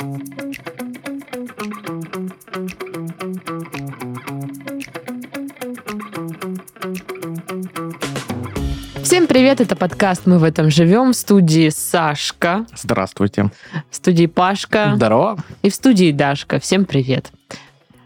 Всем 0.00 0.06
привет, 9.26 9.60
это 9.60 9.76
подкаст 9.76 10.22
«Мы 10.24 10.38
в 10.38 10.44
этом 10.44 10.70
живем» 10.70 11.12
в 11.12 11.16
студии 11.16 11.68
Сашка, 11.68 12.64
Здравствуйте. 12.74 13.50
в 13.90 13.96
студии 13.96 14.24
Пашка 14.24 14.92
Здорово. 14.96 15.36
и 15.60 15.68
в 15.68 15.74
студии 15.74 16.12
Дашка. 16.12 16.60
Всем 16.60 16.86
привет. 16.86 17.30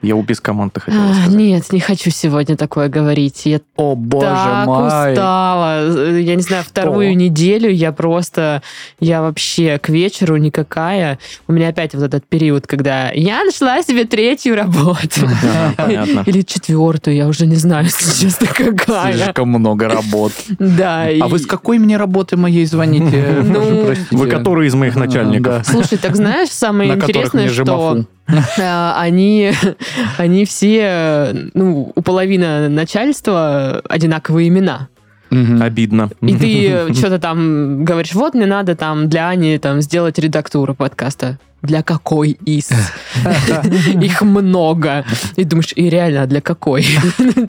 Я 0.04 0.16
у 0.16 0.22
без 0.22 0.40
команд 0.40 0.76
хотел 0.78 1.00
А, 1.00 1.14
сказать. 1.14 1.34
нет, 1.34 1.72
не 1.72 1.80
хочу 1.80 2.10
сегодня 2.10 2.56
такое 2.56 2.88
говорить. 2.88 3.46
Я 3.46 3.60
О, 3.76 3.94
боже 3.94 4.26
так 4.26 4.66
мой. 4.66 4.86
устала. 5.12 6.18
Я 6.18 6.34
не 6.34 6.42
знаю, 6.42 6.62
вторую 6.64 7.16
неделю 7.16 7.70
я 7.70 7.90
просто, 7.92 8.62
я 9.00 9.22
вообще 9.22 9.78
к 9.78 9.88
вечеру 9.88 10.36
никакая. 10.36 11.18
У 11.48 11.52
меня 11.52 11.68
опять 11.68 11.94
вот 11.94 12.02
этот 12.02 12.26
период, 12.26 12.66
когда 12.66 13.10
я 13.12 13.44
нашла 13.44 13.82
себе 13.82 14.04
третью 14.04 14.56
работу. 14.56 15.26
Или 16.26 16.42
четвертую, 16.42 17.16
я 17.16 17.26
уже 17.26 17.46
не 17.46 17.56
знаю, 17.56 17.84
если 17.86 18.24
честно, 18.26 18.46
какая. 18.46 19.14
Слишком 19.14 19.48
много 19.48 19.88
работ. 19.88 20.32
Да. 20.58 21.08
А 21.20 21.28
вы 21.28 21.38
с 21.38 21.46
какой 21.46 21.78
мне 21.78 21.96
работы 21.96 22.36
моей 22.36 22.66
звоните? 22.66 23.24
Ну. 23.54 23.94
Вы 24.10 24.28
который 24.28 24.66
из 24.66 24.74
моих 24.74 24.96
начальников? 24.96 25.66
Слушай, 25.66 25.98
так 25.98 26.16
знаешь, 26.16 26.50
самое 26.50 26.92
интересное, 26.94 27.48
что 27.48 28.04
они, 28.26 29.52
они 30.18 30.44
все, 30.44 31.34
ну, 31.54 31.92
у 31.94 32.02
половины 32.02 32.68
начальства 32.68 33.80
одинаковые 33.88 34.48
имена. 34.48 34.88
Обидно. 35.30 36.10
И 36.20 36.36
ты 36.36 36.94
что-то 36.94 37.18
там 37.18 37.84
говоришь, 37.84 38.14
вот 38.14 38.34
мне 38.34 38.46
надо 38.46 38.76
там 38.76 39.08
для 39.08 39.28
Ани 39.28 39.58
там 39.58 39.80
сделать 39.80 40.18
редактуру 40.18 40.74
подкаста. 40.74 41.38
Для 41.64 41.82
какой 41.82 42.32
из? 42.44 42.68
Их 44.02 44.20
много. 44.20 45.06
И 45.36 45.44
думаешь, 45.44 45.72
и 45.74 45.88
реально, 45.88 46.24
а 46.24 46.26
для 46.26 46.42
какой? 46.42 46.84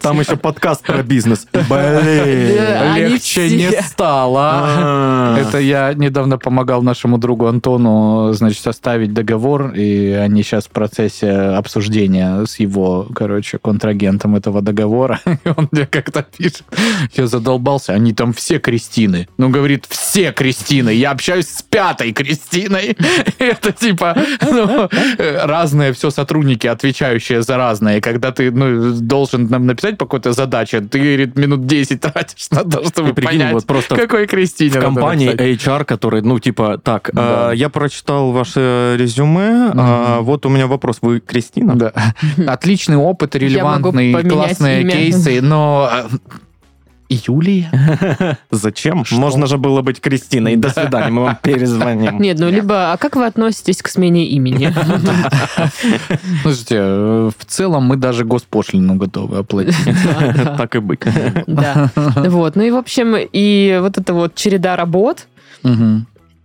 Там 0.02 0.22
еще 0.22 0.38
подкаст 0.38 0.86
про 0.86 1.04
бизнес. 1.04 1.46
Блин. 1.52 2.96
Легче 2.96 3.50
не 3.50 3.82
стало. 3.82 4.52
А. 4.54 5.38
Это 5.38 5.60
я 5.60 5.94
недавно 5.94 6.38
помогал 6.38 6.82
нашему 6.82 7.18
другу 7.18 7.48
Антону, 7.48 8.32
значит, 8.32 8.64
составить 8.64 9.14
договор, 9.14 9.74
и 9.74 10.12
они 10.12 10.44
сейчас 10.44 10.68
в 10.68 10.70
процессе 10.70 11.32
обсуждения 11.32 12.46
с 12.46 12.58
его, 12.60 13.08
короче, 13.14 13.58
контрагентом 13.58 14.38
этого 14.38 14.62
договора. 14.62 15.20
Он 15.58 15.68
мне 15.72 15.86
как-то 15.86 16.24
пишет, 16.24 16.64
я 17.18 17.28
задолбался, 17.28 17.92
они 17.92 18.14
там 18.14 18.32
все 18.32 18.60
Кристины. 18.60 19.28
Ну, 19.38 19.50
говорит, 19.50 19.86
все 19.90 20.32
Кристины. 20.32 20.92
Я 20.92 21.12
общаюсь 21.12 21.50
с 21.50 21.62
пятой 21.62 22.14
Кристиной. 22.14 22.96
Это 23.40 23.74
типа 23.74 24.05
ну, 24.42 24.90
э, 25.18 25.46
разные 25.46 25.94
все 25.94 26.10
сотрудники, 26.12 26.68
отвечающие 26.68 27.42
за 27.42 27.58
разные. 27.58 28.02
Когда 28.02 28.32
ты 28.32 28.52
ну, 28.52 28.92
должен 28.94 29.48
нам 29.48 29.66
написать 29.66 29.98
по 29.98 30.06
какой-то 30.06 30.34
задаче, 30.34 30.82
ты, 30.82 31.00
говорит, 31.00 31.38
минут 31.38 31.66
10 31.66 32.00
тратишь 32.02 32.50
на 32.52 32.64
то, 32.64 32.84
чтобы 32.88 33.10
И 33.10 33.14
прикинь, 33.14 33.40
понять, 33.40 33.54
вот 33.54 33.66
просто 33.66 33.96
какой 33.96 34.28
Кристине 34.28 34.72
в 34.80 34.80
компании 34.80 35.30
написать. 35.30 35.68
HR, 35.68 35.86
который, 35.86 36.22
ну, 36.22 36.40
типа, 36.40 36.78
так, 36.78 37.10
Да. 37.14 37.52
э, 37.54 37.56
я 37.56 37.70
прочитал 37.70 38.32
ваше 38.32 38.96
резюме, 38.98 39.72
а 39.76 40.16
Мгм. 40.18 40.26
вот 40.26 40.46
у 40.46 40.50
меня 40.50 40.68
вопрос, 40.68 40.98
вы 41.02 41.20
Кристина? 41.20 41.76
Да. 41.76 41.94
Отличный 42.48 42.98
опыт, 42.98 43.36
поменять 44.14 44.30
классные 44.30 44.82
имя. 44.82 44.92
кейсы, 44.92 45.42
но... 45.42 45.90
Юлия? 47.10 48.38
Зачем? 48.52 49.04
Можно 49.12 49.48
же 49.48 49.58
было 49.58 49.82
быть 49.82 50.02
Кристиной. 50.02 50.56
До 50.56 50.70
свидания, 50.70 51.12
мы 51.12 51.24
вам 51.24 51.38
перезвоним. 51.42 52.20
Нет, 52.20 52.40
ну 52.40 52.50
либо, 52.50 52.94
а 52.94 52.98
как 52.98 53.16
вы 53.16 53.26
относитесь 53.26 53.82
к 53.82 53.88
смене 53.88 54.26
имени? 54.28 54.74
Слушайте, 56.42 56.82
в 56.82 57.46
целом 57.46 57.84
мы 57.84 57.98
даже 57.98 58.26
госпошлину 58.26 58.96
готовы 58.96 59.38
оплатить. 59.38 59.76
Так 60.58 60.76
и 60.76 60.80
быть. 60.80 61.02
Да. 61.48 61.92
Вот. 61.96 62.56
Ну 62.56 62.64
и, 62.64 62.72
в 62.72 62.76
общем, 62.76 63.16
и 63.18 63.80
вот 63.82 63.98
эта 63.98 64.14
вот 64.14 64.36
череда 64.36 64.76
работ. 64.76 65.28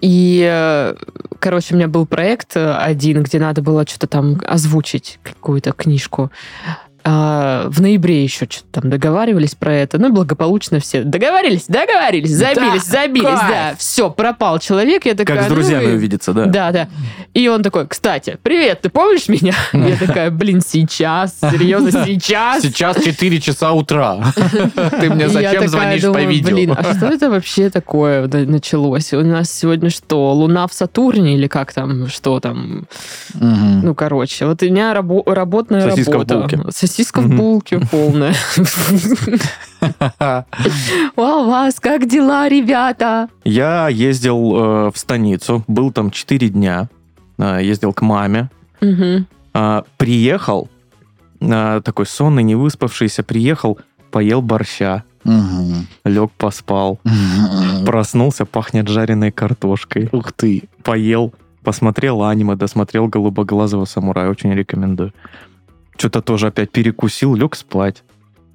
И, 0.01 0.49
э, 0.51 0.95
короче, 1.39 1.75
у 1.75 1.77
меня 1.77 1.87
был 1.87 2.07
проект 2.07 2.57
один, 2.57 3.23
где 3.23 3.39
надо 3.39 3.61
было 3.61 3.87
что-то 3.87 4.07
там 4.07 4.41
озвучить, 4.47 5.19
какую-то 5.23 5.73
книжку. 5.73 6.31
А, 7.05 7.67
в 7.69 7.81
ноябре 7.81 8.23
еще 8.23 8.47
что-то 8.49 8.81
там 8.81 8.91
договаривались 8.91 9.55
про 9.55 9.75
это. 9.75 9.99
Ну, 9.99 10.13
благополучно 10.13 10.81
все 10.81 11.03
договорились, 11.03 11.65
договорились, 11.67 12.31
забились, 12.31 12.85
Да, 12.87 13.03
забились, 13.03 13.25
кайф. 13.29 13.49
да. 13.51 13.75
Все, 13.79 14.11
пропал 14.11 14.59
человек. 14.59 15.07
Я 15.07 15.15
такая, 15.15 15.39
Как 15.39 15.47
с 15.47 15.49
ну 15.49 15.55
друзьями 15.55 15.85
и- 15.85 15.95
увидеться, 15.95 16.33
да? 16.33 16.45
Да, 16.47 16.73
да. 16.73 16.89
И 17.35 17.49
он 17.49 17.63
такой, 17.63 17.87
кстати, 17.87 18.39
привет, 18.43 18.83
ты 18.83 18.91
помнишь 18.91 19.29
меня? 19.29 19.55
Я 19.73 19.97
такая, 19.97 20.31
блин, 20.31 20.61
сейчас, 20.61 21.35
серьезно, 21.41 21.91
сейчас? 22.05 22.63
Сейчас 22.63 23.03
4 23.03 23.41
часа 23.41 23.73
утра. 23.73 24.19
Ты 25.01 25.11
мне 25.11 25.29
зачем 25.29 25.69
звонишь 25.69 26.03
по 26.03 26.19
видео? 26.23 26.55
Блин, 26.55 26.75
а 26.77 26.95
что 26.95 27.07
это 27.07 27.31
вообще 27.31 27.71
такое 27.71 28.27
началось? 28.29 29.13
У 29.13 29.23
нас 29.25 29.51
сегодня 29.51 29.91
что, 29.91 30.33
Луна 30.33 30.67
в 30.67 30.73
Сатурне 30.73 31.35
или 31.35 31.47
как 31.47 31.73
там, 31.73 32.09
что 32.09 32.41
там? 32.41 32.87
Ну, 33.35 33.95
короче, 33.95 34.47
вот 34.47 34.63
у 34.63 34.67
меня 34.67 34.93
рабо- 34.93 35.23
работная 35.33 35.89
Сосиска 35.89 36.11
в 36.11 36.13
работа. 36.29 36.39
булке. 36.39 36.73
Сосиска 36.91 37.21
в 37.21 37.29
булке 37.29 37.81
полная. 37.91 38.35
У 41.17 41.23
вас 41.23 41.79
как 41.79 42.09
дела, 42.09 42.49
ребята? 42.49 43.29
Я 43.45 43.89
ездил 43.89 44.57
э, 44.57 44.91
в 44.91 44.99
станицу, 44.99 45.63
был 45.69 45.93
там 45.93 46.11
4 46.11 46.49
дня, 46.49 46.89
э, 47.39 47.61
ездил 47.63 47.93
к 47.93 48.03
маме. 48.03 48.51
А, 49.53 49.85
приехал, 49.99 50.69
такой 51.39 52.07
сонный, 52.07 52.43
не 52.43 52.57
выспавшийся, 52.57 53.23
приехал, 53.23 53.79
поел 54.11 54.43
борща, 54.43 55.05
лег, 56.05 56.33
поспал, 56.37 56.99
проснулся, 57.87 58.47
пахнет 58.47 58.89
жареной 58.89 59.31
картошкой, 59.31 60.09
Ух 60.13 60.33
ты. 60.33 60.65
поел, 60.83 61.35
посмотрел 61.63 62.23
аниме, 62.25 62.57
досмотрел 62.57 63.07
«Голубоглазого 63.07 63.85
самурая», 63.85 64.29
очень 64.29 64.53
рекомендую. 64.55 65.13
Что-то 66.01 66.23
тоже 66.23 66.47
опять 66.47 66.71
перекусил, 66.71 67.35
лег 67.35 67.55
спать. 67.55 68.05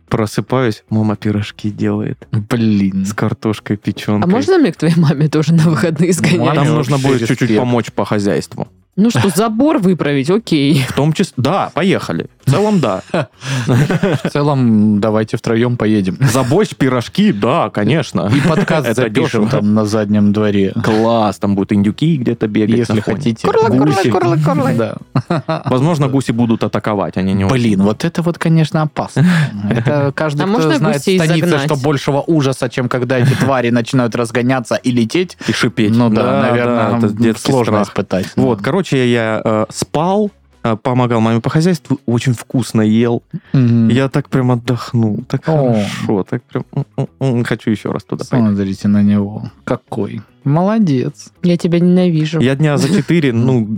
Просыпаюсь, 0.09 0.83
мама 0.89 1.15
пирожки 1.15 1.69
делает 1.69 2.27
Блин. 2.31 3.05
с 3.05 3.13
картошкой, 3.13 3.75
А 3.75 3.77
печенкой. 3.77 4.31
можно 4.31 4.57
мне 4.57 4.71
к 4.71 4.77
твоей 4.77 4.95
маме 4.97 5.27
тоже 5.27 5.53
на 5.53 5.69
выходные 5.69 6.11
сгонять? 6.11 6.39
Маме 6.39 6.55
Там 6.55 6.67
нужно 6.69 6.97
будет 6.97 7.27
чуть-чуть 7.27 7.55
помочь 7.55 7.91
по 7.91 8.03
хозяйству. 8.03 8.67
Ну 8.97 9.09
что, 9.09 9.27
забор 9.29 9.79
выправить, 9.79 10.29
окей. 10.29 10.85
В 10.87 10.93
том 10.93 11.11
числе... 11.11 11.33
Да, 11.35 11.69
поехали. 11.73 12.27
В 12.45 12.51
целом, 12.51 12.79
да. 12.79 13.01
В 13.65 14.29
целом, 14.31 15.01
давайте 15.01 15.35
втроем 15.35 15.75
поедем. 15.75 16.17
За 16.21 16.43
борщ, 16.43 16.75
пирожки, 16.75 17.33
да, 17.33 17.69
конечно. 17.69 18.31
И 18.33 18.39
подкаст 18.47 18.87
Это 18.87 19.01
запишем 19.01 19.45
дешево. 19.45 19.49
там 19.49 19.73
на 19.73 19.83
заднем 19.85 20.31
дворе. 20.31 20.71
Класс, 20.81 21.39
там 21.39 21.55
будут 21.55 21.73
индюки 21.73 22.15
где-то 22.15 22.47
бегать. 22.47 22.77
Если 22.77 23.01
хотите. 23.01 23.45
Курлы, 23.45 23.67
курлы, 23.69 23.85
гуси. 23.95 24.11
курлы, 24.11 24.39
курлы. 24.39 24.73
Да. 24.75 25.63
Возможно, 25.65 26.07
гуси 26.07 26.31
будут 26.31 26.63
атаковать, 26.63 27.17
они 27.17 27.33
не 27.33 27.45
Блин, 27.45 27.81
вот 27.81 28.05
это 28.05 28.21
вот, 28.21 28.37
конечно, 28.37 28.83
опасно. 28.83 29.25
Это 29.69 30.13
каждый, 30.15 30.43
А 30.43 30.45
кто 30.45 30.53
можно 30.53 30.77
знает 30.77 31.03
загнать? 31.03 31.63
что 31.65 31.75
большего 31.75 32.23
ужаса, 32.25 32.69
чем 32.69 32.87
когда 32.87 33.17
эти 33.17 33.33
твари 33.33 33.71
начинают 33.71 34.15
разгоняться 34.15 34.75
и 34.75 34.91
лететь. 34.91 35.37
и 35.49 35.51
шипеть. 35.51 35.93
Ну 35.95 36.09
да, 36.09 36.43
наверное, 36.43 36.97
это 36.97 37.09
детский 37.09 37.51
сложно 37.51 37.83
страх. 37.83 37.87
испытать. 37.89 38.27
Вот, 38.35 38.61
короче, 38.61 38.84
я 38.93 39.41
э, 39.43 39.65
спал, 39.69 40.31
э, 40.63 40.75
помогал 40.75 41.21
маме 41.21 41.41
по 41.41 41.49
хозяйству, 41.49 41.99
очень 42.05 42.33
вкусно 42.33 42.81
ел. 42.81 43.23
Мгм. 43.53 43.89
Я 43.89 44.09
так 44.09 44.29
прям 44.29 44.51
отдохнул, 44.51 45.23
так 45.27 45.47
О. 45.47 45.73
хорошо, 45.73 46.23
так 46.23 46.43
прям 46.43 46.65
м-м-м, 46.97 47.43
хочу 47.43 47.71
еще 47.71 47.91
раз 47.91 48.03
туда 48.03 48.25
пойти. 48.29 48.45
Смотрите 48.45 48.87
на 48.87 49.01
него. 49.03 49.51
Какой. 49.63 50.21
Молодец. 50.43 51.31
Я 51.43 51.57
тебя 51.57 51.79
ненавижу. 51.79 52.39
Я 52.39 52.55
дня 52.55 52.77
за 52.77 52.89
4, 52.89 53.33
ну, 53.33 53.77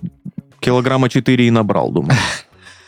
килограмма 0.59 1.09
4 1.09 1.47
и 1.47 1.51
набрал, 1.51 1.92
думаю. 1.92 2.18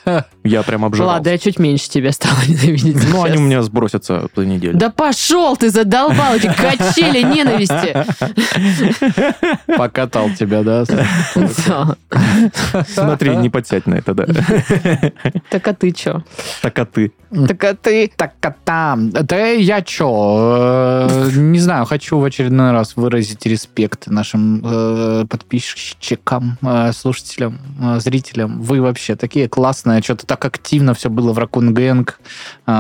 Я 0.44 0.64
прям 0.64 0.86
обжирался. 0.86 1.14
Ладно, 1.16 1.30
я 1.30 1.38
чуть 1.38 1.60
меньше 1.60 1.90
тебя 1.90 2.12
стала 2.12 2.38
ненавидеть. 2.48 3.10
Ну, 3.10 3.24
они 3.24 3.38
у 3.38 3.42
меня 3.42 3.62
сбросятся 3.62 4.28
за 4.36 4.46
неделю. 4.46 4.78
Да 4.78 4.90
пошел 4.90 5.56
ты, 5.58 5.70
задолбал 5.70 6.36
эти 6.36 6.48
качели 6.48 7.22
ненависти. 7.22 7.96
Покатал 9.78 10.30
тебя, 10.32 10.64
да? 10.64 10.86
Смотри, 12.88 13.36
не 13.36 13.50
подсядь 13.50 13.86
на 13.86 13.96
это, 13.96 14.14
да. 14.14 14.26
Так 15.50 15.68
а 15.68 15.74
ты 15.74 15.94
что? 15.96 16.24
Так 16.62 16.80
а 16.80 16.86
ты? 16.86 17.12
Так 17.48 17.64
а 17.64 17.76
ты... 17.76 18.12
Так, 18.16 18.34
а 18.42 18.56
там... 18.64 19.12
Да 19.12 19.38
я 19.50 19.82
чё? 19.82 21.08
э, 21.10 21.30
Не 21.36 21.60
знаю, 21.60 21.86
хочу 21.86 22.18
в 22.18 22.24
очередной 22.24 22.72
раз 22.72 22.96
выразить 22.96 23.46
респект 23.46 24.08
нашим 24.08 24.62
э, 24.64 25.26
подписчикам, 25.30 26.58
э, 26.62 26.92
слушателям, 26.92 27.60
зрителям. 28.00 28.62
Вы 28.62 28.82
вообще 28.82 29.16
такие 29.16 29.48
классные. 29.48 29.89
Что-то 30.02 30.26
так 30.26 30.46
активно 30.46 30.94
все 30.94 31.10
было 31.10 31.34
в 31.34 31.38
Ракун 31.38 31.74
Гэнг 31.74 32.20
э, 32.68 32.72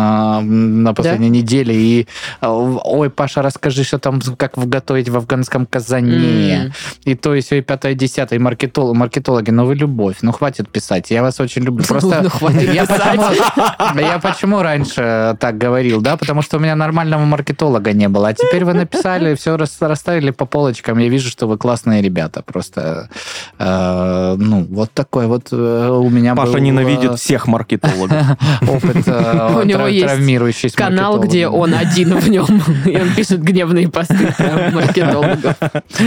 на 0.41 0.93
последней 0.93 1.29
неделе. 1.29 1.75
И, 1.75 2.07
э, 2.41 2.47
ой, 2.47 3.09
Паша, 3.09 3.41
расскажи, 3.41 3.83
что 3.83 3.99
там, 3.99 4.21
как 4.37 4.57
готовить 4.57 5.09
в 5.09 5.17
афганском 5.17 5.65
казане. 5.65 6.65
М. 6.65 6.73
И 7.05 7.15
то, 7.15 7.35
и 7.35 7.41
все, 7.41 7.57
и 7.57 7.61
пятое, 7.61 7.93
и 7.93 7.95
десятое, 7.95 8.39
и 8.39 8.41
маркетол- 8.41 8.93
маркетологи. 8.93 9.51
Ну, 9.51 9.65
вы 9.65 9.75
любовь. 9.75 10.17
Ну, 10.21 10.31
хватит 10.31 10.69
писать. 10.69 11.11
Я 11.11 11.21
вас 11.21 11.39
очень 11.39 11.63
люблю. 11.63 11.85
Просто... 11.85 12.21
Ну, 12.23 12.29
хватит 12.29 12.73
я 12.73 12.85
почему, 12.85 13.99
я 13.99 14.19
почему 14.19 14.61
раньше 14.61 15.37
так 15.39 15.57
говорил, 15.57 16.01
да? 16.01 16.17
Потому 16.17 16.41
что 16.41 16.57
у 16.57 16.59
меня 16.59 16.75
нормального 16.75 17.25
маркетолога 17.25 17.93
не 17.93 18.07
было. 18.07 18.29
А 18.29 18.33
теперь 18.33 18.65
вы 18.65 18.73
написали, 18.73 19.35
все 19.35 19.57
расставили 19.57 20.31
по 20.31 20.45
полочкам. 20.45 20.97
Я 20.99 21.09
вижу, 21.09 21.29
что 21.29 21.47
вы 21.47 21.57
классные 21.57 22.01
ребята. 22.01 22.43
Просто, 22.43 23.09
э, 23.57 24.35
ну, 24.37 24.65
вот 24.69 24.91
такой 24.93 25.27
вот 25.27 25.49
э, 25.51 25.89
у 25.89 26.09
меня 26.09 26.35
Паша 26.35 26.53
был, 26.53 26.59
э, 26.97 26.98
ненавидит 26.99 27.19
всех 27.19 27.47
маркетологов. 27.47 28.17
опыт 28.67 29.07
э, 29.07 29.59
У 29.61 29.63
него 29.63 29.87
есть 29.87 30.05
травмирующий 30.05 30.69
с 30.69 30.73
Канал, 30.73 31.19
где 31.19 31.47
он 31.47 31.73
один 31.73 32.17
в 32.17 32.29
нем, 32.29 32.61
и 32.85 32.97
он 32.97 33.13
пишет 33.15 33.41
гневные 33.41 33.89
посты 33.89 34.33
маркетологов. 34.73 35.55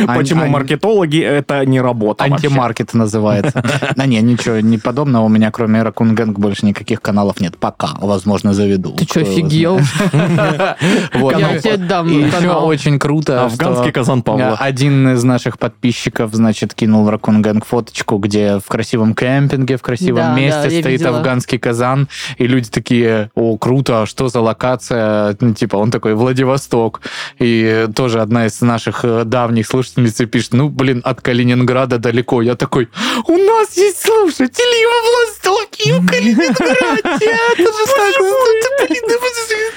Почему 0.07 0.47
маркетологи 0.47 1.21
это 1.21 1.65
не 1.67 1.81
работа? 1.81 2.25
Антимаркет 2.25 2.95
называется. 2.95 3.63
Да 3.97 4.07
не, 4.07 4.21
ничего 4.21 4.61
не 4.61 4.79
подобного. 4.79 5.25
У 5.25 5.29
меня, 5.29 5.51
кроме 5.51 5.83
Ракун 5.83 6.15
Гэнг, 6.15 6.39
больше 6.39 6.67
никаких 6.67 7.01
каналов 7.01 7.41
нет. 7.41 7.57
Пока, 7.59 7.91
возможно, 8.01 8.55
заведу. 8.55 8.93
Ты 8.97 9.05
что, 9.05 9.21
офигел? 9.21 9.81
Я 10.13 11.59
тебе 11.59 11.77
дам 11.77 12.09
И 12.09 12.23
еще 12.23 12.53
очень 12.53 12.99
круто, 12.99 13.45
Афганский 13.45 13.93
казан 13.93 14.23
Павла. 14.23 14.57
один 14.59 15.09
из 15.09 15.25
наших 15.25 15.59
подписчиков, 15.59 16.35
значит, 16.35 16.75
кинул 16.75 17.05
в 17.05 17.09
Ракун 17.09 17.43
Гэнг 17.43 17.65
фоточку, 17.65 18.19
где 18.19 18.59
в 18.59 18.67
красивом 18.67 19.15
кемпинге, 19.15 19.77
в 19.77 19.83
красивом 19.83 20.37
месте 20.37 20.77
я 20.77 20.82
стоит 20.83 21.01
видела. 21.01 21.19
афганский 21.19 21.59
казан, 21.59 22.09
и 22.39 22.47
люди 22.47 22.71
такие, 22.71 23.31
о, 23.35 23.57
круто, 23.57 24.03
а 24.03 24.07
что 24.07 24.29
за 24.29 24.41
локация? 24.41 25.37
Ну, 25.41 25.55
типа, 25.55 25.77
он 25.77 25.91
такой, 25.91 26.15
Владивосток. 26.15 27.01
И 27.39 27.87
тоже 27.95 28.21
одна 28.21 28.47
из 28.47 28.61
наших 28.61 29.05
э, 29.05 29.25
давних 29.25 29.67
слушательниц 29.67 30.17
пишет, 30.31 30.53
ну, 30.53 30.69
блин, 30.69 31.01
от 31.05 31.21
Калининграда 31.21 31.99
далеко. 31.99 32.43
Я 32.43 32.55
такой, 32.55 32.89
у 33.27 33.37
нас 33.37 33.77
есть 33.77 34.03
слушатели 34.03 34.87
во 34.87 35.01
Владивостоке, 35.09 35.89
и 35.89 35.93
в 35.93 36.07
Калининграде. 36.07 37.03
Это 37.53 37.63
же 37.63 37.87
так, 37.87 38.89
блин, 38.89 39.03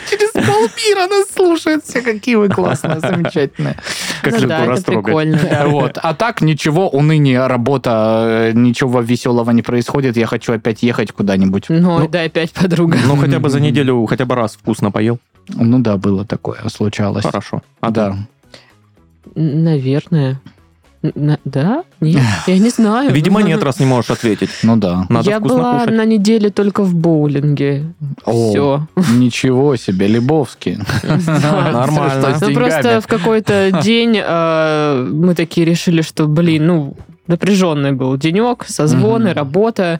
через 0.09 0.31
полмира 0.31 1.07
нас 1.07 1.27
слушают 1.33 1.85
все. 1.85 2.01
Какие 2.01 2.35
вы 2.35 2.49
классные, 2.49 2.99
замечательные. 2.99 3.77
Как 4.21 4.33
Ну 4.33 4.39
его 4.39 4.53
это 4.53 4.65
растрогать. 4.65 5.15
Вот. 5.65 5.97
А 6.01 6.13
так 6.13 6.41
ничего, 6.41 6.89
уныние, 6.89 7.47
работа, 7.47 8.49
э, 8.49 8.51
ничего 8.53 9.01
веселого 9.01 9.51
не 9.51 9.61
происходит. 9.61 10.17
Я 10.17 10.27
хочу 10.27 10.53
опять 10.53 10.83
ехать 10.83 10.94
куда-нибудь. 11.11 11.65
Ну, 11.69 12.07
да, 12.07 12.21
опять 12.23 12.51
подруга. 12.51 12.97
Ну, 13.05 13.15
хотя 13.17 13.39
бы 13.39 13.49
за 13.49 13.59
неделю, 13.67 14.05
хотя 14.05 14.25
бы 14.25 14.35
раз 14.35 14.53
вкусно 14.55 14.91
поел. 14.91 15.19
Ну 15.49 15.79
да, 15.79 15.97
было 15.97 16.25
такое, 16.25 16.57
случалось. 16.69 17.23
Хорошо. 17.23 17.61
А 17.81 17.91
да. 17.91 18.15
Наверное. 19.35 20.39
Н- 21.03 21.37
Да? 21.45 21.83
Нет? 22.01 22.23
Я 22.47 22.57
не 22.57 22.69
знаю. 22.69 23.11
Видимо, 23.13 23.41
нет, 23.43 23.61
раз 23.63 23.79
не 23.79 23.85
можешь 23.85 24.09
ответить. 24.09 24.49
Ну 24.63 24.75
да. 24.75 25.05
Надо 25.09 25.29
Я 25.29 25.39
вкусно 25.39 25.57
была 25.57 25.79
кушать. 25.79 25.95
на 25.95 26.05
неделе 26.05 26.49
только 26.49 26.83
в 26.83 26.95
боулинге. 26.95 27.93
О, 28.25 28.49
Все. 28.49 28.87
Ничего 29.13 29.75
себе, 29.75 30.07
Лебовский. 30.07 30.79
Нормально. 31.03 32.37
Ну, 32.41 32.53
просто 32.53 33.01
в 33.01 33.07
какой-то 33.07 33.81
день 33.83 34.19
э, 34.23 35.09
мы 35.11 35.35
такие 35.35 35.65
решили, 35.65 36.01
что, 36.01 36.25
блин, 36.27 36.65
ну, 36.67 36.97
напряженный 37.27 37.91
был 37.91 38.17
денек, 38.17 38.65
созвоны, 38.67 39.33
работа. 39.33 39.99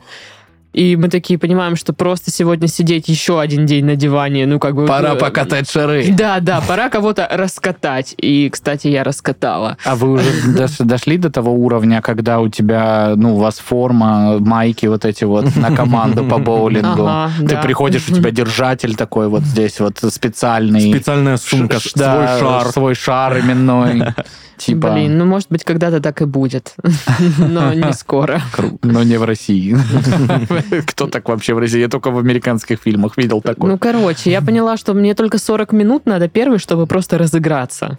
И 0.76 0.98
мы 0.98 1.08
такие 1.08 1.40
понимаем, 1.40 1.78
что 1.78 1.94
просто 1.94 2.32
сегодня 2.32 2.68
сидеть 2.68 3.08
еще 3.08 3.40
один 3.40 3.66
день 3.66 3.86
на 3.86 3.96
диване, 3.96 4.46
ну, 4.46 4.60
как 4.60 4.76
бы... 4.76 4.86
Пора 4.86 5.14
э, 5.14 5.18
покатать 5.18 5.72
шары. 5.72 6.12
Да, 6.12 6.42
да, 6.42 6.60
пора 6.68 6.90
кого-то 6.90 7.30
раскатать. 7.32 8.14
И, 8.18 8.50
кстати, 8.50 8.90
я 8.90 9.06
раскатала. 9.06 9.78
А 9.86 9.96
вы 9.96 10.12
уже 10.12 10.30
дош- 10.48 10.84
дошли 10.84 11.18
до 11.18 11.30
того 11.30 11.54
уровня, 11.54 12.02
когда 12.02 12.42
у 12.42 12.50
тебя, 12.50 13.14
ну, 13.16 13.36
у 13.36 13.40
вас 13.40 13.60
форма, 13.60 14.38
майки 14.40 14.86
вот 14.88 15.06
эти 15.06 15.24
вот 15.24 15.56
на 15.56 15.74
команду 15.74 16.26
по 16.26 16.40
боулингу? 16.40 17.06
Ага, 17.08 17.32
Ты 17.40 17.56
да. 17.56 17.62
приходишь, 17.62 18.10
у 18.10 18.14
тебя 18.14 18.32
держатель 18.32 18.96
такой 18.96 19.30
вот 19.30 19.44
здесь 19.44 19.80
вот 19.80 20.00
специальный. 20.10 20.92
Специальная 20.92 21.38
сумка, 21.38 21.80
Ш- 21.80 21.90
свой 21.92 22.28
шар. 22.28 22.68
Свой 22.74 22.96
шар 22.96 23.40
именной. 23.40 24.04
Типа, 24.58 24.94
Блин, 24.94 25.18
ну, 25.18 25.26
может 25.26 25.50
быть, 25.50 25.64
когда-то 25.66 26.00
так 26.00 26.22
и 26.22 26.26
будет. 26.26 26.76
Но 27.38 27.74
не 27.74 27.92
скоро. 27.94 28.42
но 28.84 29.04
не 29.04 29.18
в 29.18 29.24
России. 29.26 29.76
Кто 30.88 31.08
так 31.08 31.28
вообще 31.30 31.54
в 31.54 31.60
России? 31.60 31.80
Я 31.80 31.88
только 31.90 32.12
в 32.12 32.18
американских 32.18 32.80
фильмах 32.82 33.18
видел 33.18 33.42
Ну, 33.44 33.54
такое. 33.54 33.78
короче, 33.78 34.32
я 34.32 34.42
поняла, 34.42 34.78
что 34.78 34.94
мне 34.94 35.14
только 35.16 35.38
40 35.38 35.72
минут 35.74 36.06
надо 36.06 36.28
первый, 36.28 36.60
чтобы 36.60 36.88
просто 36.88 37.18
разыграться. 37.18 37.98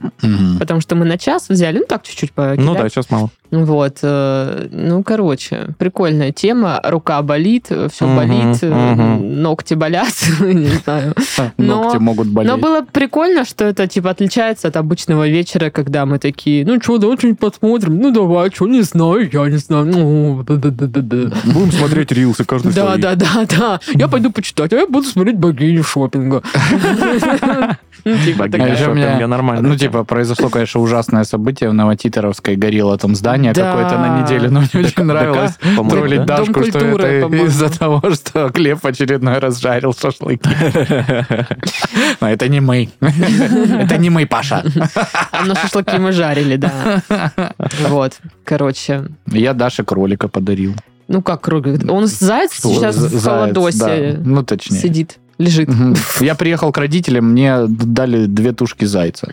Потому 0.59 0.81
что 0.81 0.95
мы 0.95 1.05
на 1.05 1.19
час 1.19 1.49
взяли, 1.49 1.79
ну 1.79 1.85
так, 1.89 2.03
чуть-чуть 2.03 2.33
покидать. 2.33 2.59
Ну 2.59 2.75
да, 2.75 2.89
сейчас 2.89 3.11
мало. 3.11 3.31
Вот, 3.53 3.99
э, 4.03 4.69
ну, 4.73 5.05
короче, 5.05 5.69
прикольная 5.79 6.33
тема. 6.33 6.81
Рука 6.83 7.23
болит, 7.23 7.67
все 7.93 8.07
болит, 8.07 8.59
э, 8.61 9.17
ногти 9.19 9.75
болят, 9.75 10.13
не 10.41 10.67
знаю. 10.67 11.15
Но- 11.57 11.85
Ногти 11.85 11.99
могут 11.99 12.27
болеть. 12.29 12.51
Но 12.51 12.59
было 12.59 12.83
прикольно, 12.83 13.45
что 13.45 13.65
это, 13.65 13.87
типа, 13.87 14.11
отличается 14.11 14.67
от 14.69 14.77
обычного 14.77 15.29
вечера, 15.29 15.71
когда 15.71 16.07
мы 16.07 16.19
такие, 16.19 16.67
ну, 16.67 16.81
что, 16.83 16.99
давай 16.99 17.17
что-нибудь 17.19 17.39
посмотрим, 17.39 18.01
ну, 18.01 18.11
давай, 18.11 18.51
что, 18.51 18.67
не 18.67 18.83
знаю, 18.83 19.31
я 19.33 19.47
не 19.49 19.59
знаю, 19.59 19.87
ну, 19.87 20.43
да-да-да-да-да. 20.43 21.37
Будем 21.45 21.71
смотреть 21.71 22.11
рилсы 22.13 22.45
каждый 22.63 22.75
Да, 22.75 22.87
свой. 22.87 23.01
да, 23.01 23.15
да, 23.15 23.47
да. 23.59 23.81
Я 23.95 24.09
пойду 24.09 24.31
почитать, 24.33 24.73
а 24.73 24.77
я 24.77 24.87
буду 24.87 25.07
смотреть 25.07 25.37
богиню 25.37 25.83
шопинга. 25.85 26.43
Ну, 28.05 28.17
типа 28.25 28.45
А 28.45 28.49
такая. 28.49 28.69
еще 28.75 28.85
шопинг, 28.85 28.97
мне- 28.99 29.17
я 29.19 29.27
нормально. 29.27 29.69
Ну, 29.69 29.77
типа, 29.77 30.05
произошло, 30.05 30.49
конечно, 30.49 30.81
ужасное 30.81 31.25
событие 31.25 31.71
в 31.71 31.75
Новотитеровской. 31.75 32.55
Горело 32.55 32.97
там 32.99 33.17
здание 33.17 33.53
Да. 33.53 33.73
какое-то 33.73 33.99
на 33.99 34.23
неделю, 34.23 34.49
но 34.53 34.61
мне 34.61 34.69
очень 34.87 35.03
нравилось 35.03 35.55
по-моему, 35.57 35.91
троллить 35.91 36.25
да? 36.25 36.37
Дашку, 36.37 36.63
что 36.65 36.79
это 36.79 37.27
из-за 37.47 37.69
того, 37.69 38.01
что 38.15 38.49
Глеб 38.51 38.85
очередной 38.87 39.39
раз 39.41 39.61
жарил 39.61 39.93
шашлыки. 39.93 40.49
Но 42.21 42.29
это 42.31 42.47
не 42.49 42.61
мы. 42.61 42.91
Это 43.01 43.99
не 43.99 44.11
мы, 44.11 44.25
Паша. 44.27 44.63
А 45.33 45.45
на 45.45 45.57
шашлыки 45.57 45.99
мы 45.99 46.13
жарили, 46.13 46.57
да. 46.57 47.03
Вот, 47.89 48.19
короче. 48.45 49.07
Я 49.27 49.53
Даше 49.53 49.83
кролика 49.83 50.29
подарил. 50.29 50.75
Ну, 51.09 51.23
как 51.23 51.41
кролик? 51.43 51.91
Он 51.91 52.07
заяц 52.07 52.53
сейчас 52.53 52.97
З- 52.97 53.07
в 53.07 53.11
заяц, 53.11 53.23
холодосе 53.55 53.79
да. 54.17 54.21
Ну, 54.25 54.43
точнее. 54.43 54.79
сидит, 54.79 55.19
лежит. 55.39 55.69
Я 56.21 56.35
приехал 56.35 56.73
к 56.73 56.79
родителям, 56.79 57.31
мне 57.31 57.67
дали 57.69 58.27
две 58.27 58.53
тушки 58.53 58.85
зайца. 58.87 59.29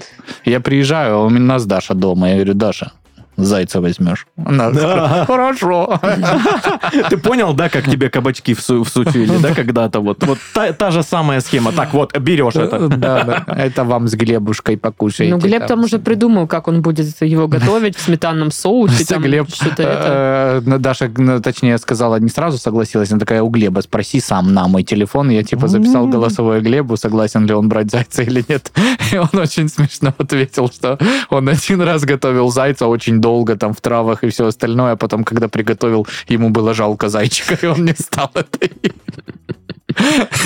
Я 0.46 0.60
приезжаю, 0.60 1.16
а 1.16 1.26
у 1.26 1.30
нас 1.30 1.66
Даша 1.66 1.94
дома. 1.96 2.30
Я 2.30 2.36
говорю, 2.36 2.54
Даша, 2.54 2.92
зайца 3.38 3.82
возьмешь. 3.82 4.28
Она 4.46 4.70
Да. 4.72 5.26
хорошо. 5.26 6.00
Ты 7.10 7.18
понял, 7.18 7.54
да, 7.54 7.70
как 7.70 7.86
тебе 7.90 8.10
кабачки 8.10 8.54
всу- 8.54 8.84
всучили, 8.84 9.38
да, 9.38 9.54
когда-то? 9.54 10.00
Вот, 10.00 10.24
вот 10.26 10.38
та, 10.54 10.74
та 10.74 10.92
же 10.92 11.04
самая 11.04 11.42
схема. 11.42 11.72
Так, 11.72 11.94
вот, 11.94 12.18
берешь 12.18 12.56
это. 12.56 12.88
Да, 12.88 13.24
да. 13.24 13.46
Это 13.56 13.84
вам 13.84 14.08
с 14.08 14.14
Глебушкой 14.16 14.78
покушаете. 14.78 15.34
Ну, 15.34 15.40
Глеб 15.40 15.66
там 15.68 15.84
уже 15.84 16.00
придумал, 16.00 16.48
как 16.48 16.68
он 16.68 16.82
будет 16.82 17.22
его 17.22 17.48
готовить 17.48 17.96
в 17.98 18.02
сметанном 18.02 18.52
соусе. 18.52 19.06
там 19.06 19.22
Глеб, 19.24 19.50
что-то 19.54 19.84
это. 19.84 20.64
э, 20.66 20.78
Даша, 20.80 21.10
ну, 21.18 21.40
точнее, 21.42 21.78
сказала, 21.78 22.20
не 22.20 22.30
сразу 22.30 22.58
согласилась, 22.58 23.12
она 23.12 23.20
такая, 23.20 23.42
у 23.42 23.50
Глеба 23.50 23.82
спроси 23.82 24.20
сам 24.20 24.54
на 24.54 24.68
мой 24.68 24.84
телефон. 24.84 25.30
Я, 25.30 25.44
типа, 25.44 25.68
записал 25.68 26.08
голосовое 26.08 26.62
Глебу, 26.62 26.98
согласен 26.98 27.46
ли 27.46 27.54
он 27.54 27.70
брать 27.70 27.92
зайца 27.92 28.22
или 28.24 28.44
нет. 28.48 28.72
И 29.14 29.18
он 29.18 29.30
очень 29.34 29.70
смешно 29.70 30.14
ответил, 30.18 30.70
что 30.70 30.98
он 31.30 31.50
один 31.50 31.82
раз 31.82 32.04
готовил 32.04 32.50
зайца 32.50 32.88
очень 32.88 33.22
долго, 33.24 33.56
там, 33.56 33.74
в 33.74 33.80
травах 33.80 34.24
и 34.24 34.28
все 34.28 34.46
остальное, 34.46 34.92
а 34.92 34.96
потом, 34.96 35.24
когда 35.24 35.48
приготовил, 35.48 36.06
ему 36.30 36.50
было 36.50 36.74
жалко 36.74 37.10
зайчика, 37.10 37.58
и 37.66 37.70
он 37.70 37.86
не 37.86 37.94
стал 37.94 38.30
это. 38.36 38.60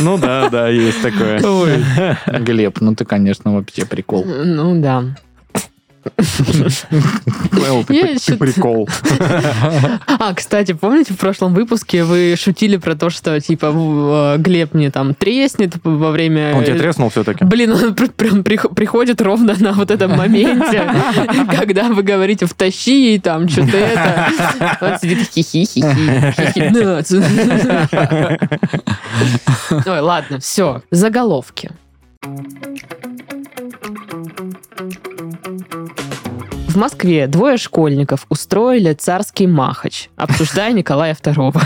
Ну 0.02 0.18
да, 0.18 0.50
да, 0.50 0.70
есть 0.70 1.02
такое. 1.02 1.42
Ой. 1.42 1.84
Глеб, 2.40 2.82
ну 2.82 2.96
ты, 2.96 3.06
конечно, 3.06 3.56
вообще 3.56 3.86
прикол. 3.86 4.26
Ну, 4.26 4.82
да. 4.82 5.04
Ты 8.26 8.38
прикол. 8.38 8.88
А, 10.08 10.34
кстати, 10.34 10.74
помните, 10.74 11.14
в 11.14 11.18
прошлом 11.18 11.54
выпуске 11.54 12.04
вы 12.04 12.36
шутили 12.38 12.78
про 12.78 12.96
то, 12.96 13.10
что, 13.10 13.40
типа, 13.40 13.72
э, 13.74 14.38
Глеб 14.40 14.74
мне 14.74 14.92
там 14.92 15.14
треснет 15.14 15.76
во 15.84 16.12
время... 16.12 16.56
Он 16.56 16.64
тебе 16.64 16.78
треснул 16.78 17.10
все-таки? 17.10 17.44
Блин, 17.46 17.72
он 17.74 17.94
пр- 17.96 18.10
прям 18.12 18.44
прих- 18.44 18.74
приходит 18.76 19.22
ровно 19.22 19.56
на 19.60 19.72
вот 19.74 19.92
этом 19.92 20.16
моменте, 20.16 20.84
когда 21.58 21.84
вы 21.90 22.04
говорите 22.04 22.46
«втащи», 22.46 23.16
и 23.16 23.20
там 23.20 23.48
что-то 23.50 23.78
это. 23.78 24.28
Он 24.82 25.00
сидит 25.00 25.20
хихи-хихи. 25.34 25.84
Ой, 29.90 30.00
ладно, 30.00 30.40
все. 30.40 30.82
Заголовки. 30.92 31.72
В 36.78 36.80
Москве 36.80 37.26
двое 37.26 37.58
школьников 37.58 38.28
устроили 38.30 38.94
царский 38.94 39.48
махач, 39.48 40.10
обсуждая 40.16 40.74
Николая 40.74 41.16
II. 41.16 41.60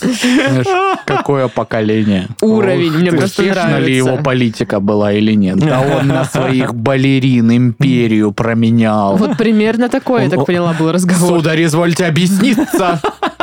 Знаешь, 0.00 1.00
какое 1.06 1.48
поколение. 1.48 2.28
Уровень, 2.40 2.92
мне 2.92 3.10
ты 3.10 3.16
просто 3.16 3.42
успешна 3.42 3.80
ли 3.80 3.96
его 3.96 4.06
нравится. 4.10 4.24
политика 4.24 4.78
была 4.78 5.12
или 5.12 5.32
нет? 5.32 5.56
Да 5.58 5.80
он 6.00 6.06
на 6.06 6.24
своих 6.24 6.72
балерин 6.72 7.50
империю 7.50 8.30
променял. 8.30 9.16
Вот 9.16 9.36
примерно 9.36 9.88
такой, 9.88 10.22
я 10.22 10.30
так 10.30 10.38
он- 10.38 10.44
поняла, 10.44 10.72
был 10.72 10.92
разговор. 10.92 11.38
Сударь, 11.40 11.64
извольте 11.64 12.06
объясниться. 12.06 13.00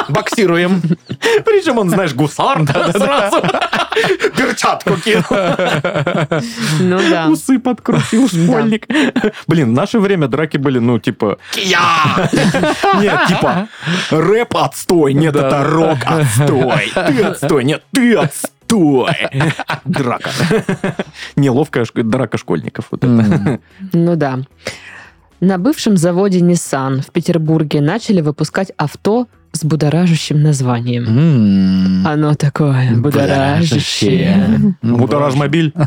Боксируем. 0.09 0.81
Причем 1.45 1.77
он, 1.77 1.89
знаешь, 1.89 2.13
гусар 2.13 2.65
сразу. 2.91 3.41
Перчатку 4.35 4.95
кинул. 4.97 5.23
Ну 6.79 6.99
да. 7.09 7.27
Усы 7.29 7.59
подкрутил 7.59 8.27
школьник. 8.27 8.87
Блин, 9.47 9.71
в 9.71 9.73
наше 9.73 9.99
время 9.99 10.27
драки 10.27 10.57
были, 10.57 10.79
ну, 10.79 10.99
типа... 10.99 11.37
Нет, 11.55 13.27
типа, 13.27 13.67
рэп 14.11 14.55
отстой, 14.55 15.13
нет, 15.13 15.35
это 15.35 15.63
рок 15.63 15.97
отстой. 16.05 16.91
Ты 16.93 17.23
отстой, 17.23 17.63
нет, 17.63 17.83
ты 17.91 18.15
отстой. 18.15 18.51
Драка. 19.85 20.29
Неловкая 21.35 21.85
драка 21.93 22.37
школьников. 22.37 22.87
Вот 22.91 23.03
это. 23.03 23.59
Ну 23.93 24.15
да. 24.15 24.39
На 25.39 25.57
бывшем 25.57 25.97
заводе 25.97 26.39
Nissan 26.39 27.01
в 27.01 27.11
Петербурге 27.11 27.79
начали 27.79 28.21
выпускать 28.21 28.71
авто 28.75 29.27
с 29.57 29.65
будоражащим 29.65 30.41
названием. 30.41 31.03
М. 31.05 32.07
Оно 32.07 32.33
такое 32.35 32.91
будоражащее. 32.95 34.75
Мударажмобиль. 34.81 35.73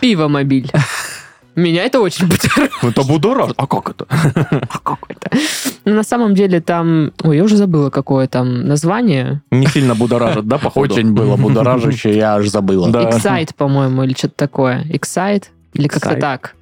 Пивомобиль. 0.00 0.70
Меня 1.56 1.84
это 1.84 2.00
очень 2.00 2.26
будоражит. 2.26 2.72
Это 2.82 3.02
будораж. 3.02 3.50
А 3.56 3.66
как 3.66 3.90
это? 3.90 4.06
А 4.70 4.78
как 4.78 4.98
это? 5.08 5.30
Ну, 5.84 5.94
на 5.94 6.04
самом 6.04 6.34
деле 6.34 6.60
там... 6.60 7.12
Ой, 7.24 7.36
я 7.36 7.42
уже 7.44 7.56
забыла, 7.56 7.90
какое 7.90 8.28
там 8.28 8.68
название. 8.68 9.40
Не 9.50 9.66
сильно 9.66 9.94
будоражит, 9.96 10.46
да, 10.46 10.58
походу? 10.58 10.94
Очень 10.94 11.12
было 11.14 11.36
будоражаще, 11.36 12.16
я 12.16 12.36
аж 12.36 12.48
забыла. 12.48 12.88
Excite, 12.88 13.54
по-моему, 13.56 14.04
или 14.04 14.14
что-то 14.14 14.34
такое. 14.36 14.84
Excite? 14.84 15.44
Или 15.72 15.88
как-то 15.88 16.14
так. 16.14 16.54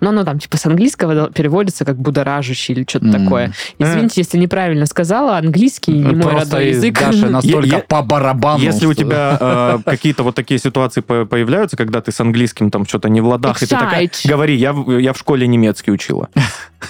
Ну, 0.00 0.08
оно 0.10 0.24
там 0.24 0.38
типа 0.38 0.56
с 0.56 0.66
английского 0.66 1.30
переводится 1.30 1.84
как 1.84 1.96
будоражащий 1.96 2.74
или 2.74 2.84
что-то 2.88 3.06
М. 3.06 3.12
такое. 3.24 3.52
Извините, 3.78 4.20
если 4.22 4.38
неправильно 4.38 4.86
сказала, 4.86 5.36
английский 5.36 5.92
не 5.92 6.14
мой 6.14 6.22
Просто 6.22 6.40
родной 6.56 6.68
язык. 6.70 6.98
Даша 6.98 7.26
настолько 7.30 7.66
Я- 7.76 7.78
по 7.80 8.02
барабану. 8.02 8.62
Если 8.62 8.86
у 8.86 8.94
тебя 8.94 9.36
э, 9.40 9.78
какие-то 9.84 10.22
вот 10.22 10.34
такие 10.34 10.58
ситуации 10.58 11.00
по- 11.00 11.24
появляются, 11.26 11.76
когда 11.76 12.00
ты 12.00 12.12
с 12.12 12.20
английским 12.20 12.70
там 12.70 12.86
что-то 12.86 13.08
не 13.08 13.20
в 13.20 13.26
ладах, 13.26 13.62
и 13.62 13.66
ты 13.66 13.76
такая, 13.76 14.10
говори, 14.24 14.56
я, 14.56 14.72
в- 14.72 14.98
я 14.98 15.12
в 15.12 15.18
школе 15.18 15.46
немецкий 15.46 15.90
учила. 15.92 16.28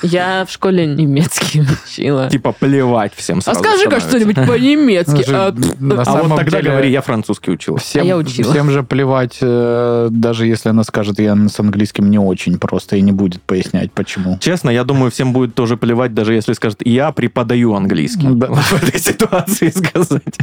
Я 0.03 0.45
в 0.47 0.53
школе 0.53 0.87
немецкий 0.87 1.63
учила. 1.63 2.31
Типа 2.31 2.53
плевать 2.53 3.13
всем 3.17 3.39
А 3.39 3.41
сразу 3.41 3.59
скажи-ка 3.59 3.99
становится. 4.01 4.09
что-нибудь 4.09 4.47
по-немецки. 4.47 5.25
А, 5.29 5.53
на 5.81 6.03
А 6.03 6.23
вот 6.23 6.37
тогда 6.39 6.63
говори, 6.63 6.93
я 6.93 7.03
французский 7.03 7.51
учила. 7.51 7.77
Всем, 7.79 8.03
А 8.03 8.05
я 8.05 8.17
учила. 8.17 8.53
всем 8.53 8.71
же 8.71 8.85
плевать, 8.85 9.39
э, 9.43 10.07
даже 10.13 10.47
если 10.47 10.69
она 10.69 10.85
скажет, 10.85 11.19
я 11.19 11.37
с 11.49 11.59
английским 11.59 12.09
не 12.09 12.21
очень 12.21 12.57
просто 12.61 13.00
и 13.01 13.03
не 13.03 13.13
будет 13.13 13.43
пояснять, 13.43 13.93
почему. 13.93 14.39
Честно, 14.39 14.71
я 14.71 14.85
думаю, 14.85 15.11
всем 15.11 15.33
будет 15.33 15.55
тоже 15.55 15.77
плевать, 15.77 16.15
даже 16.15 16.35
если 16.35 16.53
скажет, 16.53 16.87
я 16.87 17.13
преподаю 17.13 17.75
английский. 17.75 18.29
Да. 18.29 18.49
В 18.49 18.83
этой 18.83 19.01
ситуации 19.01 19.71
сказать. 19.75 20.37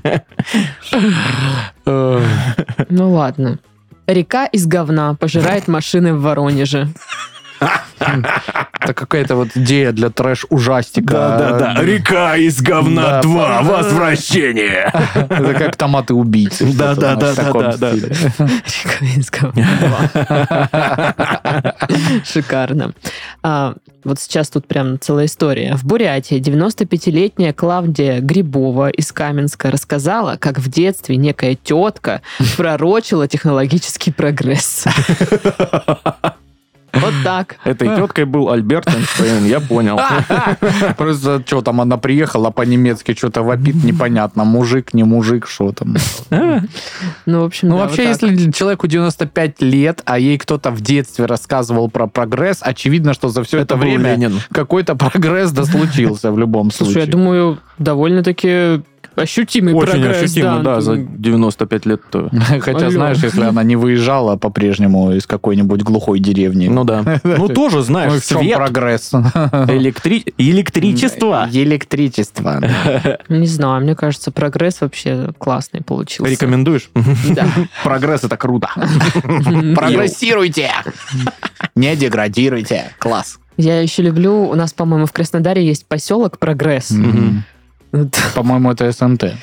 Ну 2.89 3.11
ладно. 3.11 3.59
Река 4.07 4.45
из 4.45 4.65
говна 4.65 5.13
пожирает 5.13 5.67
машины 5.77 6.13
в 6.13 6.21
Воронеже. 6.21 6.87
Это 7.59 8.93
какая-то 8.93 9.35
вот 9.35 9.49
идея 9.55 9.91
для 9.91 10.09
трэш-ужастика. 10.09 11.75
Река 11.79 12.37
из 12.37 12.61
говна 12.61 13.21
два, 13.21 13.61
возвращение. 13.61 14.91
Это 15.13 15.53
как 15.53 15.75
томаты-убийцы. 15.75 16.65
Да, 16.73 16.93
что-то 16.93 17.15
да, 17.15 17.15
в 17.15 17.19
да, 17.19 17.35
таком 17.35 17.61
да, 17.63 17.77
да, 17.77 17.91
стиле. 17.91 18.15
Река 18.37 19.05
из 19.17 19.29
говна. 19.29 19.67
Шикарно. 22.25 22.93
А, 23.43 23.75
вот 24.03 24.19
сейчас 24.19 24.49
тут 24.49 24.67
прям 24.67 24.99
целая 24.99 25.25
история. 25.25 25.75
В 25.75 25.83
Бурятии 25.83 26.39
95-летняя 26.39 27.51
Клавдия 27.53 28.21
Грибова 28.21 28.89
из 28.89 29.11
Каменска 29.11 29.69
рассказала, 29.71 30.37
как 30.37 30.59
в 30.59 30.69
детстве 30.69 31.17
некая 31.17 31.55
тетка 31.55 32.21
пророчила 32.55 33.27
технологический 33.27 34.11
прогресс. 34.11 34.85
Вот 36.93 37.13
так. 37.23 37.57
Этой 37.63 37.95
теткой 37.95 38.25
был 38.25 38.49
Альберт 38.49 38.87
Эйнштейн, 38.87 39.45
я 39.45 39.59
понял. 39.59 39.99
Просто 40.97 41.43
что 41.45 41.61
там, 41.61 41.81
она 41.81 41.97
приехала 41.97 42.49
по-немецки, 42.49 43.13
что-то 43.13 43.43
вопит 43.43 43.83
непонятно. 43.83 44.43
Мужик, 44.43 44.93
не 44.93 45.03
мужик, 45.03 45.47
что 45.47 45.71
там. 45.71 45.95
Ну, 47.25 47.41
в 47.41 47.45
общем, 47.45 47.69
Ну, 47.69 47.77
вообще, 47.77 48.05
если 48.05 48.51
человеку 48.51 48.87
95 48.87 49.61
лет, 49.61 50.01
а 50.05 50.19
ей 50.19 50.37
кто-то 50.37 50.71
в 50.71 50.81
детстве 50.81 51.25
рассказывал 51.25 51.89
про 51.89 52.07
прогресс, 52.07 52.59
очевидно, 52.61 53.13
что 53.13 53.29
за 53.29 53.43
все 53.43 53.59
это, 53.59 53.75
время 53.75 54.31
какой-то 54.51 54.95
прогресс 54.95 55.51
да 55.51 55.65
случился 55.65 56.31
в 56.31 56.39
любом 56.39 56.71
Слушай, 56.71 56.93
случае. 56.93 57.05
я 57.05 57.11
думаю, 57.11 57.59
довольно-таки 57.77 58.81
ощутимый 59.17 59.73
Очень 59.73 59.91
прогресс. 59.91 60.23
ощутимо, 60.23 60.59
да, 60.59 60.81
за 60.81 60.95
95 60.97 61.85
лет-то. 61.85 62.29
Хотя, 62.61 62.77
Алло. 62.77 62.89
знаешь, 62.91 63.17
если 63.17 63.41
она 63.43 63.63
не 63.63 63.75
выезжала 63.75 64.37
по-прежнему 64.37 65.11
из 65.13 65.25
какой-нибудь 65.27 65.81
глухой 65.83 66.19
деревни. 66.19 66.67
Ну 66.67 66.83
да. 66.83 67.03
Ну 67.23 67.47
тоже, 67.49 67.81
знаешь, 67.81 68.13
в 68.13 68.27
чем 68.27 68.39
свет, 68.39 68.55
прогресс? 68.55 69.11
электри- 69.13 70.33
электричество. 70.37 71.49
Электричество. 71.51 72.61
Не 73.29 73.47
знаю, 73.47 73.81
мне 73.83 73.95
кажется, 73.95 74.31
прогресс 74.31 74.81
вообще 74.81 75.31
классный 75.37 75.81
получился. 75.81 76.31
Рекомендуешь? 76.31 76.89
Да. 77.29 77.47
Прогресс 77.83 78.23
это 78.23 78.37
круто. 78.37 78.69
Прогрессируйте! 79.75 80.71
Не 81.75 81.95
деградируйте. 81.95 82.91
Класс. 82.99 83.39
Я 83.57 83.81
еще 83.81 84.03
люблю, 84.03 84.43
у 84.43 84.55
нас, 84.55 84.71
по-моему, 84.73 85.05
в 85.07 85.11
Краснодаре 85.11 85.65
есть 85.65 85.85
поселок 85.87 86.37
Прогресс. 86.37 86.91
Мгм. 86.91 87.43
По-моему, 88.35 88.71
это 88.71 88.91
СНТ. 88.91 89.33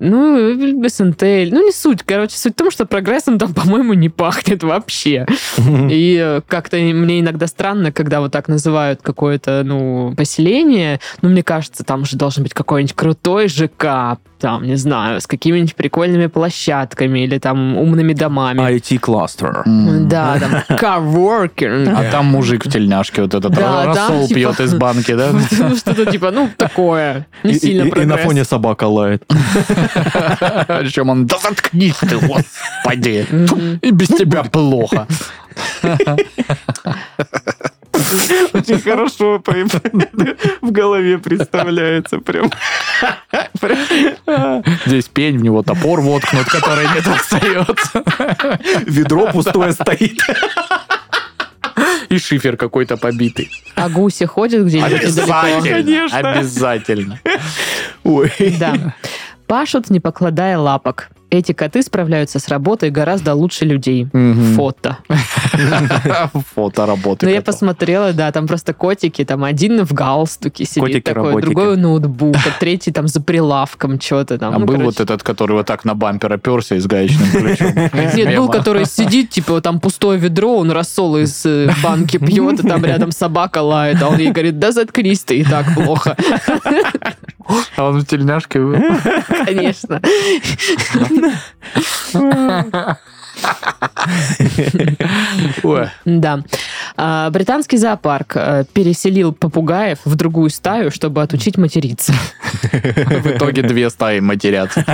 Ну, 0.00 0.88
СНТ, 0.88 1.22
ну 1.50 1.64
не 1.66 1.72
суть. 1.72 2.02
Короче, 2.04 2.36
суть 2.36 2.52
в 2.54 2.56
том, 2.56 2.70
что 2.70 2.86
прогрессом 2.86 3.38
там, 3.38 3.52
по-моему, 3.54 3.94
не 3.94 4.08
пахнет 4.08 4.62
вообще. 4.62 5.26
И 5.58 6.18
э, 6.22 6.40
как-то 6.46 6.76
мне 6.76 7.20
иногда 7.20 7.46
странно, 7.46 7.90
когда 7.92 8.20
вот 8.20 8.32
так 8.32 8.48
называют 8.48 9.00
какое-то, 9.02 9.62
ну, 9.64 10.14
поселение. 10.16 11.00
Ну, 11.22 11.28
мне 11.30 11.42
кажется, 11.42 11.84
там 11.84 12.04
же 12.04 12.16
должен 12.16 12.42
быть 12.44 12.54
какой-нибудь 12.54 12.94
крутой 12.94 13.48
ЖК, 13.48 14.18
там, 14.38 14.62
не 14.64 14.76
знаю, 14.76 15.20
с 15.20 15.26
какими-нибудь 15.26 15.74
прикольными 15.74 16.26
площадками 16.28 17.20
или 17.24 17.38
там 17.38 17.76
умными 17.76 18.12
домами. 18.12 18.60
IT-кластер. 18.60 19.62
Да, 19.66 20.38
там, 20.38 20.78
coworking. 20.78 21.92
А 21.92 22.10
там 22.12 22.26
мужик 22.26 22.64
в 22.66 22.70
тельняшке 22.70 23.22
вот 23.22 23.34
этот 23.34 23.52
Да, 23.52 23.86
рассол 23.86 24.28
типа- 24.28 24.34
пьет 24.38 24.60
из 24.60 24.74
банки, 24.74 25.12
да? 25.14 25.30
Ну, 25.58 25.74
что-то 25.76 26.06
типа, 26.06 26.30
ну, 26.30 26.48
такое. 26.56 27.26
Не 27.42 27.52
И- 27.52 27.58
сильно 27.58 27.82
и- 27.82 28.02
И 28.02 28.04
на 28.04 28.16
фоне 28.16 28.44
собака 28.44 28.84
лает. 28.84 29.24
Причем 29.92 31.10
он, 31.10 31.26
да 31.26 31.38
заткнись 31.38 31.96
ты, 31.96 32.18
господи. 32.18 33.26
И 33.82 33.90
без 33.90 34.08
тебя 34.08 34.42
плохо. 34.44 35.06
Очень 38.52 38.80
хорошо 38.80 39.42
в 40.60 40.70
голове 40.70 41.18
представляется 41.18 42.18
прям. 42.18 42.50
Здесь 44.86 45.08
пень, 45.08 45.38
в 45.38 45.42
него 45.42 45.62
топор 45.62 46.00
воткнут, 46.00 46.46
который 46.46 46.86
не 46.94 47.00
достается. 47.00 48.04
Ведро 48.86 49.32
пустое 49.32 49.72
стоит. 49.72 50.20
И 52.08 52.18
шифер 52.18 52.56
какой-то 52.56 52.96
побитый. 52.96 53.50
А 53.74 53.88
гуси 53.88 54.24
ходят 54.26 54.64
где-нибудь? 54.66 55.02
Обязательно. 55.02 56.06
Обязательно. 56.10 57.20
Ой. 58.04 58.32
Да. 58.58 58.94
Пашут, 59.48 59.88
не 59.88 59.98
покладая 59.98 60.58
лапок. 60.58 61.08
Эти 61.30 61.52
коты 61.52 61.82
справляются 61.82 62.38
с 62.38 62.48
работой 62.48 62.90
гораздо 62.90 63.34
лучше 63.34 63.66
людей. 63.66 64.08
Мгм. 64.12 64.54
Фото. 64.54 64.98
Фото 66.54 66.86
работы. 66.86 67.26
Ну, 67.26 67.32
я 67.32 67.42
посмотрела, 67.42 68.14
да, 68.14 68.32
там 68.32 68.46
просто 68.46 68.72
котики, 68.72 69.24
там 69.24 69.44
один 69.44 69.84
в 69.84 69.92
галстуке 69.92 70.64
сидит 70.64 71.04
такой, 71.04 71.42
другой 71.42 71.72
у 71.74 71.76
ноутбука, 71.76 72.50
третий 72.58 72.92
там 72.92 73.08
за 73.08 73.20
прилавком 73.20 74.00
что-то 74.00 74.38
там. 74.38 74.54
А 74.54 74.58
Ну, 74.58 74.64
был 74.64 74.78
вот 74.78 75.00
этот, 75.00 75.22
который 75.22 75.52
вот 75.52 75.66
так 75.66 75.84
на 75.84 75.94
бампер 75.94 76.32
оперся 76.32 76.76
и 76.76 76.78
с 76.78 76.86
гаечным 76.86 77.30
ключом. 77.30 77.72
Нет, 78.16 78.36
был, 78.36 78.48
который 78.48 78.86
сидит, 78.86 79.28
типа, 79.28 79.60
там 79.60 79.80
пустое 79.80 80.18
ведро, 80.18 80.56
он 80.56 80.70
рассол 80.70 81.18
из 81.18 81.44
э, 81.44 81.70
банки 81.82 82.16
пьет, 82.16 82.64
и 82.64 82.68
там 82.68 82.84
рядом 82.86 83.12
собака 83.12 83.58
лает, 83.58 84.02
а 84.02 84.08
он 84.08 84.18
ей 84.18 84.30
говорит, 84.30 84.58
да 84.58 84.72
заткнись 84.72 85.24
ты, 85.24 85.38
и 85.38 85.44
так 85.44 85.74
плохо. 85.74 86.16
А 87.76 87.84
он 87.88 88.00
в 88.00 88.06
тельняшке 88.06 88.60
был. 88.60 88.76
Конечно. 89.44 90.00
Да. 96.04 96.40
А, 96.96 97.30
Британский 97.30 97.76
зоопарк 97.76 98.32
э, 98.36 98.64
переселил 98.72 99.32
попугаев 99.32 99.98
в 100.04 100.14
другую 100.16 100.50
стаю, 100.50 100.90
чтобы 100.90 101.22
отучить 101.22 101.56
материться. 101.56 102.12
В 102.72 103.26
итоге 103.36 103.62
две 103.62 103.90
стаи 103.90 104.20
матерятся. 104.20 104.84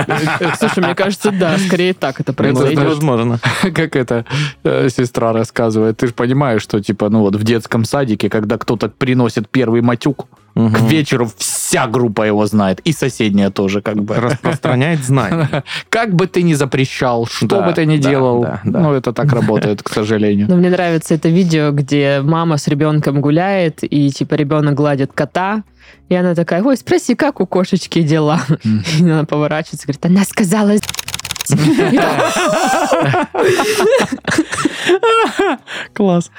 Слушай, 0.59 0.83
мне 0.83 0.95
кажется, 0.95 1.31
да, 1.31 1.57
скорее 1.57 1.93
так 1.93 2.19
это 2.19 2.31
Это 2.31 2.33
произойдет. 2.33 2.83
возможно. 2.85 3.39
Как 3.61 3.95
это 3.95 4.25
э, 4.63 4.89
сестра 4.89 5.33
рассказывает. 5.33 5.97
Ты 5.97 6.07
же 6.07 6.13
понимаешь, 6.13 6.61
что 6.61 6.79
типа, 6.81 7.09
ну 7.09 7.21
вот 7.21 7.35
в 7.35 7.43
детском 7.43 7.85
садике, 7.85 8.29
когда 8.29 8.57
кто-то 8.57 8.89
приносит 8.89 9.49
первый 9.49 9.81
матюк, 9.81 10.27
к 10.55 10.59
Мгм. 10.59 10.87
вечеру 10.87 11.29
вся 11.37 11.85
группа 11.87 12.23
его 12.23 12.45
знает. 12.45 12.79
И 12.87 12.93
соседняя 12.93 13.49
тоже 13.49 13.81
как 13.81 14.01
бы. 14.01 14.15
Распространяет 14.15 15.03
знания. 15.03 15.63
Как 15.89 16.13
бы 16.15 16.27
ты 16.27 16.43
ни 16.43 16.53
запрещал, 16.53 17.25
что 17.27 17.45
Да, 17.47 17.61
бы 17.67 17.73
ты 17.73 17.85
ни 17.85 17.97
да, 17.97 18.09
делал, 18.09 18.41
да, 18.43 18.61
да. 18.63 18.79
ну 18.79 18.93
это 18.93 19.11
так 19.11 19.33
работает, 19.33 19.83
к 19.83 19.89
сожалению. 19.89 20.47
Но 20.49 20.55
мне 20.55 20.69
нравится 20.69 21.13
это 21.13 21.27
видео, 21.27 21.71
где 21.71 22.21
мама 22.23 22.55
с 22.57 22.67
ребенком 22.69 23.19
гуляет, 23.19 23.79
и 23.83 24.09
типа 24.09 24.35
ребенок 24.35 24.75
гладит 24.75 25.11
кота, 25.13 25.63
и 26.07 26.15
она 26.15 26.33
такая, 26.35 26.63
ой, 26.63 26.77
спроси, 26.77 27.15
как 27.15 27.41
у 27.41 27.45
кошечки 27.45 28.01
дела? 28.01 28.39
И 28.99 29.03
она 29.03 29.25
поворачивается, 29.25 29.87
говорит, 29.87 30.05
она 30.05 30.23
сказала... 30.23 30.71
Класс. 35.93 36.31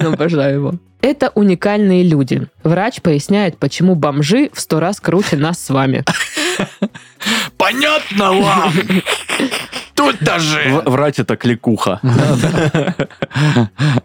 Обожаю 0.00 0.54
его. 0.54 0.74
Это 1.02 1.30
уникальные 1.34 2.02
люди. 2.04 2.46
Врач 2.64 3.00
поясняет, 3.02 3.58
почему 3.58 3.94
бомжи 3.94 4.50
в 4.52 4.60
сто 4.60 4.80
раз 4.80 5.00
круче 5.00 5.36
нас 5.36 5.58
с 5.62 5.70
вами. 5.70 6.04
Понятно 7.56 8.32
вам! 8.32 8.72
Тут 9.94 10.16
даже! 10.20 10.82
В- 10.84 10.90
Врать 10.90 11.18
это 11.18 11.36
кликуха. 11.36 12.00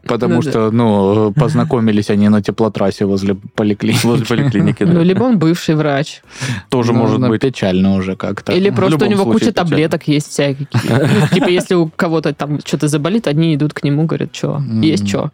Потому 0.07 0.35
Ну 0.35 0.41
что, 0.41 0.71
ну, 0.71 1.33
познакомились 1.33 2.09
они 2.09 2.29
на 2.29 2.41
теплотрассе 2.41 3.05
возле 3.05 3.35
поликлиники. 3.55 4.05
Возле 4.05 4.25
поликлиники. 4.25 4.83
да. 4.83 4.93
Ну, 4.93 5.01
либо 5.03 5.23
он 5.23 5.37
бывший 5.39 5.75
врач. 5.75 6.21
Тоже 6.69 6.93
может 6.93 7.19
быть. 7.19 7.41
печально 7.41 7.95
уже 7.95 8.15
как-то. 8.15 8.51
Или 8.53 8.69
просто 8.69 9.05
у 9.05 9.09
него 9.09 9.25
куча 9.25 9.51
таблеток 9.51 10.07
есть 10.07 10.29
всякие. 10.29 10.67
Ну, 10.73 11.27
Типа, 11.33 11.47
если 11.49 11.75
у 11.75 11.87
кого-то 11.89 12.33
там 12.33 12.59
что-то 12.65 12.87
заболит, 12.87 13.27
они 13.27 13.55
идут 13.55 13.73
к 13.73 13.83
нему, 13.83 14.05
говорят, 14.05 14.35
что, 14.35 14.61
есть 14.81 15.07
что. 15.07 15.31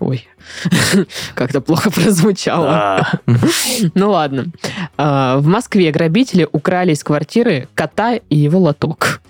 Ой, 0.00 0.28
как-то 1.34 1.60
плохо 1.60 1.90
прозвучало. 1.90 3.06
Ну 3.94 4.10
ладно. 4.10 4.46
А, 4.96 5.38
В 5.38 5.46
Москве 5.46 5.90
грабители 5.90 6.48
украли 6.50 6.92
из 6.92 7.02
квартиры 7.02 7.68
кота 7.74 8.14
и 8.14 8.36
его 8.36 8.58
лоток. 8.58 9.20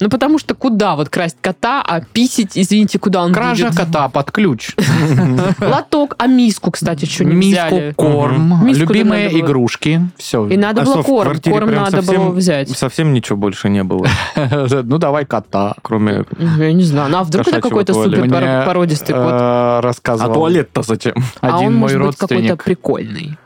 Ну, 0.00 0.08
потому 0.08 0.38
что 0.38 0.54
куда 0.54 0.96
вот 0.96 1.08
красть 1.10 1.36
кота, 1.40 1.82
а 1.86 2.00
писить, 2.00 2.52
извините, 2.56 2.98
куда 2.98 3.22
он 3.22 3.32
Кража 3.34 3.66
будет? 3.66 3.76
кота 3.76 4.08
под 4.08 4.30
ключ. 4.32 4.74
Лоток, 5.60 6.14
а 6.18 6.26
миску, 6.26 6.70
кстати, 6.70 7.04
что 7.04 7.24
не 7.24 7.34
Миску, 7.34 7.66
взяли. 7.66 7.92
корм, 7.96 8.66
Миску 8.66 8.82
любимые 8.82 9.24
надо 9.24 9.36
было. 9.38 9.46
игрушки. 9.46 10.00
Все. 10.16 10.46
И 10.48 10.56
надо 10.56 10.82
А 10.82 10.84
было 10.84 11.02
корм, 11.02 11.40
корм 11.40 11.70
надо 11.74 12.02
было 12.02 12.30
взять. 12.30 12.70
Совсем 12.70 13.12
ничего 13.12 13.36
больше 13.36 13.68
не 13.68 13.84
было, 13.84 14.06
Ну, 14.36 14.98
давай 14.98 15.26
кота. 15.26 15.74
кроме... 15.82 16.24
Я 16.58 16.72
не 16.72 16.84
знаю. 16.84 17.10
Ну, 17.10 17.18
а 17.18 17.24
вдруг 17.24 17.46
это 17.48 17.60
какой-то 17.60 17.92
супер 17.94 18.28
породистый 18.64 19.14
кот? 19.14 19.32
э, 19.32 19.92
А 20.06 20.28
туалет-то 20.32 20.82
зачем? 20.82 21.14
а 21.40 21.56
один 21.56 21.68
он 21.68 21.74
мой 21.74 21.80
может 21.80 21.98
быть 22.00 22.16
какой-то 22.16 22.34
родственник. 22.34 22.64
прикольный. 22.64 23.38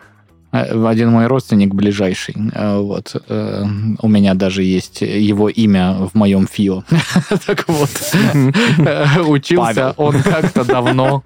Э, 0.55 0.87
Один 0.87 1.11
мой 1.11 1.27
родственник 1.27 1.75
ближайший, 1.75 2.37
э, 2.55 2.79
вот, 2.79 3.17
э, 3.29 3.65
у 4.03 4.09
меня 4.09 4.35
даже 4.35 4.63
есть 4.63 5.03
его 5.03 5.49
имя 5.49 5.95
в 6.13 6.15
моем 6.15 6.47
ФИО. 6.47 6.85
Так 7.47 7.69
вот, 7.69 7.91
учился 9.29 9.95
он 9.97 10.23
как-то 10.23 10.65
давно 10.65 11.23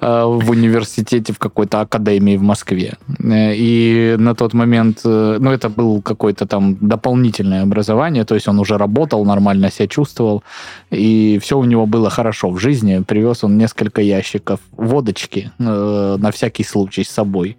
в 0.00 0.50
университете, 0.50 1.32
в 1.32 1.38
какой-то 1.38 1.80
академии 1.80 2.36
в 2.36 2.42
Москве. 2.42 2.94
И 3.22 4.16
на 4.18 4.34
тот 4.34 4.54
момент, 4.54 5.00
ну, 5.04 5.50
это 5.50 5.68
был 5.68 6.00
какое-то 6.02 6.46
там 6.46 6.76
дополнительное 6.80 7.62
образование, 7.62 8.24
то 8.24 8.34
есть 8.34 8.48
он 8.48 8.58
уже 8.58 8.78
работал, 8.78 9.24
нормально 9.24 9.70
себя 9.70 9.88
чувствовал, 9.88 10.42
и 10.90 11.38
все 11.42 11.58
у 11.58 11.64
него 11.64 11.86
было 11.86 12.10
хорошо 12.10 12.50
в 12.50 12.58
жизни. 12.58 13.02
Привез 13.06 13.44
он 13.44 13.58
несколько 13.58 14.00
ящиков 14.00 14.60
водочки 14.72 15.50
на 15.58 16.30
всякий 16.30 16.64
случай 16.64 17.04
с 17.04 17.10
собой. 17.10 17.56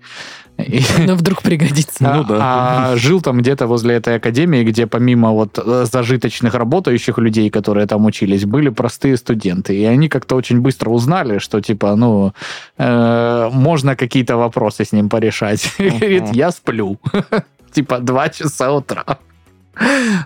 Но 1.07 1.15
вдруг 1.15 1.41
пригодится. 1.41 2.03
Ну 2.03 2.23
да. 2.23 2.37
а 2.39 2.95
жил 2.95 3.21
там 3.21 3.41
где-то 3.41 3.67
возле 3.67 3.95
этой 3.95 4.15
академии, 4.15 4.63
где 4.63 4.87
помимо 4.87 5.31
вот 5.31 5.59
э, 5.59 5.85
зажиточных 5.91 6.53
работающих 6.53 7.17
людей, 7.17 7.49
которые 7.49 7.87
там 7.87 8.05
учились, 8.05 8.45
были 8.45 8.69
простые 8.69 9.17
студенты. 9.17 9.75
И 9.75 9.85
они 9.85 10.09
как-то 10.09 10.35
очень 10.35 10.61
быстро 10.61 10.89
узнали, 10.89 11.39
что 11.39 11.61
типа, 11.61 11.95
ну, 11.95 12.33
э, 12.77 13.49
можно 13.51 13.95
какие-то 13.95 14.37
вопросы 14.37 14.83
с 14.85 14.91
ним 14.91 15.09
порешать. 15.09 15.73
Говорит, 15.79 16.29
я 16.33 16.51
сплю. 16.51 16.99
Типа 17.71 17.99
два 17.99 18.29
часа 18.29 18.71
утра. 18.71 19.17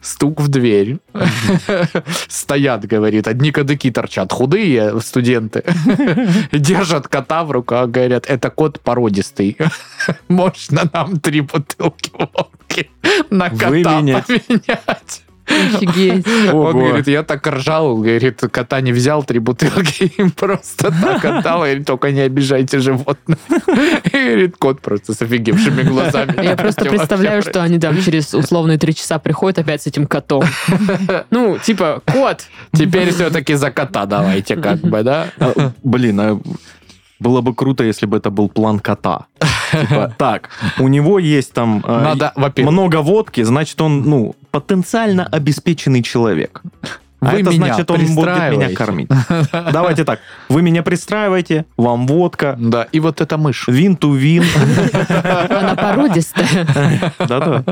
Стук 0.01 0.41
в 0.41 0.47
дверь. 0.47 0.99
Стоят, 2.27 2.85
говорит, 2.85 3.27
одни 3.27 3.51
кадыки 3.51 3.91
торчат, 3.91 4.31
худые 4.31 4.99
студенты. 5.01 5.63
Держат 6.51 7.07
кота 7.07 7.43
в 7.43 7.51
руках, 7.51 7.89
говорят, 7.89 8.25
это 8.27 8.49
кот 8.49 8.79
породистый. 8.79 9.57
Можно 10.27 10.89
нам 10.93 11.19
три 11.19 11.41
бутылки 11.41 12.11
водки 12.17 12.89
на 13.29 13.49
кота 13.49 13.67
поменять? 13.67 15.24
Офигеть. 15.47 16.25
Он 16.51 16.55
Ого. 16.55 16.71
говорит, 16.71 17.07
я 17.07 17.23
так 17.23 17.45
ржал, 17.47 17.97
говорит, 17.97 18.41
кота 18.51 18.81
не 18.81 18.91
взял, 18.91 19.23
три 19.23 19.39
бутылки 19.39 20.03
им 20.17 20.31
просто 20.31 20.91
так 20.91 21.23
отдал, 21.23 21.59
говорит, 21.59 21.85
только 21.85 22.11
не 22.11 22.21
обижайте 22.21 22.79
животных. 22.79 23.37
И 23.47 24.09
говорит, 24.11 24.55
кот 24.57 24.81
просто 24.81 25.13
с 25.13 25.21
офигевшими 25.21 25.83
глазами. 25.83 26.43
Я 26.43 26.55
просто 26.55 26.85
представляю, 26.85 27.41
что 27.41 27.61
они 27.63 27.79
там 27.79 28.01
через 28.01 28.33
условные 28.33 28.77
три 28.77 28.95
часа 28.95 29.19
приходят 29.19 29.59
опять 29.59 29.81
с 29.81 29.87
этим 29.87 30.07
котом. 30.07 30.43
Ну, 31.29 31.57
типа, 31.57 32.01
кот. 32.05 32.45
Теперь 32.73 33.11
все-таки 33.11 33.55
за 33.55 33.71
кота 33.71 34.05
давайте, 34.05 34.55
как 34.55 34.79
бы, 34.79 35.03
да? 35.03 35.27
А, 35.39 35.71
Блин, 35.83 36.19
а 36.19 36.39
было 37.19 37.41
бы 37.41 37.53
круто, 37.53 37.83
если 37.83 38.05
бы 38.05 38.17
это 38.17 38.29
был 38.29 38.49
план 38.49 38.79
кота. 38.79 39.25
Типа, 39.71 40.13
так, 40.17 40.49
у 40.79 40.87
него 40.87 41.19
есть 41.19 41.53
там 41.53 41.83
э, 41.85 42.03
Надо, 42.03 42.31
во-первых, 42.35 42.73
много 42.73 43.01
водки, 43.01 43.43
значит, 43.43 43.81
он, 43.81 44.01
ну, 44.03 44.35
потенциально 44.51 45.25
обеспеченный 45.25 46.01
человек. 46.03 46.61
А 47.21 47.31
Вы 47.31 47.41
это 47.41 47.51
меня 47.51 47.73
значит, 47.73 47.89
он 47.89 47.97
будет 47.97 48.09
меня 48.09 48.25
пристраиваете. 48.25 48.75
кормить. 48.75 49.09
Давайте 49.51 50.03
так, 50.03 50.19
вы 50.49 50.61
меня 50.61 50.83
пристраиваете, 50.83 51.65
вам 51.77 52.05
водка, 52.07 52.55
да, 52.59 52.83
и 52.91 52.99
вот 52.99 53.21
эта 53.21 53.37
мышь. 53.37 53.67
вин 53.67 53.95
ту 53.95 54.13
вин. 54.13 54.43
Она 55.49 55.75
породистая. 55.75 57.13
Да-да. 57.19 57.63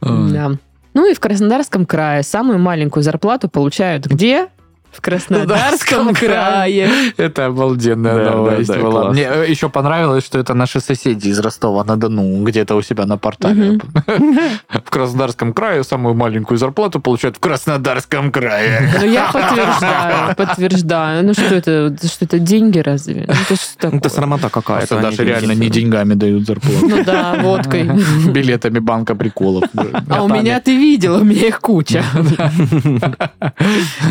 Да. 0.00 0.52
Ну 0.94 1.10
и 1.10 1.14
в 1.14 1.20
Краснодарском 1.20 1.86
крае 1.86 2.22
самую 2.22 2.58
маленькую 2.58 3.02
зарплату 3.02 3.48
получают 3.48 4.06
где? 4.06 4.48
В 4.96 5.00
Краснодарском 5.00 6.14
крае. 6.14 6.88
Это 7.16 7.46
обалденная 7.46 8.30
новость 8.30 8.76
была. 8.76 9.10
Мне 9.12 9.28
э, 9.28 9.46
еще 9.48 9.68
понравилось, 9.68 10.24
что 10.24 10.38
это 10.38 10.54
наши 10.54 10.80
соседи 10.80 11.28
из 11.28 11.38
Ростова-на-Дону, 11.38 12.42
где-то 12.44 12.74
у 12.74 12.82
себя 12.82 13.04
на 13.04 13.18
портале. 13.18 13.78
В 14.68 14.90
Краснодарском 14.90 15.52
крае 15.52 15.84
самую 15.84 16.14
маленькую 16.14 16.56
зарплату 16.58 17.00
получают 17.00 17.36
в 17.36 17.40
Краснодарском 17.40 18.32
крае. 18.32 18.90
Ну, 19.00 19.06
я 19.06 19.30
подтверждаю, 19.32 20.34
подтверждаю. 20.34 21.24
Ну, 21.24 21.34
что 21.34 21.54
это, 21.54 21.94
что 22.06 22.24
это 22.24 22.38
деньги 22.38 22.78
разве? 22.78 23.24
Ну, 23.26 23.34
это 23.34 23.56
что 23.56 23.88
Это 23.88 23.90
такое? 23.90 24.10
срамота 24.10 24.48
какая-то. 24.48 24.96
Это 24.96 24.98
а 24.98 25.02
даже 25.10 25.24
реально 25.24 25.52
не 25.52 25.68
деньгами 25.68 26.14
дают 26.14 26.46
зарплату. 26.46 26.88
Ну 26.88 27.04
да, 27.04 27.36
водкой. 27.42 27.84
Билетами 28.30 28.78
банка 28.78 29.14
приколов. 29.14 29.64
А 30.08 30.22
у 30.22 30.28
меня 30.28 30.60
ты 30.60 30.76
видел, 30.76 31.16
у 31.16 31.24
меня 31.24 31.48
их 31.48 31.60
куча. 31.60 32.02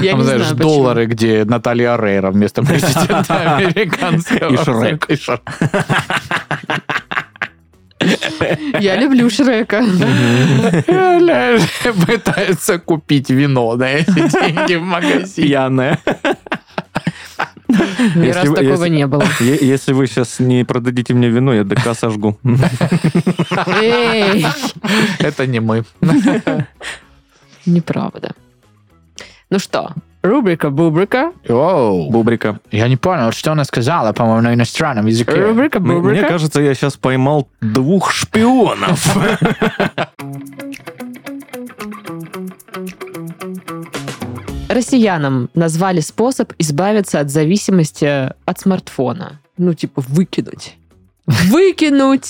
Я 0.01 0.13
не 0.13 0.21
знаю. 0.23 0.43
Доллары, 0.75 1.05
где 1.05 1.45
Наталья 1.45 1.93
Арейра 1.95 2.31
вместо 2.31 2.61
президента 2.63 3.55
американского. 3.57 4.53
И 4.53 4.57
Шрек. 4.57 5.05
И 5.09 5.15
Шрек. 5.15 5.41
Я 8.79 8.95
люблю 8.97 9.29
Шрека. 9.29 9.83
Пытаются 12.05 12.77
купить 12.79 13.29
вино 13.29 13.75
на 13.75 13.85
эти 13.89 14.11
деньги 14.29 14.75
в 14.75 14.83
магазине. 14.83 15.47
Пьяная. 15.47 15.99
Ни 18.15 18.29
раз 18.29 18.47
вы- 18.47 18.55
такого 18.55 18.83
если- 18.83 18.89
не 18.89 19.07
было. 19.07 19.23
Если 19.39 19.93
вы 19.93 20.05
сейчас 20.07 20.39
не 20.39 20.63
продадите 20.63 21.13
мне 21.13 21.29
вино, 21.29 21.53
я 21.53 21.63
ДК 21.63 21.95
сожгу. 21.97 22.37
Эй, 23.81 24.45
Это 25.19 25.47
не 25.47 25.59
мы. 25.59 25.83
неправда. 27.65 28.33
Ну 29.49 29.57
что, 29.59 29.93
рубрика-бубрика. 30.25 31.31
Оу. 31.47 32.09
Бубрика. 32.11 32.59
Я 32.71 32.87
не 32.87 32.97
понял, 32.97 33.31
что 33.31 33.51
она 33.51 33.63
сказала, 33.63 34.11
по-моему, 34.13 34.41
на 34.41 34.53
иностранном 34.53 35.05
языке. 35.05 35.31
М- 35.31 35.37
Мне 35.37 35.47
Рубрика-бубрика. 35.47 36.27
кажется, 36.27 36.61
я 36.61 36.73
сейчас 36.73 36.95
поймал 36.97 37.47
двух 37.61 38.11
шпионов. 38.11 39.15
Россиянам 44.69 45.49
назвали 45.53 45.99
способ 45.99 46.53
избавиться 46.57 47.19
от 47.19 47.29
зависимости 47.29 48.05
от 48.45 48.59
смартфона. 48.59 49.39
Ну, 49.57 49.73
типа, 49.73 50.03
выкинуть. 50.07 50.75
Выкинуть! 51.27 52.27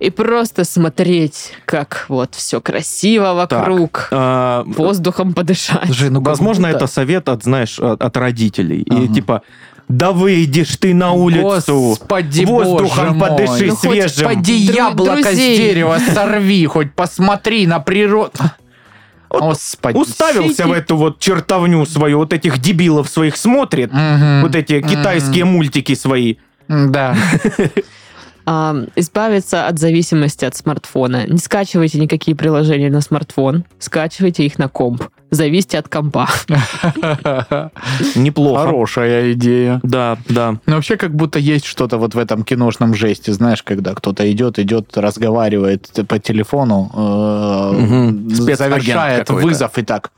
И 0.00 0.08
просто 0.10 0.64
смотреть, 0.64 1.52
как 1.66 2.06
вот 2.08 2.34
все 2.34 2.60
красиво 2.60 3.34
вокруг. 3.34 4.08
А, 4.10 4.64
Воздухом 4.66 5.34
подышать. 5.34 5.84
Слушай, 5.86 6.08
ну, 6.10 6.20
Возможно, 6.22 6.68
будто- 6.68 6.76
это 6.84 6.86
совет 6.86 7.28
от, 7.28 7.44
знаешь, 7.44 7.78
от 7.78 8.02
от 8.02 8.16
родителей. 8.16 8.80
И 8.80 9.04
Ага. 9.04 9.14
типа, 9.14 9.42
да 9.88 10.12
выйдешь 10.12 10.76
ты 10.78 10.94
на 10.94 11.12
улицу. 11.12 11.74
Господи, 11.98 12.44
воздухом 12.46 12.88
боже 12.96 13.10
мой. 13.14 13.28
подыши 13.28 13.66
Ну, 13.66 13.76
хоть 13.76 13.90
свежим. 13.92 14.24
Поди 14.28 14.68
Дру- 14.68 14.74
яблоко 14.74 15.22
друзей. 15.22 15.54
с 15.54 15.58
дерева 15.58 15.98
сорви, 16.14 16.64
хоть 16.74 16.92
посмотри 16.94 17.66
на 17.66 17.78
природу. 17.80 18.32
Господи. 19.28 19.96
Уставился 19.98 20.66
в 20.66 20.72
эту 20.72 20.96
вот 20.96 21.18
чертовню 21.20 21.84
свою, 21.86 22.18
вот 22.18 22.32
этих 22.32 22.58
дебилов 22.58 23.08
своих 23.08 23.36
смотрит, 23.36 23.92
Мгм. 23.92 24.42
вот 24.42 24.54
эти 24.56 24.80
китайские 24.80 25.44
мультики 25.44 25.94
свои. 25.94 26.36
Да. 26.68 27.14
А, 28.52 28.74
избавиться 28.96 29.68
от 29.68 29.78
зависимости 29.78 30.44
от 30.44 30.56
смартфона. 30.56 31.24
Не 31.28 31.38
скачивайте 31.38 32.00
никакие 32.00 32.36
приложения 32.36 32.90
на 32.90 33.00
смартфон, 33.00 33.64
скачивайте 33.78 34.44
их 34.44 34.58
на 34.58 34.66
комп. 34.68 35.04
Зависите 35.30 35.78
от 35.78 35.88
компа. 35.88 36.28
Неплохо. 38.16 38.64
Хорошая 38.64 39.34
идея. 39.34 39.78
Да, 39.84 40.18
да. 40.28 40.56
Ну, 40.66 40.74
вообще, 40.74 40.96
как 40.96 41.14
будто 41.14 41.38
есть 41.38 41.64
что-то 41.64 41.96
вот 41.96 42.16
в 42.16 42.18
этом 42.18 42.42
киношном 42.42 42.92
жесте, 42.92 43.32
знаешь, 43.32 43.62
когда 43.62 43.94
кто-то 43.94 44.28
идет, 44.32 44.58
идет, 44.58 44.96
разговаривает 44.96 45.88
по 46.08 46.18
телефону, 46.18 46.90
э, 46.92 48.34
завершает 48.34 49.30
вызов 49.30 49.78
и 49.78 49.82
так 49.82 50.10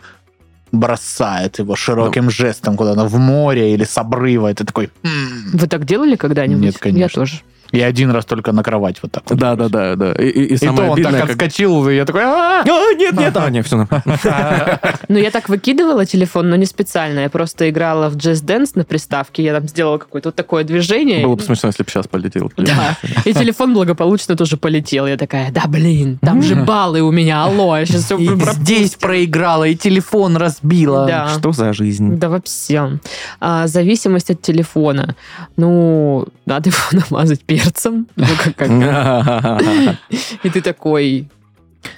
бросает 0.72 1.58
его 1.58 1.76
широким 1.76 2.30
жестом 2.30 2.78
куда-то 2.78 3.04
в 3.04 3.18
море 3.18 3.74
или 3.74 3.84
с 3.84 3.98
обрыва. 3.98 4.50
И 4.50 4.54
ты 4.54 4.64
такой... 4.64 4.88
«М». 5.02 5.50
Вы 5.52 5.66
так 5.66 5.84
делали 5.84 6.16
когда-нибудь? 6.16 6.62
Нет, 6.62 6.78
конечно. 6.78 6.98
Я 6.98 7.08
тоже. 7.10 7.42
Я 7.72 7.86
один 7.86 8.10
раз 8.10 8.24
только 8.24 8.52
на 8.52 8.62
кровать 8.62 8.98
вот 9.02 9.12
так 9.12 9.22
вот. 9.28 9.38
Да, 9.38 9.56
да, 9.56 9.68
да, 9.68 9.96
да. 9.96 10.12
И, 10.12 10.28
и- 10.28 10.42
и 10.44 10.54
И 10.54 10.58
то 10.58 10.66
самое 10.66 10.88
он 10.90 10.92
обидное, 10.94 11.12
так 11.20 11.22
как- 11.22 11.30
отскочил, 11.42 11.88
и 11.88 11.96
я 11.96 12.04
такой... 12.04 12.22
«А!» 12.24 12.62
Нет, 12.96 13.14
нет, 13.14 13.36
а, 13.36 13.50
нет, 13.50 13.66
все. 13.66 13.86
Ну, 15.08 15.18
я 15.18 15.30
так 15.30 15.48
выкидывала 15.48 16.06
телефон, 16.06 16.48
но 16.50 16.56
не 16.56 16.66
специально. 16.66 17.20
Я 17.20 17.30
просто 17.30 17.68
играла 17.70 18.08
в 18.08 18.16
Just 18.16 18.44
Dance 18.44 18.70
на 18.74 18.84
приставке. 18.84 19.42
Я 19.42 19.54
там 19.54 19.68
сделала 19.68 19.98
какое-то 19.98 20.28
вот 20.28 20.36
такое 20.36 20.64
движение. 20.64 21.24
Было 21.26 21.34
бы 21.36 21.42
смешно, 21.42 21.68
если 21.68 21.82
бы 21.82 21.90
сейчас 21.90 22.06
полетел. 22.06 22.50
Да. 22.56 22.96
И 23.24 23.32
телефон 23.32 23.74
благополучно 23.74 24.36
тоже 24.36 24.56
полетел. 24.56 25.06
Я 25.06 25.16
такая, 25.16 25.50
да 25.50 25.62
блин, 25.66 26.18
там 26.22 26.42
же 26.42 26.54
баллы 26.56 27.00
у 27.02 27.10
меня, 27.10 27.44
алло, 27.44 27.76
я 27.76 27.86
сейчас 27.86 28.04
все 28.04 28.18
И 28.18 28.28
здесь 28.52 28.94
проиграла, 28.94 29.64
и 29.64 29.74
телефон 29.76 30.36
разбила. 30.36 31.28
Что 31.38 31.52
за 31.52 31.72
жизнь? 31.72 32.16
Да 32.16 32.28
вообще. 32.28 32.98
А, 33.40 33.66
зависимость 33.66 34.30
от 34.30 34.40
телефона. 34.42 35.14
Ну, 35.56 36.26
надо 36.46 36.70
его 36.70 36.78
намазать 37.10 37.42
перцем. 37.62 38.06
Ну, 38.16 38.26
как- 38.42 38.56
как- 38.56 40.00
И 40.42 40.50
ты 40.50 40.60
такой... 40.60 41.28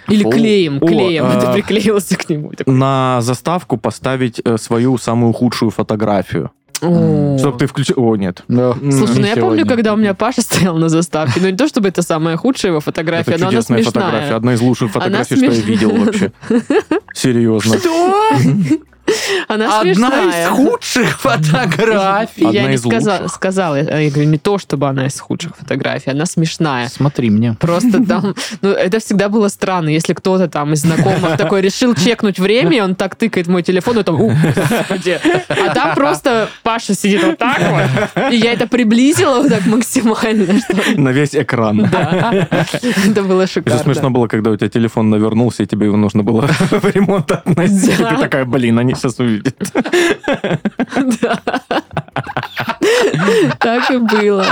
Или 0.08 0.22
клеем, 0.24 0.80
клеем. 0.80 1.24
Ты 1.40 1.46
а. 1.46 1.52
приклеился 1.52 2.16
к 2.16 2.28
нему. 2.28 2.52
На 2.66 3.18
заставку 3.20 3.76
поставить 3.76 4.40
э, 4.42 4.56
свою 4.56 4.96
самую 4.96 5.32
худшую 5.34 5.70
фотографию. 5.70 6.50
Чтобы 6.78 7.58
ты 7.58 7.66
включил... 7.66 7.94
О, 7.98 8.16
нет. 8.16 8.42
Да. 8.48 8.74
Слушай, 8.74 9.20
ну 9.20 9.26
я 9.26 9.36
помню, 9.36 9.66
когда 9.66 9.94
у 9.94 9.96
меня 9.96 10.14
Паша 10.14 10.42
стоял 10.42 10.76
на 10.76 10.88
заставке, 10.88 11.40
ну 11.40 11.48
не 11.48 11.56
то 11.56 11.68
чтобы 11.68 11.88
это 11.88 12.02
самая 12.02 12.36
худшая 12.36 12.72
его 12.72 12.80
фотография, 12.80 13.32
Это 13.32 13.44
но 13.44 13.48
она 13.48 13.62
смешная. 13.62 13.84
фотография. 13.84 14.34
Одна 14.34 14.54
из 14.54 14.60
лучших 14.60 14.90
фотографий, 14.90 15.36
что 15.36 15.44
я 15.46 15.60
видел 15.60 15.90
вообще. 15.90 16.32
Серьезно. 17.14 17.76
Она 19.48 19.80
Одна 19.80 19.90
из 19.90 19.96
смешная. 19.98 20.48
худших 20.48 21.20
фотографий. 21.20 22.42
Я 22.42 22.48
Одна 22.60 22.68
не 22.70 22.74
из 22.74 22.80
сказа- 22.84 23.12
лучших. 23.20 23.34
сказала, 23.34 23.76
я 23.76 24.10
говорю, 24.10 24.28
не 24.28 24.38
то, 24.38 24.58
чтобы 24.58 24.88
она 24.88 25.06
из 25.06 25.18
худших 25.20 25.56
фотографий, 25.56 26.10
она 26.10 26.26
смешная. 26.26 26.88
Смотри 26.88 27.30
мне. 27.30 27.56
Просто 27.60 28.04
там, 28.08 28.34
ну, 28.62 28.70
это 28.70 28.98
всегда 29.00 29.28
было 29.28 29.48
странно, 29.48 29.88
если 29.90 30.12
кто-то 30.14 30.48
там 30.48 30.72
из 30.72 30.80
знакомых 30.80 31.36
такой 31.36 31.60
решил 31.60 31.94
чекнуть 31.94 32.38
время, 32.38 32.84
он 32.84 32.94
так 32.94 33.16
тыкает 33.16 33.46
мой 33.46 33.62
телефон, 33.62 33.98
и 33.98 34.02
там, 34.02 34.20
«У, 34.20 34.30
господи». 34.30 35.20
А 35.48 35.74
там 35.74 35.94
просто 35.94 36.48
Паша 36.62 36.94
сидит 36.94 37.22
вот 37.22 37.38
так 37.38 37.58
вот, 38.14 38.32
и 38.32 38.36
я 38.36 38.52
это 38.52 38.66
приблизила 38.66 39.40
вот 39.40 39.48
так 39.48 39.66
максимально, 39.66 40.58
что 40.60 40.76
На 41.00 41.10
весь 41.10 41.34
экран. 41.34 41.88
да. 41.90 42.48
это 43.06 43.22
было 43.22 43.46
шикарно. 43.46 43.82
смешно 43.82 44.10
было, 44.10 44.26
когда 44.28 44.50
у 44.50 44.56
тебя 44.56 44.68
телефон 44.68 45.10
навернулся, 45.10 45.62
и 45.62 45.66
тебе 45.66 45.86
его 45.86 45.96
нужно 45.96 46.22
было 46.22 46.42
в 46.46 46.84
ремонт 46.94 47.30
относить. 47.30 48.00
И. 48.00 48.04
Ты 48.04 48.16
такая, 48.16 48.44
блин, 48.44 48.78
они 48.78 48.93
сейчас 48.94 49.18
увидят. 49.18 49.56
Да. 51.20 51.40
Так 53.58 53.90
и 53.90 53.96
было. 53.96 54.46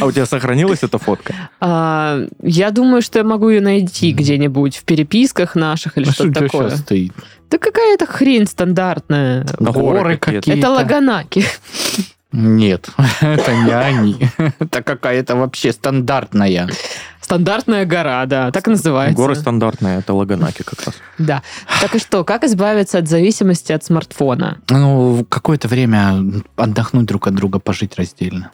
А 0.00 0.06
у 0.06 0.12
тебя 0.12 0.26
сохранилась 0.26 0.82
эта 0.82 0.98
фотка? 0.98 1.34
А, 1.60 2.20
Я 2.42 2.70
думаю, 2.70 3.02
что 3.02 3.18
я 3.18 3.24
могу 3.24 3.48
ее 3.48 3.60
найти 3.60 4.12
где-нибудь 4.12 4.76
в 4.76 4.84
переписках 4.84 5.54
наших 5.54 5.98
или 5.98 6.08
А 6.08 6.12
что 6.12 6.24
что-то 6.24 6.38
тебя 6.38 6.46
такое. 6.48 6.68
сейчас 6.70 6.80
стоит? 6.80 7.12
Да 7.50 7.58
какая-то 7.58 8.06
хрень 8.06 8.46
стандартная. 8.46 9.44
Горы 9.58 10.16
какие-то. 10.16 10.46
какие-то. 10.46 10.58
Это 10.68 10.70
Лаганаки. 10.70 11.44
Нет, 12.32 12.90
это 13.20 13.54
не 13.54 13.72
они. 13.72 14.30
Это 14.58 14.82
какая-то 14.82 15.36
вообще 15.36 15.72
стандартная. 15.72 16.68
Стандартная 17.20 17.84
гора, 17.84 18.26
да, 18.26 18.50
так 18.50 18.66
и 18.66 18.70
называется. 18.70 19.16
Горы 19.16 19.34
стандартные, 19.36 19.98
это 19.98 20.14
Лаганаки 20.14 20.62
как 20.62 20.84
раз. 20.84 20.94
Да. 21.18 21.42
Так 21.80 21.94
и 21.94 21.98
что, 21.98 22.24
как 22.24 22.44
избавиться 22.44 22.98
от 22.98 23.08
зависимости 23.08 23.72
от 23.72 23.84
смартфона? 23.84 24.58
Ну, 24.68 25.24
какое-то 25.28 25.68
время 25.68 26.24
отдохнуть 26.56 27.06
друг 27.06 27.26
от 27.26 27.34
друга, 27.34 27.58
пожить 27.58 27.96
раздельно. 27.96 28.50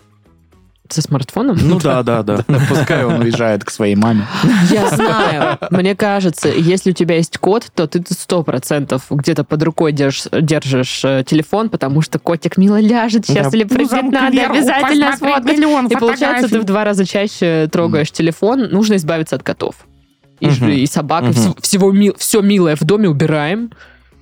Со 0.92 1.02
смартфоном? 1.02 1.56
Ну 1.62 1.78
да, 1.82 2.02
да, 2.02 2.22
да. 2.22 2.44
Пускай 2.68 3.04
он 3.04 3.20
уезжает 3.20 3.64
к 3.64 3.70
своей 3.70 3.94
маме. 3.96 4.26
Я 4.70 4.88
знаю. 4.90 5.58
Мне 5.70 5.94
кажется, 5.94 6.48
если 6.48 6.90
у 6.90 6.94
тебя 6.94 7.16
есть 7.16 7.38
кот, 7.38 7.66
то 7.74 7.86
ты 7.86 8.02
сто 8.08 8.42
процентов 8.42 9.04
где-то 9.10 9.44
под 9.44 9.62
рукой 9.62 9.92
держишь, 9.92 10.26
держишь 10.32 11.04
э, 11.04 11.24
телефон, 11.26 11.68
потому 11.70 12.02
что 12.02 12.18
котик 12.18 12.56
мило 12.56 12.80
ляжет 12.80 13.26
сейчас 13.26 13.50
Да, 13.50 13.56
или 13.58 13.64
прыгнет 13.64 14.12
надо, 14.12 14.46
обязательно 14.46 15.16
сфоткать. 15.16 15.58
И 15.90 15.96
получается, 15.96 16.48
ты 16.48 16.60
в 16.60 16.64
два 16.64 16.84
раза 16.84 17.04
чаще 17.06 17.68
трогаешь 17.70 18.10
телефон. 18.10 18.68
Нужно 18.70 18.96
избавиться 18.96 19.36
от 19.36 19.42
котов. 19.42 19.74
И, 20.40 20.50
ж- 20.50 20.60
Мгм. 20.60 20.70
и 20.70 20.86
собак, 20.86 21.22
и 21.24 21.26
Мгм. 21.28 21.32
вс- 21.34 21.62
всего 21.62 21.92
ми- 21.92 22.12
все 22.18 22.42
милое 22.42 22.76
в 22.76 22.84
доме 22.84 23.08
убираем, 23.08 23.70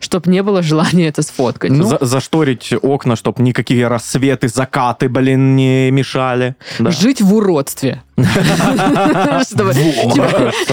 чтобы 0.04 0.30
не 0.30 0.42
было 0.42 0.62
желания 0.62 1.08
это 1.08 1.22
сфоткать. 1.22 1.70
Ну, 1.70 1.84
За- 1.84 1.98
Зашторить 2.00 2.72
окна, 2.82 3.16
чтобы 3.16 3.42
никакие 3.42 3.88
рассветы, 3.88 4.48
закаты, 4.48 5.08
блин, 5.08 5.56
не 5.56 5.90
мешали. 5.90 6.54
Да. 6.78 6.90
Жить 6.90 7.20
в 7.20 7.34
уродстве. 7.34 8.02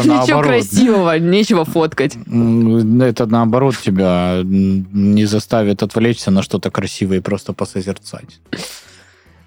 Ничего 0.02 0.42
красивого, 0.42 1.18
нечего 1.18 1.66
фоткать. 1.66 2.16
Это 2.16 3.26
наоборот 3.26 3.78
тебя 3.78 4.42
не 4.44 5.26
заставит 5.26 5.82
отвлечься 5.82 6.30
на 6.32 6.44
что-то 6.44 6.70
красивое 6.70 7.18
и 7.18 7.22
просто 7.22 7.54
посозерцать. 7.54 8.40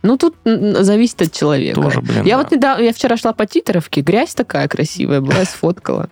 Ну, 0.03 0.19
тут 0.19 0.37
зависит 0.45 1.23
от 1.23 1.33
человека. 1.33 1.81
Тоже, 1.81 2.01
блин, 2.03 2.25
я 2.25 2.37
да. 2.37 2.43
вот 2.43 2.53
недавно, 2.53 2.83
я 2.83 2.93
вчера 2.93 3.17
шла 3.17 3.33
по 3.33 3.47
Титаровке, 3.47 4.03
грязь 4.03 4.35
такая 4.35 4.69
красивая 4.69 5.23
была, 5.23 5.45
сфоткала. 5.47 6.11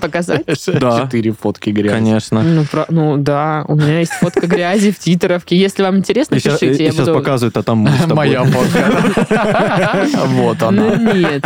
Показать? 0.00 0.44
Да. 0.66 1.02
Четыре 1.04 1.32
фотки 1.32 1.70
грязи. 1.70 1.94
Конечно. 1.94 2.42
Ну, 2.42 2.64
про- 2.64 2.86
ну 2.88 3.16
да, 3.16 3.64
у 3.68 3.74
меня 3.76 4.00
есть 4.00 4.12
фотка 4.12 4.46
грязи 4.46 4.90
в 4.92 4.98
Титаровке. 4.98 5.56
Если 5.56 5.82
вам 5.82 5.96
интересно, 5.98 6.36
И 6.36 6.38
сейчас, 6.40 6.58
пишите, 6.60 6.84
я 6.86 6.92
буду... 6.92 7.14
показывают, 7.14 7.56
а 7.56 7.62
там 7.62 7.78
мы 7.78 7.90
с 7.90 8.00
тобой. 8.02 8.14
Моя 8.16 8.44
фотка. 8.44 10.06
Вот 10.26 10.62
она. 10.62 10.82
Ну 10.96 11.14
нет. 11.14 11.44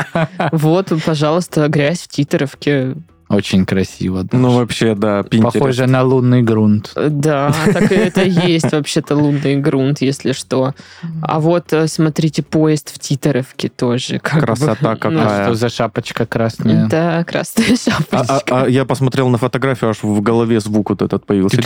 Вот, 0.53 0.93
пожалуйста, 1.05 1.69
грязь 1.69 2.01
в 2.03 2.09
Титаровке. 2.09 2.95
Очень 3.35 3.65
красиво. 3.67 4.23
Даша. 4.25 4.37
Ну, 4.37 4.51
вообще, 4.57 4.95
да, 4.95 5.21
Pinterest. 5.21 5.43
Похоже 5.53 5.87
на 5.87 6.03
лунный 6.03 6.43
грунт. 6.43 6.93
Да, 6.97 7.53
так 7.73 7.91
и 7.93 7.95
это 7.95 8.23
есть 8.23 8.73
вообще-то 8.73 9.17
лунный 9.17 9.57
грунт, 9.57 10.01
если 10.01 10.33
что. 10.33 10.75
А 11.23 11.41
вот, 11.41 11.73
э, 11.73 11.87
смотрите, 11.89 12.43
поезд 12.43 12.95
в 12.95 12.99
Титеровке 12.99 13.69
тоже. 13.69 14.19
как 14.19 14.41
бы. 14.41 14.47
Красота 14.47 14.93
Ну, 14.93 14.97
какая. 14.99 15.45
Что 15.45 15.55
за 15.55 15.69
шапочка 15.69 16.27
красная? 16.27 16.87
Да, 16.89 17.25
красная 17.25 17.67
А, 17.73 17.91
шапочка. 17.91 18.43
а- 18.51 18.63
а 18.65 18.69
я 18.69 18.85
посмотрел 18.85 19.29
на 19.29 19.39
фотографию, 19.39 19.91
аж 19.91 20.03
в 20.03 20.21
голове 20.21 20.61
звук 20.61 20.91
вот 20.91 21.03
этот 21.03 21.27
появился. 21.27 21.57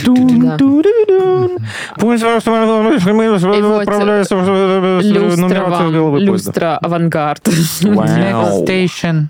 Пусть 1.97 2.23
мы 2.23 2.35
отправляемся 3.81 4.35
в 4.35 5.01
Люстра 5.01 5.65
поезда. 5.65 6.19
люстра, 6.19 6.77
авангард. 6.77 7.47
Вау. 7.81 8.65
Station 8.69 9.27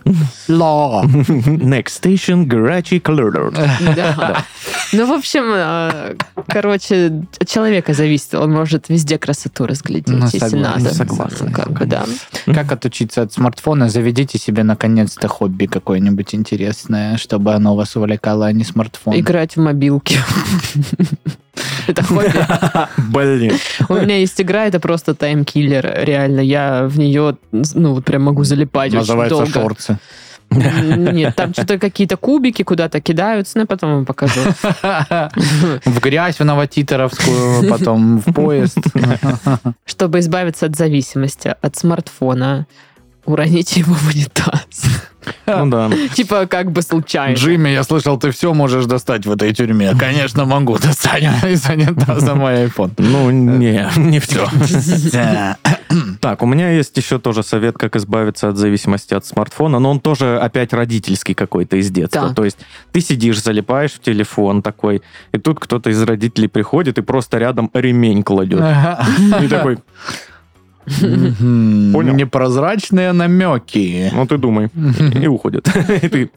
Law. 0.48 1.04
Next 1.06 2.00
station, 2.02 2.29
Garachi 2.34 3.02
Color. 3.02 3.52
Да. 3.96 4.46
Ну, 4.94 5.06
в 5.06 5.12
общем, 5.12 5.44
э, 5.54 6.16
короче, 6.48 7.24
от 7.40 7.48
человека 7.48 7.94
зависит. 7.94 8.34
Он 8.34 8.52
может 8.52 8.90
везде 8.90 9.18
красоту 9.18 9.66
разглядеть, 9.68 10.08
Ну, 10.10 10.26
если 10.26 10.40
согласен, 10.40 10.62
надо. 10.84 10.94
согласен, 10.96 11.46
Ну, 11.48 11.52
Как 11.52 11.72
бы, 11.72 11.86
да. 11.86 12.06
Как 12.46 12.72
отучиться 12.72 13.22
от 13.22 13.32
смартфона? 13.34 13.90
Заведите 13.90 14.38
себе 14.40 14.64
наконец-то 14.64 15.28
хобби 15.28 15.66
какое-нибудь 15.68 16.34
интересное, 16.34 17.18
чтобы 17.18 17.54
оно 17.54 17.76
вас 17.76 17.96
увлекало, 17.96 18.48
а 18.48 18.52
не 18.52 18.64
смартфон. 18.64 19.20
Играть 19.20 19.56
в 19.56 19.60
мобилки. 19.62 20.18
Это 21.88 22.04
хобби. 22.04 22.32
Блин. 23.12 23.54
У 23.90 23.94
меня 23.96 24.18
есть 24.18 24.40
игра, 24.40 24.66
это 24.66 24.80
просто 24.80 25.14
таймкиллер. 25.14 25.92
Реально, 26.04 26.40
я 26.42 26.86
в 26.86 26.98
нее, 26.98 27.38
ну, 27.52 27.94
вот 27.96 28.06
прям 28.06 28.24
могу 28.24 28.44
залипать 28.44 28.90
очень 28.90 29.00
Называется 29.00 29.36
долго. 29.38 29.52
шорцы. 29.52 30.00
Нет, 30.52 31.36
там 31.36 31.54
что-то 31.54 31.78
какие-то 31.78 32.18
кубики 32.18 32.64
куда-то 32.64 33.02
кидаются, 33.02 33.58
но 33.58 33.62
я 33.62 33.68
потом 33.68 33.94
вам 33.96 34.06
покажу. 34.06 34.42
В 35.86 36.00
грязь 36.00 36.40
в 36.40 36.44
новотитеровскую, 36.44 37.70
потом 37.70 38.20
в 38.20 38.34
поезд. 38.34 38.78
Чтобы 39.86 40.20
избавиться 40.20 40.66
от 40.66 40.76
зависимости 40.76 41.54
от 41.62 41.76
смартфона, 41.76 42.68
уроните 43.26 43.82
его 43.82 43.94
в 43.94 44.08
унитаз. 44.08 44.86
Ну 45.46 45.68
да. 45.68 45.90
Типа 46.14 46.46
как 46.46 46.72
бы 46.72 46.82
случайно. 46.82 47.36
Джимми, 47.36 47.70
я 47.70 47.84
слышал, 47.84 48.18
ты 48.18 48.32
все 48.32 48.54
можешь 48.54 48.86
достать 48.86 49.26
в 49.26 49.32
этой 49.32 49.54
тюрьме. 49.54 49.94
Конечно, 49.98 50.46
могу 50.46 50.78
достать 50.78 51.24
из 51.44 51.68
унитаза 51.70 52.36
мой 52.36 52.66
iPhone. 52.66 52.92
Ну, 52.98 53.30
не, 53.30 53.90
не 53.98 54.20
все. 54.20 54.48
Так, 56.22 56.44
у 56.44 56.46
меня 56.46 56.70
есть 56.70 56.96
еще 56.98 57.18
тоже 57.18 57.42
совет, 57.42 57.78
как 57.78 57.96
избавиться 57.96 58.50
от 58.50 58.58
зависимости 58.58 59.16
от 59.16 59.26
смартфона, 59.26 59.80
но 59.80 59.90
он 59.90 60.00
тоже 60.00 60.38
опять 60.38 60.72
родительский 60.72 61.34
какой-то 61.34 61.78
из 61.78 61.90
детства. 61.90 62.30
Да. 62.30 62.34
То 62.34 62.46
есть 62.46 62.60
ты 62.92 63.02
сидишь, 63.02 63.42
залипаешь 63.42 63.94
в 63.94 64.00
телефон 64.00 64.62
такой, 64.62 65.02
и 65.32 65.38
тут 65.40 65.60
кто-то 65.60 65.90
из 65.90 66.02
родителей 66.04 66.48
приходит 66.48 67.00
и 67.00 67.02
просто 67.02 67.40
рядом 67.40 67.72
ремень 67.74 68.22
кладет. 68.24 68.62
И 69.42 69.48
такой. 69.48 69.80
Понял. 70.98 72.14
Непрозрачные 72.16 73.12
намеки. 73.14 74.10
ну 74.14 74.26
ты 74.26 74.38
думай. 74.38 74.70
И 75.22 75.28
уходит. 75.28 75.68
И 76.04 76.10
ты... 76.10 76.30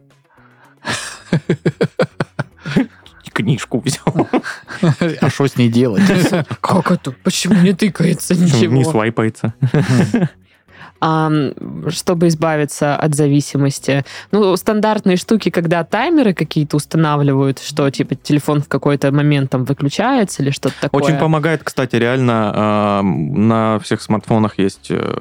Книжку 3.33 3.81
взял. 3.81 4.29
А 5.23 5.31
что 5.31 5.47
с 5.47 5.57
ней 5.57 5.71
делать? 5.71 6.03
Как 6.61 6.91
это? 6.91 7.13
Почему 7.25 7.55
не 7.55 7.73
тыкается 7.73 8.35
Не 8.35 8.43
ничего? 8.45 8.85
свайпается. 8.85 9.55
Чтобы 11.03 12.29
избавиться 12.29 12.95
от 12.95 13.15
зависимости. 13.17 14.05
Ну, 14.31 14.57
стандартные 14.57 15.17
штуки, 15.17 15.51
когда 15.51 15.83
таймеры 15.83 16.33
какие-то 16.33 16.77
устанавливают, 16.77 17.59
что 17.59 17.91
типа 17.91 18.15
телефон 18.15 18.63
в 18.63 18.69
какой-то 18.69 19.11
момент 19.11 19.51
там 19.51 19.65
выключается 19.65 20.43
или 20.43 20.51
что-то 20.51 20.77
такое. 20.81 21.03
Очень 21.03 21.19
помогает, 21.19 21.65
кстати, 21.65 21.97
реально 21.97 23.03
на 23.03 23.79
всех 23.81 24.01
смартфонах 24.01 24.59
есть 24.59 24.91
э, 24.91 25.17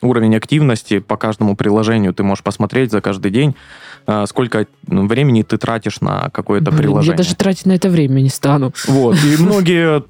уровень 0.00 0.34
активности 0.36 0.98
по 0.98 1.16
каждому 1.16 1.54
приложению. 1.54 2.12
Ты 2.12 2.22
можешь 2.24 2.42
посмотреть 2.42 2.90
за 2.90 3.00
каждый 3.00 3.30
день, 3.30 3.54
э, 4.06 4.26
сколько 4.26 4.66
времени 4.86 5.42
ты 5.42 5.58
тратишь 5.58 6.00
на 6.00 6.30
какое-то 6.30 6.72
приложение. 6.72 7.12
Я 7.12 7.16
даже 7.16 7.36
тратить 7.36 7.66
на 7.66 7.72
это 7.72 7.88
время 7.88 8.20
не 8.20 8.30
стану. 8.30 8.72
Вот. 8.86 9.16
И 9.24 9.40
многие 9.40 10.02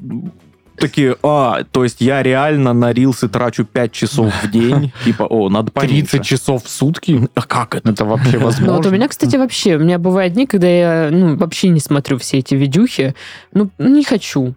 такие, 0.78 1.16
а, 1.22 1.64
то 1.70 1.84
есть 1.84 2.00
я 2.00 2.22
реально 2.22 2.72
на 2.72 2.92
рилсы 2.92 3.28
трачу 3.28 3.64
5 3.64 3.92
часов 3.92 4.32
в 4.42 4.50
день. 4.50 4.92
Типа, 5.04 5.24
о, 5.24 5.48
надо 5.48 5.70
30 5.72 6.10
поменьше. 6.10 6.28
часов 6.28 6.64
в 6.64 6.68
сутки? 6.68 7.28
А 7.34 7.42
как 7.42 7.74
это? 7.74 7.90
Это 7.90 8.04
вообще 8.04 8.38
Ну, 8.38 8.44
возможно? 8.44 8.76
вот 8.76 8.86
у 8.86 8.90
меня, 8.90 9.08
кстати, 9.08 9.36
вообще, 9.36 9.76
у 9.76 9.80
меня 9.80 9.98
бывают 9.98 10.34
дни, 10.34 10.46
когда 10.46 10.68
я 10.68 11.08
ну, 11.10 11.36
вообще 11.36 11.68
не 11.68 11.80
смотрю 11.80 12.18
все 12.18 12.38
эти 12.38 12.54
видюхи. 12.54 13.14
Ну, 13.52 13.70
не 13.78 14.04
хочу. 14.04 14.54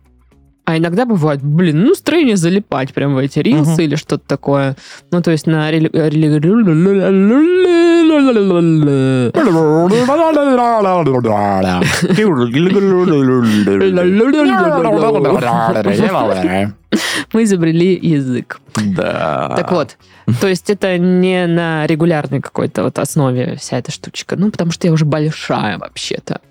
А 0.64 0.78
иногда 0.78 1.06
бывает, 1.06 1.42
блин, 1.44 1.82
ну, 1.82 1.90
настроение 1.90 2.38
залипать 2.38 2.94
прям 2.94 3.16
в 3.16 3.18
эти 3.18 3.40
рилсы 3.40 3.72
Мгм. 3.72 3.82
или 3.82 3.96
что-то 3.96 4.24
такое. 4.28 4.76
Ну, 5.12 5.22
то 5.22 5.32
есть 5.32 5.48
на... 5.48 5.72
рели- 5.72 5.90
Мы 17.34 17.44
изобрели 17.44 17.98
язык. 18.02 18.60
Да. 18.76 19.54
Так 19.56 19.72
вот, 19.72 19.98
то 20.40 20.48
есть 20.48 20.70
это 20.70 20.98
не 20.98 21.48
на 21.48 21.88
регулярной 21.88 22.42
какой-то 22.42 22.84
вот 22.84 23.00
основе 23.00 23.56
вся 23.56 23.78
эта 23.78 23.92
штучка. 23.92 24.36
Ну, 24.36 24.52
потому 24.52 24.72
что 24.72 24.88
я 24.88 24.94
уже 24.94 25.06
большая 25.06 25.78
вообще-то. 25.78 26.42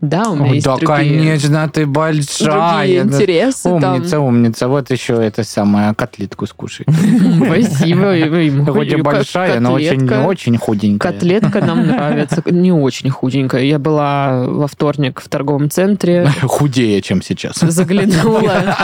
Да, 0.00 0.30
у 0.30 0.36
меня 0.36 0.50
Ой, 0.50 0.54
есть 0.56 0.66
да, 0.66 0.76
другие, 0.76 0.86
конечно, 0.86 1.64
ты 1.68 1.84
другие 1.84 1.86
большая. 1.86 3.04
Да. 3.04 3.16
интересы. 3.16 3.80
там. 3.80 3.94
Умница, 3.96 4.20
умница. 4.20 4.68
Вот 4.68 4.90
еще 4.90 5.14
это 5.14 5.42
самое, 5.42 5.92
котлетку 5.94 6.46
скушай. 6.46 6.86
Спасибо. 7.44 8.72
Хоть 8.72 8.92
и 8.92 8.96
большая, 8.96 9.58
но 9.58 9.72
очень, 9.72 10.00
котлетка. 10.00 10.26
очень 10.26 10.56
худенькая. 10.56 11.12
Котлетка 11.12 11.60
нам 11.64 11.86
нравится. 11.86 12.42
Не 12.46 12.72
очень 12.72 13.10
худенькая. 13.10 13.62
Я 13.64 13.80
была 13.80 14.44
во 14.46 14.68
вторник 14.68 15.20
в 15.20 15.28
торговом 15.28 15.68
центре. 15.68 16.30
Худее, 16.42 17.02
чем 17.02 17.20
сейчас. 17.20 17.56
Заглянула. 17.56 18.76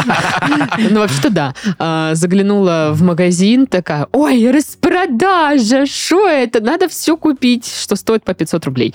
Ну, 0.91 1.01
вообще-то 1.01 1.31
да. 1.31 1.55
А, 1.79 2.15
Заглянула 2.15 2.91
в 2.93 3.03
магазин, 3.03 3.67
такая, 3.67 4.09
ой, 4.13 4.51
распродажа, 4.51 5.87
что 5.87 6.29
это? 6.29 6.61
Надо 6.61 6.89
все 6.89 7.17
купить, 7.17 7.67
что 7.67 7.95
стоит 7.95 8.25
по 8.25 8.35
500 8.35 8.65
рублей. 8.67 8.95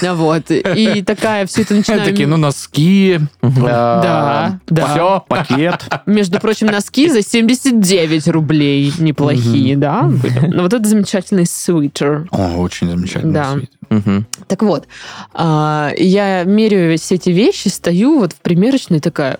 Вот. 0.00 0.50
И 0.50 1.02
такая 1.02 1.46
все 1.46 1.57
это 1.62 1.74
начинаю... 1.74 2.04
Такие, 2.04 2.26
ну, 2.26 2.36
носки. 2.36 3.20
Да, 3.42 4.60
да. 4.66 4.86
Все, 4.86 5.24
пакет. 5.28 5.84
Между 6.06 6.40
прочим, 6.40 6.68
носки 6.68 7.08
за 7.08 7.22
79 7.22 8.28
рублей. 8.28 8.92
Неплохие, 8.98 9.76
да? 9.76 10.02
были? 10.02 10.46
Ну, 10.46 10.62
вот 10.62 10.72
это 10.72 10.88
замечательный 10.88 11.46
свитер. 11.46 12.28
О, 12.30 12.56
очень 12.58 12.90
замечательно. 12.90 13.32
Да. 13.32 14.00
Так 14.46 14.62
вот, 14.62 14.86
а, 15.32 15.92
я 15.96 16.44
меряю 16.44 16.96
все 16.98 17.16
эти 17.16 17.30
вещи, 17.30 17.68
стою 17.68 18.18
вот 18.18 18.32
в 18.32 18.40
примерочной 18.40 19.00
такая, 19.00 19.38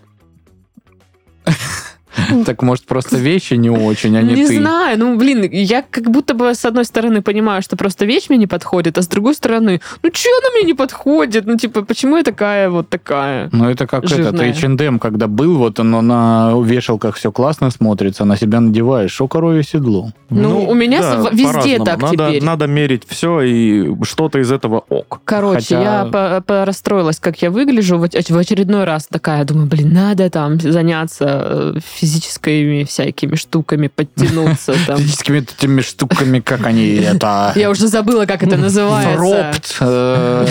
Так, 2.46 2.62
может, 2.62 2.84
просто 2.84 3.16
вещи 3.16 3.54
не 3.54 3.70
очень, 3.70 4.16
а 4.16 4.22
не, 4.22 4.34
не 4.34 4.46
ты. 4.46 4.58
знаю, 4.58 4.98
ну, 4.98 5.16
блин, 5.16 5.48
я 5.50 5.82
как 5.82 6.10
будто 6.10 6.34
бы 6.34 6.54
с 6.54 6.64
одной 6.64 6.84
стороны 6.84 7.22
понимаю, 7.22 7.62
что 7.62 7.76
просто 7.76 8.04
вещь 8.06 8.26
мне 8.28 8.38
не 8.38 8.46
подходит, 8.46 8.98
а 8.98 9.02
с 9.02 9.08
другой 9.08 9.34
стороны, 9.34 9.80
ну, 10.02 10.10
что 10.12 10.28
она 10.42 10.50
мне 10.56 10.64
не 10.66 10.74
подходит? 10.74 11.46
Ну, 11.46 11.56
типа, 11.56 11.82
почему 11.82 12.16
я 12.16 12.22
такая 12.22 12.70
вот 12.70 12.88
такая? 12.88 13.48
Ну, 13.52 13.68
это 13.68 13.86
как 13.86 14.06
Жирная. 14.08 14.28
этот 14.28 14.40
H&M, 14.62 14.98
когда 14.98 15.26
был, 15.26 15.56
вот 15.58 15.78
оно 15.80 16.02
на 16.02 16.54
вешалках 16.64 17.16
все 17.16 17.30
классно 17.32 17.70
смотрится, 17.70 18.24
на 18.24 18.36
себя 18.36 18.60
надеваешь, 18.60 19.12
шо 19.12 19.28
коровье 19.28 19.62
седло. 19.62 20.12
Ну, 20.30 20.68
у 20.68 20.74
меня 20.74 21.00
везде 21.32 21.78
так 21.78 22.00
надо, 22.02 22.28
теперь. 22.28 22.44
Надо 22.44 22.66
мерить 22.66 23.02
все, 23.08 23.40
и 23.40 23.94
что-то 24.04 24.38
из 24.40 24.50
этого 24.52 24.84
ок. 24.88 25.20
Короче, 25.24 25.76
Хотя- 25.76 25.82
я 25.82 26.04
по- 26.04 26.42
по- 26.46 26.64
расстроилась, 26.64 27.18
как 27.18 27.40
я 27.42 27.50
выгляжу. 27.50 27.98
В 27.98 28.04
оч- 28.04 28.32
в 28.32 28.36
очередной 28.36 28.84
раз 28.84 29.06
такая, 29.10 29.44
думаю, 29.44 29.66
блин, 29.66 29.92
надо 29.92 30.28
там 30.30 30.60
заняться 30.60 31.72
э, 31.74 31.78
физическими 32.08 32.84
всякими 32.84 33.36
штуками, 33.36 33.88
подтянуться 33.88 34.74
там. 34.86 34.98
Физическими 34.98 35.38
этими 35.38 35.82
штуками, 35.82 36.40
как 36.40 36.66
они 36.66 36.94
это... 36.96 37.52
Я 37.54 37.70
уже 37.70 37.86
забыла, 37.88 38.24
как 38.26 38.42
это 38.42 38.56
называется. 38.56 39.16
Фропт, 39.16 39.76
э, 39.80 40.46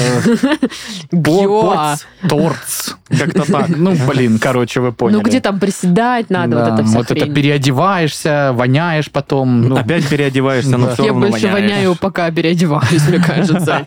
Гео. 1.11 1.95
торц. 2.29 2.91
Как-то 3.09 3.51
так. 3.51 3.69
Ну, 3.69 3.95
блин, 4.07 4.37
короче, 4.37 4.81
вы 4.81 4.91
поняли. 4.91 5.17
Ну, 5.17 5.23
где 5.23 5.39
там 5.39 5.59
приседать 5.59 6.29
надо, 6.29 6.57
вот 6.57 6.67
это 6.73 6.83
вся 6.83 6.97
Вот 6.97 7.11
это 7.11 7.25
переодеваешься, 7.25 8.51
воняешь 8.53 9.09
потом. 9.09 9.61
ну, 9.61 9.77
Опять 9.77 10.07
переодеваешься, 10.07 10.77
но 10.77 10.93
все 10.93 11.05
Я 11.05 11.13
больше 11.13 11.47
воняю, 11.47 11.95
пока 11.95 12.29
переодеваюсь, 12.31 13.07
мне 13.07 13.19
кажется. 13.19 13.85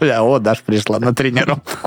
О, 0.00 0.38
Даш 0.38 0.62
пришла 0.62 0.98
на 0.98 1.14
тренировку. 1.14 1.78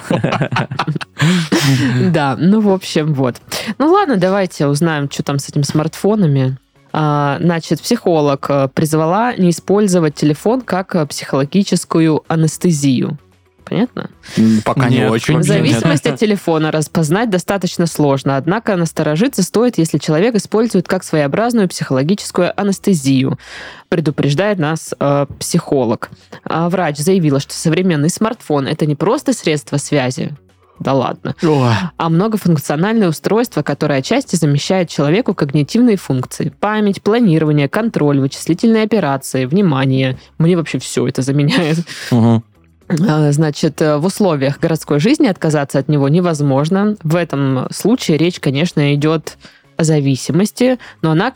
Да, 2.12 2.36
ну, 2.38 2.62
в 2.62 2.69
общем, 2.69 3.13
вот. 3.13 3.38
Ну, 3.77 3.91
ладно, 3.91 4.17
давайте 4.17 4.67
узнаем, 4.67 5.10
что 5.10 5.23
там 5.23 5.39
с 5.39 5.49
этими 5.49 5.63
смартфонами. 5.63 6.57
А, 6.93 7.38
Значит, 7.39 7.81
психолог 7.81 8.45
э, 8.49 8.67
призвала 8.73 9.34
не 9.36 9.51
использовать 9.51 10.15
телефон 10.15 10.62
как 10.62 10.95
э, 10.95 11.05
психологическую 11.05 12.23
анестезию. 12.27 13.17
Понятно? 13.71 14.10
Пока 14.65 14.89
не 14.89 15.05
очень. 15.10 15.41
Зависимость 15.41 16.05
от 16.05 16.19
телефона 16.19 16.71
распознать 16.71 17.29
достаточно 17.29 17.86
сложно, 17.86 18.36
однако 18.36 18.75
насторожиться 18.75 19.43
стоит, 19.43 19.77
если 19.77 19.97
человек 19.97 20.36
использует 20.36 20.89
как 20.89 21.05
своеобразную 21.05 21.69
психологическую 21.69 22.60
анестезию, 22.60 23.39
предупреждает 23.88 24.60
нас 24.60 24.93
э, 24.99 25.25
психолог. 25.39 26.10
А 26.43 26.67
врач 26.67 26.97
заявила, 26.97 27.39
что 27.39 27.53
современный 27.53 28.10
смартфон 28.10 28.67
это 28.67 28.86
не 28.86 28.95
просто 28.95 29.31
средство 29.31 29.77
связи, 29.77 30.34
да 30.82 30.94
ладно, 30.94 31.36
Ой. 31.44 31.74
а 31.96 32.10
многофункциональное 32.10 33.10
устройство, 33.10 33.62
которое 33.62 34.00
отчасти 34.00 34.36
замещает 34.36 34.89
человеку 34.89 35.36
когнитивные 35.36 35.96
функции. 35.96 36.52
Память, 36.60 37.02
планирование, 37.04 37.70
контроль, 37.70 38.20
вычислительные 38.20 38.84
операции, 38.84 39.46
внимание. 39.46 40.17
Мне 40.39 40.58
вообще 40.58 40.80
все 40.80 41.08
это 41.08 41.22
заменяет. 41.22 41.78
А, 42.12 43.32
Значит, 43.32 43.82
э, 43.82 43.98
в 43.98 44.06
условиях 44.06 44.60
городской 44.60 45.00
жизни 45.00 45.28
отказаться 45.28 45.80
от 45.80 45.88
него 45.88 46.10
невозможно. 46.10 46.98
В 47.04 47.15
этом 47.15 47.67
случае 47.72 48.17
речь, 48.17 48.39
конечно, 48.39 48.94
идет 48.94 49.38
о 49.78 49.84
зависимости, 49.84 50.78
но 51.02 51.12
она 51.12 51.32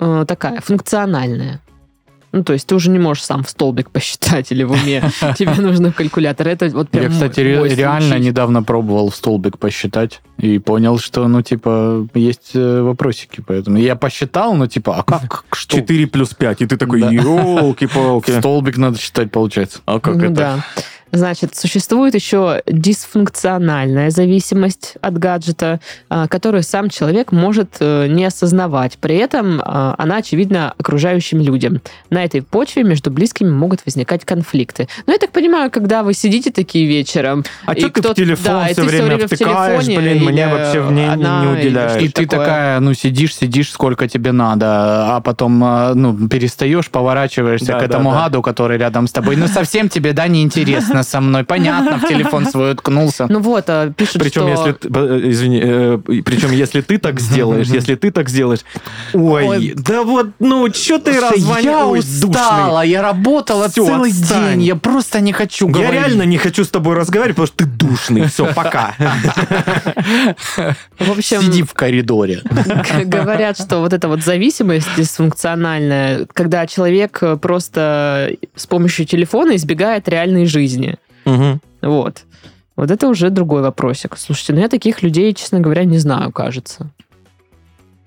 э, 0.00 0.24
такая 0.26 0.60
функциональная. 0.60 1.60
Ну, 2.36 2.44
то 2.44 2.52
есть 2.52 2.66
ты 2.66 2.74
уже 2.74 2.90
не 2.90 2.98
можешь 2.98 3.24
сам 3.24 3.42
в 3.44 3.48
столбик 3.48 3.90
посчитать 3.90 4.52
или 4.52 4.62
в 4.62 4.72
уме. 4.72 5.02
Тебе 5.38 5.54
нужно 5.54 5.90
калькулятор. 5.90 6.46
Это 6.48 6.68
вот 6.68 6.90
прям 6.90 7.04
Я, 7.04 7.10
кстати, 7.10 7.40
ре- 7.40 7.74
реально 7.74 8.18
недавно 8.18 8.62
пробовал 8.62 9.08
в 9.10 9.16
столбик 9.16 9.58
посчитать 9.58 10.20
и 10.38 10.58
понял, 10.58 10.98
что, 10.98 11.26
ну, 11.28 11.40
типа, 11.40 12.06
есть 12.14 12.50
э, 12.54 12.82
вопросики. 12.82 13.42
Поэтому 13.46 13.78
я 13.78 13.96
посчитал, 13.96 14.54
ну, 14.54 14.66
типа, 14.66 14.96
а 14.98 15.02
как? 15.02 15.44
Что? 15.52 15.76
4 15.78 16.06
плюс 16.08 16.34
5, 16.34 16.60
и 16.62 16.66
ты 16.66 16.76
такой, 16.76 17.00
Да. 17.00 17.10
елки-палки. 17.10 18.30
Столбик 18.38 18.76
надо 18.76 18.98
считать, 18.98 19.30
получается. 19.30 19.80
А 19.86 19.98
как 19.98 20.16
Ну 20.16 20.24
это? 20.24 20.32
Да. 20.34 20.64
Значит, 21.12 21.56
существует 21.56 22.14
еще 22.14 22.62
дисфункциональная 22.66 24.10
зависимость 24.10 24.94
от 25.00 25.18
гаджета, 25.18 25.80
а, 26.08 26.26
которую 26.28 26.62
сам 26.62 26.90
человек 26.90 27.32
может 27.32 27.76
э, 27.80 28.06
не 28.08 28.24
осознавать. 28.24 28.98
При 28.98 29.16
этом 29.16 29.62
а, 29.64 29.94
она 29.98 30.16
очевидна 30.16 30.74
окружающим 30.76 31.40
людям. 31.40 31.80
На 32.10 32.24
этой 32.24 32.42
почве 32.42 32.82
между 32.82 33.10
близкими 33.10 33.48
могут 33.50 33.80
возникать 33.86 34.24
конфликты. 34.24 34.88
Ну, 35.06 35.12
я 35.12 35.18
так 35.18 35.30
понимаю, 35.30 35.70
когда 35.70 36.02
вы 36.02 36.12
сидите 36.12 36.50
такие 36.50 36.86
вечером, 36.86 37.44
А 37.64 37.74
И 37.74 37.80
что 37.80 37.90
ты 37.90 38.08
в 38.10 38.14
телефон 38.14 38.44
да, 38.44 38.64
все 38.66 38.74
ты 38.74 38.80
всё 38.82 38.90
время 38.90 39.06
время 39.06 39.28
в 39.28 39.30
втыкаешь, 39.30 39.84
телефоне, 39.84 39.98
блин, 40.00 40.24
мне 40.24 40.48
вообще 40.48 40.80
в 40.80 40.92
ней 40.92 41.08
она, 41.08 41.44
не 41.44 41.48
уделяешь. 41.48 42.02
И 42.02 42.08
ты 42.08 42.26
такое? 42.26 42.46
такая, 42.46 42.80
ну, 42.80 42.94
сидишь, 42.94 43.34
сидишь, 43.36 43.70
сколько 43.70 44.08
тебе 44.08 44.32
надо, 44.32 45.16
а 45.16 45.20
потом, 45.20 45.62
а, 45.64 45.94
ну, 45.94 46.28
перестаешь, 46.28 46.90
поворачиваешься 46.90 47.72
Да, 47.72 47.80
к 47.80 47.82
этому 47.84 48.10
да, 48.10 48.16
да. 48.16 48.22
гаду, 48.24 48.42
который 48.42 48.76
рядом 48.78 49.06
с 49.06 49.12
тобой. 49.12 49.36
Ну, 49.36 49.46
совсем 49.46 49.88
тебе, 49.88 50.12
да, 50.12 50.26
неинтересно 50.26 50.95
со 51.02 51.20
мной. 51.20 51.44
Понятно, 51.44 51.98
в 51.98 52.08
телефон 52.08 52.46
свой 52.50 52.72
уткнулся. 52.72 53.26
Ну 53.28 53.40
вот, 53.40 53.64
а, 53.68 53.90
пишут, 53.92 54.22
Причем, 54.22 54.42
что... 54.42 54.48
если 54.50 54.72
ты- 54.72 54.88
э, 54.94 55.20
извини, 55.30 55.60
э, 55.62 55.98
причем, 56.24 56.52
если 56.52 56.80
ты 56.80 56.98
так 56.98 57.20
сделаешь, 57.20 57.66
если 57.68 57.94
ты 57.94 58.10
так 58.10 58.28
сделаешь, 58.28 58.60
ой, 59.12 59.44
Ой. 59.46 59.72
да 59.76 60.02
вот, 60.02 60.28
ну, 60.38 60.72
что 60.72 60.98
ты 60.98 61.12
Слушай, 61.14 61.30
раззвонил? 61.36 61.70
Я 61.72 61.86
устала, 61.86 62.82
я 62.84 63.02
работала 63.02 63.68
целый 63.68 64.10
отстань. 64.10 64.52
день, 64.58 64.62
я 64.62 64.76
просто 64.76 65.20
не 65.20 65.32
хочу 65.32 65.66
Я 65.68 65.72
говорить. 65.74 65.92
реально 65.92 66.22
не 66.22 66.38
хочу 66.38 66.64
с 66.64 66.68
тобой 66.68 66.96
разговаривать, 66.96 67.36
потому 67.36 67.46
что 67.46 67.56
ты 67.56 67.64
душный. 67.66 68.26
Все, 68.28 68.52
пока. 68.54 68.94
В 70.98 71.10
общем, 71.10 71.42
Сиди 71.42 71.62
в 71.62 71.74
коридоре. 71.74 72.42
Говорят, 73.04 73.58
что 73.58 73.78
вот 73.80 73.92
эта 73.92 74.08
вот 74.08 74.22
зависимость 74.22 74.88
дисфункциональная, 74.96 76.26
когда 76.32 76.66
человек 76.66 77.18
э, 77.22 77.36
просто 77.36 78.32
с 78.54 78.66
помощью 78.66 79.06
телефона 79.06 79.56
избегает 79.56 80.08
реальной 80.08 80.46
жизни. 80.46 80.85
Мгм. 81.26 81.60
Вот. 81.82 82.22
Вот 82.76 82.90
это 82.90 83.08
уже 83.08 83.30
другой 83.30 83.62
вопросик. 83.62 84.16
Слушайте, 84.16 84.52
ну 84.54 84.60
я 84.60 84.68
таких 84.68 85.02
людей, 85.02 85.32
честно 85.34 85.60
говоря, 85.60 85.84
не 85.84 85.98
знаю, 85.98 86.30
кажется. 86.32 86.90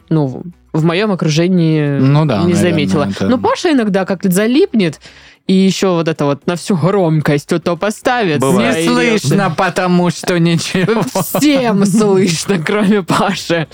Ну, 0.09 0.43
в 0.73 0.83
моем 0.85 1.11
окружении 1.11 1.97
Ну 1.99 2.25
да, 2.25 2.37
не 2.39 2.53
наверное, 2.53 2.55
заметила. 2.55 3.07
это- 3.09 3.27
Ну, 3.27 3.37
Паша 3.39 3.71
иногда 3.71 4.05
как-то 4.05 4.31
залипнет, 4.31 4.99
и 5.49 5.53
еще 5.53 5.87
вот 5.87 6.07
это 6.07 6.25
вот 6.25 6.45
на 6.45 6.55
всю 6.55 6.77
громкость 6.77 7.47
то 7.63 7.75
поставит. 7.75 8.39
Бывает. 8.39 8.77
Не 8.77 8.87
слышно, 8.87 9.49
потому 9.49 10.11
что 10.11 10.37
ничего. 10.37 11.01
Всем 11.39 11.85
слышно, 11.87 12.59
кроме 12.59 13.01
Паши. 13.01 13.67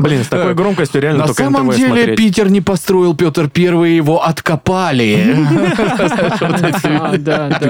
Блин, 0.00 0.24
с 0.24 0.26
такой 0.26 0.54
громкостью 0.54 1.00
реально 1.02 1.20
На 1.20 1.26
только 1.26 1.44
самом 1.44 1.68
НТВ 1.68 1.76
деле. 1.76 2.16
Питер 2.16 2.50
не 2.50 2.60
построил 2.60 3.14
Петр 3.14 3.48
Первый, 3.48 3.94
его 3.94 4.24
откопали. 4.24 5.36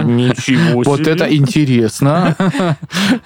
Ничего 0.06 0.82
Вот 0.82 1.06
это 1.06 1.36
интересно. 1.36 2.34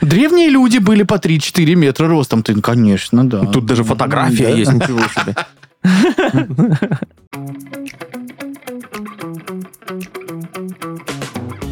Древние 0.00 0.48
люди 0.48 0.78
были 0.78 1.04
по 1.04 1.14
3-4 1.14 1.76
метра 1.76 2.09
ростом. 2.09 2.42
Ты, 2.42 2.61
конечно, 2.61 3.24
да. 3.24 3.46
Тут 3.46 3.66
даже 3.66 3.85
фотография 3.85 4.52
есть, 4.52 4.72
ничего 4.72 4.98
себе. 5.14 5.37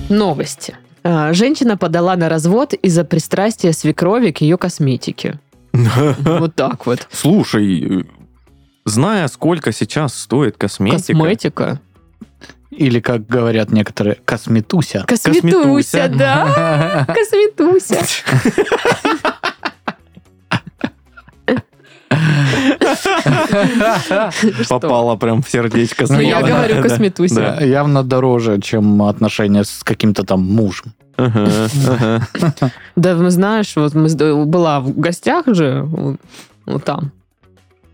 Новости. 0.09 0.77
А, 1.05 1.33
Женщина 1.33 1.77
подала 1.77 2.17
на 2.17 2.29
развод 2.29 2.75
из-за 2.75 3.05
пристрастия 3.05 3.73
свекрови 3.73 4.31
к 4.31 4.41
ее 4.41 4.57
косметике. 4.59 5.39
Вот 5.73 6.55
так 6.55 6.87
вот. 6.87 7.07
Слушай, 7.13 8.07
зная, 8.85 9.29
сколько 9.29 9.73
сейчас 9.73 10.15
стоит 10.15 10.57
косметика, 10.57 10.99
Косметика. 10.99 11.81
Или, 12.71 13.01
как 13.01 13.27
говорят 13.27 13.71
некоторые, 13.73 14.17
косметуся. 14.25 15.05
Косметуся, 15.09 15.51
Косметуся. 15.51 16.09
да. 16.09 17.07
Косметуся. 17.15 18.01
попала 24.69 25.17
прям 25.17 25.43
в 25.43 25.51
сердечко. 25.51 26.05
Ну, 26.09 26.21
я 26.21 26.41
говорю 26.43 26.83
косметуся. 26.83 27.59
Явно 27.61 28.03
дороже, 28.03 28.61
чем 28.61 29.03
отношения 29.03 29.65
с 29.65 29.83
каким-то 29.85 30.25
там 30.25 30.41
мужем. 30.43 30.93
Да, 31.17 33.15
мы 33.17 33.31
знаешь, 33.31 33.75
вот 33.77 33.95
мы 33.95 34.09
с- 34.09 34.15
была 34.47 34.81
в 34.81 34.97
гостях 34.99 35.47
же, 35.49 35.85
вот 36.67 36.85
там, 36.85 37.11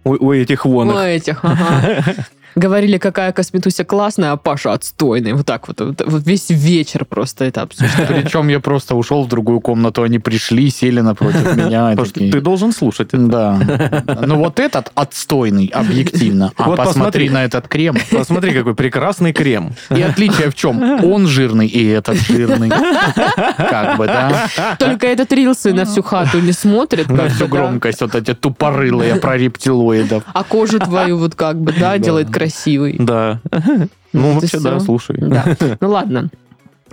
У 0.05 0.11
у 0.27 0.33
этих 0.33 0.67
у 0.67 0.71
вон. 0.71 0.91
их. 0.91 0.97
этих, 0.97 1.41
ага. 1.45 2.05
Говорили, 2.55 2.99
какая 2.99 3.33
косметуся 3.33 3.85
классная, 3.85 4.33
а 4.33 4.37
Паша 4.37 4.73
отстойный. 4.73 5.33
Вот 5.33 5.47
так 5.47 5.69
вот. 5.69 5.81
Вот 5.81 6.15
вот 6.15 6.27
весь 6.27 6.51
вечер 6.51 7.05
просто 7.05 7.45
это 7.45 7.63
обсуждали. 7.63 8.23
Причем 8.23 8.49
я 8.49 8.61
просто 8.61 8.95
ушел 8.95 9.25
в 9.25 9.29
другую 9.29 9.61
комнату, 9.61 10.03
они 10.03 10.19
пришли, 10.19 10.71
сели 10.71 11.01
напротив 11.01 11.57
меня. 11.57 11.95
ты 11.97 12.41
должен 12.41 12.73
слушать 12.73 13.09
это. 13.09 13.19
Да. 13.19 14.25
Ну 14.27 14.39
вот 14.39 14.61
этот 14.61 14.91
отстойный, 14.95 15.67
объективно. 15.67 16.53
А 16.57 16.71
посмотри 16.71 17.29
на 17.31 17.45
этот 17.45 17.69
крем. 17.69 17.97
Посмотри, 18.11 18.53
какой 18.53 18.75
прекрасный 18.75 19.33
крем. 19.33 19.75
И 19.91 20.01
отличие 20.03 20.51
в 20.51 20.55
чем? 20.55 21.05
Он 21.05 21.27
жирный, 21.27 21.67
и 21.67 21.87
этот 21.87 22.17
жирный. 22.17 22.71
Как 22.71 23.97
бы, 23.99 24.07
да? 24.07 24.49
Только 24.79 25.07
этот 25.07 25.33
рилсы 25.33 25.73
на 25.73 25.85
всю 25.85 26.03
хату 26.03 26.41
не 26.41 26.53
смотрит. 26.53 27.09
На 27.09 27.29
всю 27.29 27.49
громкость 27.49 28.01
вот 28.01 28.15
эти 28.15 28.35
тупорылые 28.35 29.17
про 29.17 29.37
рептилоидов. 29.37 30.23
А 30.33 30.45
кожу 30.45 30.79
твою 30.79 31.19
вот 31.19 31.35
как 31.35 31.61
бы, 31.61 31.73
да, 31.73 31.99
делает 31.99 32.31
красивой. 32.45 32.97
Да. 32.99 33.41
Ну, 34.17 34.35
вообще, 34.35 34.61
да, 34.61 34.79
слушай. 34.79 35.17
Да. 35.19 35.57
Ну 35.81 35.89
ладно. 35.89 36.31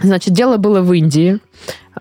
Значит, 0.01 0.33
дело 0.33 0.57
было 0.57 0.81
в 0.81 0.91
Индии. 0.91 1.37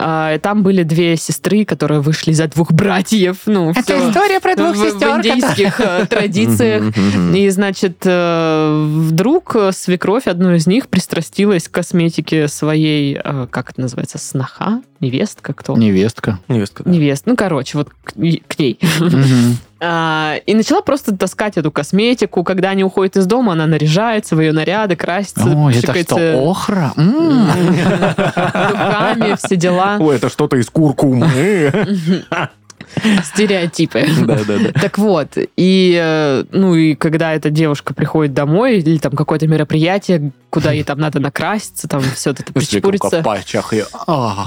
А, 0.03 0.39
Там 0.39 0.63
были 0.63 0.83
две 0.83 1.17
сестры, 1.17 1.65
которые 1.65 2.01
вышли 2.01 2.33
за 2.33 2.49
двух 2.49 2.73
братьев. 2.73 3.39
Ну, 3.47 3.73
всё 3.73 4.09
история 4.09 4.41
про 4.41 4.55
в, 4.55 4.75
в 4.75 5.19
индийских 5.19 5.79
э, 5.81 6.07
традициях. 6.07 6.95
И, 7.35 7.49
значит, 7.51 7.99
э, 8.05 8.85
вдруг 8.87 9.57
свекровь 9.73 10.27
одной 10.27 10.57
из 10.57 10.67
них 10.67 10.89
пристрастилась 10.89 11.69
к 11.69 11.73
косметике 11.73 12.49
своей, 12.49 13.21
э, 13.23 13.47
как 13.51 13.71
это 13.71 13.83
называется, 13.83 14.19
сноха? 14.19 14.81
Невестка? 15.01 15.53
Кто? 15.55 15.77
Невестка. 15.77 16.39
Невестка, 16.49 16.83
да. 16.85 16.91
Невест. 16.91 17.25
Ну, 17.27 17.35
короче, 17.37 17.79
вот 17.79 17.91
к, 17.91 18.13
к 18.13 18.59
ней. 18.59 18.79
А, 19.83 20.37
И 20.45 20.53
начала 20.53 20.83
просто 20.83 21.17
таскать 21.17 21.57
эту 21.57 21.73
косметику. 21.73 22.45
Когда 22.45 22.69
они 22.69 22.85
уходят 22.85 23.17
из 23.17 23.25
дома, 23.25 23.55
она 23.55 23.65
наряжается 23.67 24.37
в 24.37 24.41
ее 24.41 24.53
наряды, 24.53 24.95
красится, 24.95 25.57
Ой, 25.57 25.75
это 25.75 25.95
что, 26.05 26.51
охра? 26.51 26.93
Духами, 28.37 29.37
все 29.43 29.57
дела. 29.57 29.89
Ой, 29.98 30.16
это 30.16 30.29
что-то 30.29 30.57
из 30.57 30.68
куркумы. 30.70 31.26
Стереотипы. 33.24 34.05
Да, 34.26 34.38
да, 34.46 34.59
да. 34.59 34.72
Так 34.81 34.98
вот, 34.98 35.29
и, 35.57 35.98
э, 36.00 36.44
ну, 36.50 36.74
и 36.74 36.94
когда 36.94 37.35
эта 37.35 37.50
девушка 37.50 37.94
приходит 37.94 38.35
домой, 38.35 38.79
или 38.79 38.98
там 38.98 39.12
какое-то 39.12 39.46
мероприятие, 39.46 40.33
куда 40.50 40.72
ей 40.72 40.83
там 40.83 40.98
надо 40.98 41.20
накраситься, 41.20 41.87
там 41.88 42.00
все 42.03 42.31
это 42.31 42.42
и- 42.42 42.53
А. 44.07 44.46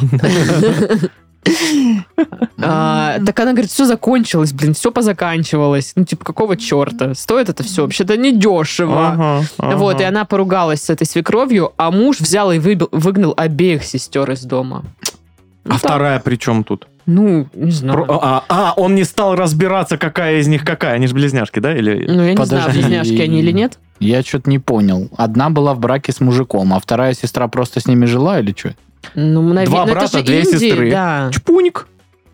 А, 2.62 3.19
Так 3.25 3.39
она 3.39 3.51
говорит, 3.51 3.69
все 3.71 3.86
закончилось, 3.86 4.53
блин, 4.53 4.73
все 4.73 4.91
позаканчивалось. 4.91 5.91
Ну, 5.95 6.06
типа, 6.06 6.23
какого 6.25 6.56
черта? 6.58 7.13
Стоит 7.15 7.49
это 7.49 7.63
все? 7.63 7.84
Вообще-то 7.84 8.15
недешево. 8.17 9.10
Ага, 9.10 9.45
ага. 9.58 9.75
Вот, 9.77 9.99
и 10.01 10.03
она 10.03 10.25
поругалась 10.25 10.84
с 10.84 10.89
этой 10.89 11.06
свекровью, 11.06 11.73
а 11.77 11.91
муж 11.91 12.19
взял 12.19 12.51
и 12.51 12.60
выбил- 12.60 12.89
выгнал 12.91 13.34
обеих 13.36 13.84
сестер 13.84 14.29
из 14.32 14.41
дома. 14.43 14.84
А 15.65 15.69
Ну, 15.69 15.71
так. 15.71 15.80
вторая 15.80 16.19
при 16.19 16.36
чем 16.36 16.63
тут? 16.63 16.88
Ну, 17.06 17.47
не 17.54 17.71
знаю. 17.71 18.06
Про- 18.06 18.19
А, 18.21 18.43
а, 18.49 18.73
он 18.78 18.95
не 18.95 19.04
стал 19.04 19.36
разбираться, 19.36 19.97
какая 19.97 20.39
из 20.39 20.47
них 20.47 20.63
какая. 20.65 20.93
Они 20.93 21.08
же 21.08 21.13
близняшки, 21.13 21.60
да? 21.60 21.76
Или... 21.76 22.06
Ну, 22.08 22.23
я 22.23 22.34
не 22.34 22.45
знаю, 22.45 22.71
близняшки 22.71 23.19
они 23.21 23.39
или 23.39 23.52
нет. 23.52 23.78
Я 23.99 24.21
что-то 24.23 24.49
не 24.49 24.60
понял. 24.60 25.10
Одна 25.17 25.49
была 25.49 25.73
в 25.73 25.80
браке 25.80 26.12
с 26.12 26.19
мужиком, 26.19 26.73
а 26.73 26.80
вторая 26.80 27.13
сестра 27.13 27.47
просто 27.47 27.80
с 27.80 27.88
ними 27.88 28.06
жила 28.06 28.39
или 28.39 28.54
что? 28.58 28.73
Ну, 29.15 29.41
наверное, 29.41 29.65
Два 29.65 29.84
это 29.84 29.91
брата, 29.93 30.17
же 30.19 30.23
две 30.23 30.40
Индия, 30.42 30.58
сестры. 30.60 30.92
Да. 30.92 31.29
Чпуник. 31.33 31.88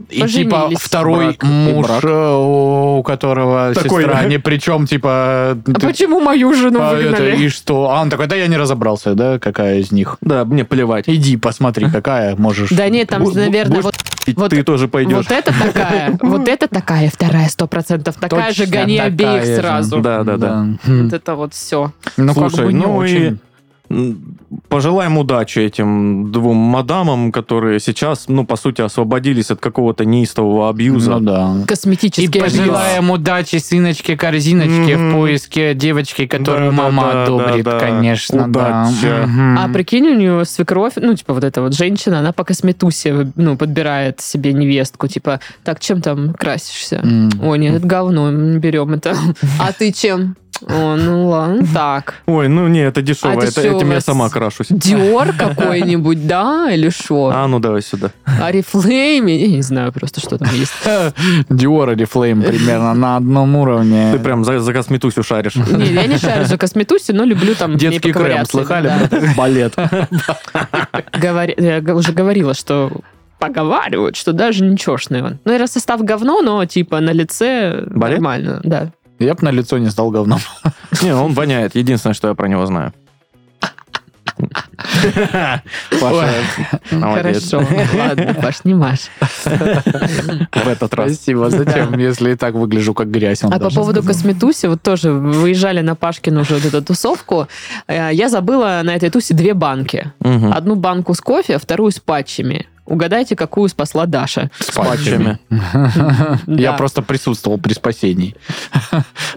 И 0.10 0.22
типа 0.28 0.70
второй 0.80 1.26
Брак 1.26 1.44
и 1.44 1.48
муж, 1.48 1.86
брак. 1.88 2.04
э, 2.06 2.36
у 2.36 3.04
которого 3.04 3.74
Такой, 3.74 4.04
сестра 4.04 4.22
да? 4.22 4.28
ни 4.28 4.38
при 4.38 4.58
чем, 4.58 4.88
типа... 4.88 5.10
А 5.10 5.58
ты- 5.66 5.88
почему 5.88 6.20
мою 6.22 6.54
жену 6.54 6.80
а, 6.82 6.96
это, 6.96 7.10
выгнали? 7.18 7.36
и 7.38 7.50
что? 7.50 7.90
А 7.92 8.02
он 8.02 8.10
такой, 8.10 8.28
да 8.28 8.36
я 8.36 8.48
не 8.48 8.56
разобрался, 8.58 9.14
да, 9.14 9.40
какая 9.40 9.80
из 9.80 9.92
них. 9.92 10.18
Да, 10.22 10.46
мне 10.46 10.64
плевать. 10.64 11.06
Иди 11.08 11.36
посмотри, 11.38 11.90
какая 11.90 12.36
можешь. 12.38 12.70
Да 12.72 12.88
нет, 12.90 13.10
там, 13.10 13.24
наверное, 13.24 13.82
вот, 13.82 13.96
И 14.26 14.34
Вот- 14.34 14.52
ты 14.52 14.64
тоже 14.64 14.88
пойдешь. 14.88 15.16
вот 15.18 15.32
это 15.32 15.54
такая, 15.60 16.18
вот 16.22 16.48
это 16.48 16.68
такая 16.68 17.10
вторая, 17.10 17.50
сто 17.50 17.68
процентов. 17.68 18.16
Такая 18.16 18.54
же, 18.54 18.66
гони 18.68 18.98
обеих 19.00 19.44
сразу. 19.58 20.00
Да, 20.00 20.24
да, 20.24 20.38
да. 20.38 20.68
Вот 20.86 21.14
это 21.14 21.36
вот 21.36 21.54
все. 21.54 21.92
Ну, 22.18 22.34
как 22.34 22.50
Слушай, 22.52 22.66
бы 22.68 22.74
не 22.74 22.80
ну 22.80 23.04
и 23.04 23.06
очень. 23.06 23.26
м, 23.26 23.40
пожелаем 24.68 25.18
удачи 25.18 25.60
этим 25.60 26.32
двум 26.32 26.58
мадамам, 26.58 27.32
которые 27.32 27.80
сейчас, 27.80 28.28
ну, 28.28 28.46
по 28.46 28.56
сути, 28.56 28.82
освободились 28.82 29.52
от 29.52 29.60
какого-то 29.60 30.06
неистового 30.06 30.70
абьюза. 30.70 31.18
Ну 31.18 31.20
да. 31.22 31.56
И 31.64 31.66
Косметический 31.66 32.26
абьюз. 32.40 32.44
пожелаем 32.58 33.10
удачи 33.12 33.56
сыночке 33.58 34.16
корзиночке 34.16 34.98
Мгм. 34.98 35.10
в 35.10 35.14
поиске 35.16 35.74
девочки, 35.74 36.28
которую 36.28 36.72
Да, 36.72 36.78
да, 36.78 36.84
мама 36.84 37.04
да, 37.14 37.24
одобрит, 37.24 37.66
да, 37.66 37.72
да. 37.74 37.80
конечно, 37.80 38.48
да. 38.48 38.88
Удачи. 38.92 39.26
Мгм. 39.26 39.58
А 39.60 39.68
прикинь, 39.70 40.08
у 40.08 40.16
нее 40.16 40.46
свекровь, 40.46 40.94
ну, 40.98 41.14
типа, 41.16 41.34
вот 41.34 41.44
эта 41.44 41.62
вот 41.62 41.74
женщина, 41.76 42.20
она 42.20 42.32
по 42.32 42.44
косметусе, 42.44 43.32
ну, 43.36 43.58
подбирает 43.58 44.22
себе 44.22 44.54
невестку. 44.54 45.08
Типа, 45.08 45.40
так, 45.64 45.80
чем 45.80 46.02
там 46.02 46.34
красишься? 46.34 46.98
М. 47.04 47.30
Ой, 47.42 47.58
нет, 47.60 47.76
это 47.76 47.88
говно, 47.88 48.30
не 48.32 48.58
берем 48.60 48.92
это. 48.94 49.16
А 49.60 49.72
ты 49.74 49.92
чем? 49.92 50.36
О, 50.68 50.96
ну 50.96 51.28
ладно, 51.30 51.66
так. 51.74 52.16
Ой, 52.26 52.48
ну 52.48 52.68
не, 52.68 52.80
это 52.82 53.02
дешево, 53.02 53.32
А 53.34 53.36
это 53.36 53.48
это, 53.48 53.62
этим 53.62 53.92
я 53.92 54.02
сама 54.02 54.30
крашусь. 54.30 54.68
Диор 54.70 55.34
какой-нибудь, 55.38 56.28
да, 56.28 56.70
или 56.72 56.90
что? 56.90 57.32
А, 57.34 57.48
ну 57.48 57.60
давай 57.60 57.82
сюда. 57.82 58.12
Арифлейм, 58.42 59.28
я 59.28 59.48
не 59.48 59.62
знаю 59.62 59.92
просто, 59.94 60.20
что 60.20 60.38
там 60.38 60.50
есть. 60.54 60.74
Или 61.90 62.06
Flame 62.06 62.42
примерно 62.46 62.94
на 62.94 63.18
одном 63.18 63.56
уровне. 63.56 64.12
Ты 64.14 64.20
прям 64.20 64.44
за, 64.44 64.60
за 64.60 64.74
косметусю 64.74 65.24
шаришь. 65.24 65.56
Не, 65.56 65.94
я 65.94 66.06
не 66.08 66.18
шарю 66.18 66.46
за 66.46 66.58
косметусе, 66.58 67.14
но 67.14 67.24
люблю 67.24 67.56
там 67.56 67.78
Детский 67.78 68.12
крем, 68.12 68.46
слыхали? 68.46 68.88
да. 69.10 69.20
Балет. 69.38 69.76
Говори- 71.14 71.56
Я 71.58 71.96
уже 71.96 72.12
говорила, 72.12 72.54
что 72.54 72.92
поговаривают, 73.40 74.16
что 74.18 74.34
даже 74.34 74.64
ничешный 74.64 75.22
он. 75.24 75.40
Ну, 75.46 75.54
и 75.56 75.58
раз 75.58 75.72
состав 75.72 76.04
говно, 76.04 76.42
но 76.42 76.66
типа 76.66 77.00
на 77.00 77.12
лице 77.12 77.84
Балет? 77.88 78.18
нормально, 78.18 78.60
да. 78.64 78.92
Я 79.20 79.34
бы 79.36 79.44
на 79.44 79.52
лицо 79.52 79.78
не 79.78 79.90
стал 79.90 80.12
говном. 80.12 80.40
Не, 81.02 81.14
он 81.14 81.34
воняет. 81.34 81.76
Единственное, 81.76 82.14
что 82.14 82.30
я 82.30 82.34
про 82.34 82.48
него 82.48 82.66
знаю. 82.66 82.94
Паша, 86.00 86.34
молодец. 86.92 87.50
Хорошо, 87.52 87.68
ладно, 87.98 88.34
Паш, 88.42 88.64
не 88.64 88.74
маш. 88.74 89.10
В 89.44 90.68
этот 90.68 90.94
раз. 90.94 91.14
Спасибо. 91.14 91.50
Зачем, 91.50 91.98
если 91.98 92.32
и 92.32 92.36
так 92.36 92.54
выгляжу 92.54 92.94
как 92.94 93.12
грязь? 93.12 93.44
А 93.44 93.60
по 93.60 93.70
поводу 93.70 94.02
косметуси, 94.04 94.68
вот 94.68 94.82
тоже 94.82 95.12
выезжали 95.12 95.82
на 95.82 95.96
Пашкину 95.96 96.42
уже 96.42 96.56
вот 96.56 96.66
эту 96.66 96.82
тусовку, 96.82 97.48
э, 97.88 98.12
я 98.14 98.30
забыла 98.30 98.82
на 98.84 98.96
этой 98.96 99.10
тусе 99.10 99.34
две 99.34 99.54
банки. 99.54 100.12
Одну 100.22 100.76
банку 100.76 101.14
с 101.14 101.20
кофе, 101.22 101.56
а 101.56 101.60
вторую 101.60 101.92
с 101.92 102.00
патчами. 102.00 102.68
Угадайте, 102.90 103.36
какую 103.36 103.70
спасла 103.70 104.06
Даша. 104.06 104.50
С 104.60 104.72
патчами. 104.72 105.40
Я 106.48 106.74
просто 106.74 107.02
присутствовал 107.02 107.58
при 107.60 107.74
спасении. 107.74 108.36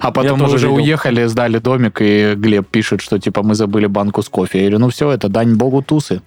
А 0.01 0.11
потом 0.11 0.41
мы 0.41 0.53
уже 0.53 0.69
уехали, 0.69 1.27
сдали 1.27 1.59
домик, 1.59 2.01
и 2.01 2.35
Глеб 2.35 2.69
пишет, 2.69 3.01
что 3.01 3.19
типа 3.19 3.43
мы 3.43 3.55
забыли 3.55 3.87
банку 3.87 4.23
с 4.23 4.29
кофе. 4.29 4.59
Я 4.59 4.65
говорю, 4.65 4.79
ну 4.79 4.89
все, 4.89 5.11
это 5.11 5.29
дань 5.29 5.55
богу 5.55 5.83
тусы. 5.83 6.23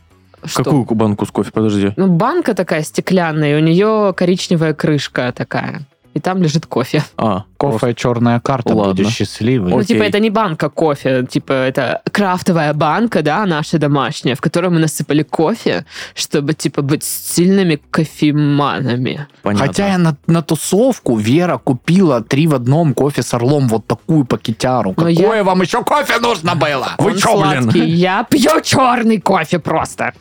Что? 0.46 0.64
Какую 0.64 0.86
банку 0.86 1.26
с 1.26 1.32
кофе? 1.32 1.52
Подожди. 1.52 1.94
Ну, 1.98 2.08
банка 2.08 2.54
такая 2.54 2.84
стеклянная, 2.84 3.58
и 3.58 3.62
у 3.62 3.66
нее 3.66 4.14
коричневая 4.16 4.74
крышка 4.74 5.34
такая. 5.36 5.82
И 6.16 6.20
там 6.22 6.42
лежит 6.42 6.66
кофе. 6.66 7.04
А, 7.18 7.44
Кофе 7.58 7.94
черная 7.94 8.40
карта, 8.40 8.74
Ладно. 8.74 8.94
будешь 8.94 9.14
счастливый. 9.14 9.70
Ну, 9.72 9.80
Окей. 9.80 9.96
типа, 9.96 10.04
это 10.04 10.20
не 10.20 10.30
банка 10.30 10.70
кофе, 10.70 11.26
типа, 11.30 11.52
это 11.52 12.02
крафтовая 12.12 12.74
банка, 12.74 13.22
да, 13.22 13.46
наша 13.46 13.78
домашняя, 13.80 14.36
в 14.36 14.40
которой 14.42 14.70
мы 14.70 14.80
насыпали 14.80 15.24
кофе, 15.24 15.86
чтобы, 16.14 16.54
типа, 16.54 16.82
быть 16.82 17.04
сильными 17.04 17.82
кофеманами. 17.92 19.28
понятно. 19.42 19.68
Хотя 19.68 19.88
я 19.90 19.98
на, 19.98 20.16
на 20.28 20.42
тусовку 20.42 21.18
Вера 21.18 21.58
купила 21.58 22.22
три 22.22 22.48
в 22.48 22.54
одном 22.56 22.94
кофе 22.94 23.22
с 23.22 23.34
орлом, 23.34 23.68
вот 23.68 23.86
такую 23.88 24.24
пакетяру. 24.26 24.94
Но 24.98 25.04
Какое 25.06 25.38
я- 25.38 25.44
вам 25.44 25.62
еще 25.62 25.84
кофе 25.84 26.20
нужно 26.20 26.56
было? 26.56 26.92
Вы 26.98 27.12
Он 27.12 27.18
чё, 27.18 27.42
блин? 27.42 27.64
сладкий. 27.64 27.90
Я 27.90 28.24
пью 28.24 28.62
черный 28.62 29.20
кофе 29.20 29.60
просто. 29.60 30.14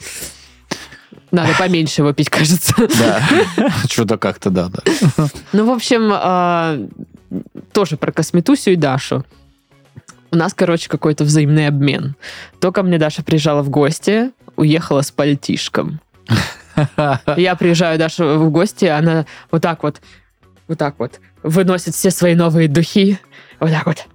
Надо 1.35 1.53
поменьше 1.59 2.03
его 2.03 2.13
пить, 2.13 2.31
кажется. 2.31 2.75
Да. 2.99 3.23
Что-то 3.91 4.19
как-то, 4.19 4.51
да, 4.51 4.69
да. 4.69 5.29
Ну, 5.53 5.67
в 5.67 5.71
общем, 5.71 6.11
а, 6.13 6.79
тоже 7.73 7.97
про 7.97 8.13
Косметусю 8.13 8.73
и 8.73 8.77
Дашу. 8.77 9.25
У 10.31 10.37
нас, 10.37 10.55
короче, 10.55 10.89
какой-то 10.89 11.25
взаимный 11.25 11.69
обмен. 11.69 12.17
То 12.61 12.73
ко 12.73 12.83
мне 12.83 12.99
Даша 12.99 13.23
приезжала 13.23 13.63
в 13.63 13.71
гости, 13.71 14.31
уехала 14.57 15.03
с 15.03 15.11
пальтишком. 15.11 16.01
Я 17.37 17.57
приезжаю 17.57 17.99
Даша 17.99 18.37
в 18.37 18.51
гости, 18.51 18.85
она 18.87 19.27
вот 19.51 19.63
так 19.63 19.83
вот, 19.83 20.01
вот 20.67 20.79
так 20.79 20.97
вот 20.99 21.21
выносит 21.43 21.95
все 21.95 22.11
свои 22.11 22.35
новые 22.35 22.69
духи. 22.69 23.19
Вот 23.61 23.71
так 23.71 23.87
вот. 23.87 24.07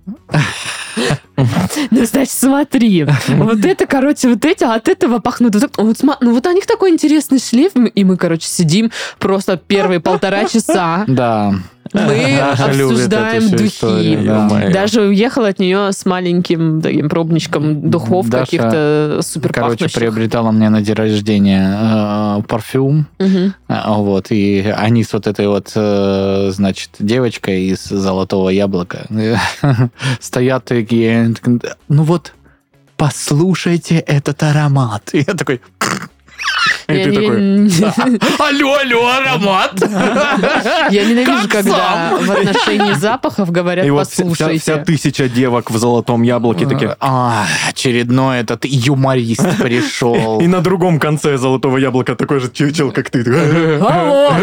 Ну, 1.91 2.05
значит, 2.05 2.31
смотри. 2.33 3.05
Вот 3.27 3.63
это, 3.65 3.85
короче, 3.85 4.29
вот 4.29 4.43
эти, 4.45 4.63
а 4.63 4.75
от 4.75 4.87
этого 4.87 5.19
пахнут. 5.19 5.55
ну, 5.77 6.33
вот 6.33 6.47
у 6.47 6.51
них 6.51 6.65
такой 6.65 6.91
интересный 6.91 7.39
шлейф. 7.39 7.73
И 7.95 8.03
мы, 8.03 8.17
короче, 8.17 8.47
сидим 8.47 8.91
просто 9.19 9.57
первые 9.57 9.99
полтора 9.99 10.45
часа. 10.45 11.05
Да. 11.07 11.53
Мы 11.93 12.39
обсуждаем 12.39 13.49
духи. 13.49 14.71
Даже 14.71 15.01
уехала 15.01 15.49
от 15.49 15.59
нее 15.59 15.91
с 15.91 16.05
маленьким 16.05 16.81
таким 16.81 17.09
пробничком 17.09 17.89
духов 17.89 18.29
каких-то 18.29 19.19
супер 19.23 19.53
Короче, 19.53 19.89
приобретала 19.89 20.51
мне 20.51 20.69
на 20.69 20.81
день 20.81 20.95
рождения 20.95 21.77
э, 22.39 22.41
парфюм. 22.47 23.07
А, 23.67 23.97
Вот, 23.97 24.31
и 24.31 24.73
они 24.77 25.03
с 25.03 25.13
вот 25.13 25.27
этой 25.27 25.47
вот, 25.47 25.71
э, 25.75 26.49
значит, 26.51 26.91
девочкой 26.99 27.65
из 27.65 27.83
«Золотого 27.83 28.49
яблока» 28.49 29.07
стоят 30.19 30.65
такие, 30.65 31.33
ну 31.87 32.03
вот, 32.03 32.33
послушайте 32.97 33.99
этот 33.99 34.43
аромат. 34.43 35.09
И 35.13 35.19
я 35.19 35.33
такой, 35.33 35.61
И 36.89 36.97
Я 36.97 37.03
ты 37.03 37.13
такой, 37.13 37.37
алло, 38.39 38.73
алло, 38.73 39.07
аромат! 39.07 39.73
Я 40.89 41.05
ненавижу, 41.05 41.47
когда 41.47 42.17
в 42.19 42.31
отношении 42.31 42.93
запахов 42.93 43.51
говорят 43.51 43.87
«послушайте». 43.87 44.59
вся 44.59 44.77
тысяча 44.77 45.29
девок 45.29 45.69
в 45.69 45.77
золотом 45.77 46.23
яблоке 46.23 46.65
такие. 46.65 46.95
А, 46.99 47.45
очередной 47.67 48.39
этот 48.39 48.65
юморист 48.65 49.57
пришел. 49.61 50.39
И 50.41 50.47
на 50.47 50.61
другом 50.61 50.99
конце 50.99 51.37
золотого 51.37 51.77
яблока 51.77 52.15
такой 52.15 52.39
же 52.39 52.49
чучел, 52.49 52.91
как 52.91 53.11
ты. 53.11 53.23
Дурака. 53.23 54.39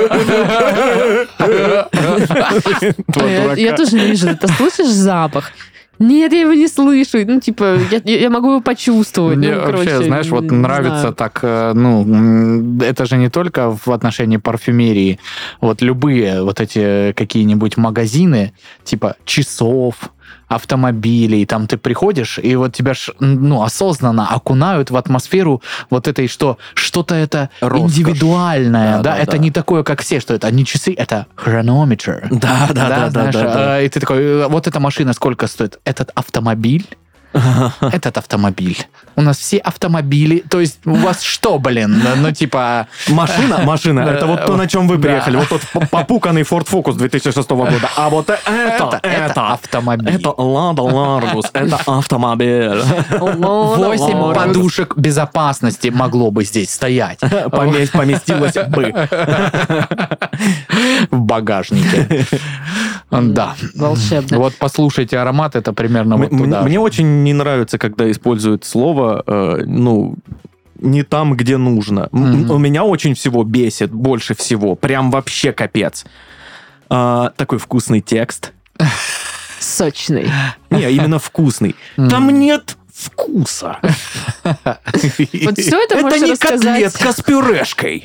я 3.56 3.76
тоже 3.76 3.96
не 3.96 4.06
вижу. 4.06 4.36
Ты 4.36 4.46
слышишь 4.48 4.92
запах? 4.92 5.52
Нет, 5.98 6.32
я 6.32 6.40
его 6.40 6.52
не 6.52 6.68
слышу. 6.68 7.18
Ну, 7.26 7.40
типа, 7.40 7.78
я, 7.90 8.00
я- 8.04 8.30
могу 8.30 8.50
его 8.50 8.60
почувствовать. 8.60 9.38
Мне 9.38 9.54
ну, 9.54 9.60
вообще, 9.60 9.84
короче, 9.84 10.04
знаешь, 10.04 10.28
вот 10.28 10.50
нравится 10.50 11.00
знаю. 11.00 11.14
так, 11.14 11.40
э, 11.42 11.72
ну, 11.74 12.80
это 12.80 13.06
же 13.06 13.16
не 13.16 13.30
только 13.30 13.70
в 13.70 13.88
отношении 13.88 14.36
парфюмерии. 14.36 15.18
Вот 15.60 15.82
любые 15.82 16.42
вот 16.42 16.60
эти 16.60 17.12
какие-нибудь 17.12 17.76
магазины, 17.76 18.52
типа 18.84 19.16
часов, 19.24 20.10
автомобилей, 20.48 21.44
там 21.46 21.66
ты 21.66 21.76
приходишь, 21.76 22.38
и 22.38 22.54
вот 22.56 22.72
тебя 22.74 22.94
ж, 22.94 23.10
ну, 23.20 23.62
осознанно 23.62 24.28
окунают 24.28 24.90
в 24.90 24.96
атмосферу 24.96 25.62
вот 25.90 26.08
этой, 26.08 26.28
что 26.28 26.58
что-то 26.74 27.14
это 27.14 27.50
Роскошь. 27.60 27.80
индивидуальное, 27.90 28.96
Да, 28.98 29.02
да, 29.02 29.10
да, 29.12 29.18
это 29.18 29.32
да. 29.32 29.38
не 29.38 29.50
такое, 29.50 29.82
как 29.82 30.02
все, 30.02 30.20
что 30.20 30.34
это 30.34 30.50
не 30.50 30.64
часы, 30.64 30.94
это 30.96 31.26
хронометр. 31.34 32.28
Да, 32.30 32.68
да, 32.68 32.74
да, 32.74 32.88
да, 32.88 33.10
знаешь, 33.10 33.34
да, 33.34 33.42
да. 33.54 33.80
э, 33.80 33.86
И 33.86 33.88
ты 33.88 34.00
такой, 34.00 34.18
э, 34.22 34.46
вот 34.48 34.66
эта 34.66 34.80
машина 34.80 35.12
сколько 35.12 35.46
стоит? 35.46 35.78
Этот 35.84 36.10
автомобиль 36.14 36.86
Этот 37.92 38.18
автомобиль. 38.18 38.78
У 39.14 39.20
нас 39.22 39.38
все 39.38 39.58
автомобили. 39.58 40.42
То 40.48 40.60
есть 40.60 40.78
у 40.86 40.94
вас 40.94 41.22
что, 41.22 41.58
блин? 41.58 42.02
Ну, 42.16 42.32
типа... 42.32 42.86
Машина, 43.08 43.58
машина, 43.58 44.00
это 44.08 44.26
вот 44.26 44.46
то, 44.46 44.56
на 44.56 44.66
чем 44.66 44.88
вы 44.88 44.98
приехали. 44.98 45.36
Вот 45.36 45.48
тот 45.48 45.62
попуканный 45.90 46.42
Ford 46.42 46.66
Focus 46.66 46.94
2006 46.94 47.50
года. 47.50 47.90
А 47.96 48.08
вот 48.08 48.30
это, 48.30 49.00
Это, 49.02 49.52
автомобиль. 49.52 50.14
это 50.14 50.30
Lada 50.30 50.76
Largus, 50.76 51.46
это 51.52 51.76
автомобиль. 51.86 52.82
Восемь 53.20 54.34
подушек 54.34 54.96
безопасности 54.96 55.88
могло 55.88 56.30
бы 56.30 56.44
здесь 56.44 56.70
стоять 56.72 57.18
Помест- 57.22 57.92
Поместилось 57.92 58.54
бы. 58.54 58.92
в 61.10 61.20
багажнике. 61.20 62.26
Да. 63.10 63.54
Волшебно. 63.74 64.38
Вот 64.38 64.54
послушайте 64.58 65.18
аромат, 65.18 65.56
это 65.56 65.72
примерно 65.72 66.16
вот 66.16 66.30
туда. 66.30 66.62
Мне 66.62 66.80
очень 66.80 67.22
не 67.22 67.32
нравится, 67.32 67.78
когда 67.78 68.10
используют 68.10 68.64
слово, 68.64 69.22
э, 69.26 69.62
ну, 69.66 70.16
не 70.80 71.02
там, 71.02 71.36
где 71.36 71.56
нужно. 71.56 72.08
У 72.12 72.58
меня 72.58 72.84
очень 72.84 73.14
всего 73.14 73.44
бесит, 73.44 73.90
больше 73.90 74.34
всего. 74.34 74.74
Прям 74.74 75.10
вообще 75.10 75.52
капец. 75.52 76.04
А, 76.88 77.32
такой 77.36 77.58
вкусный 77.58 78.00
текст. 78.00 78.52
Сочный. 79.58 80.30
Не, 80.70 80.90
именно 80.90 81.18
вкусный. 81.18 81.74
Там 81.96 82.30
нет 82.30 82.76
вкуса. 82.92 83.78
Вот 84.42 85.58
все 85.58 85.82
это, 85.82 85.96
Это 85.96 86.18
не 86.18 86.36
котлетка 86.36 87.12
с 87.12 87.22
пюрешкой. 87.22 88.04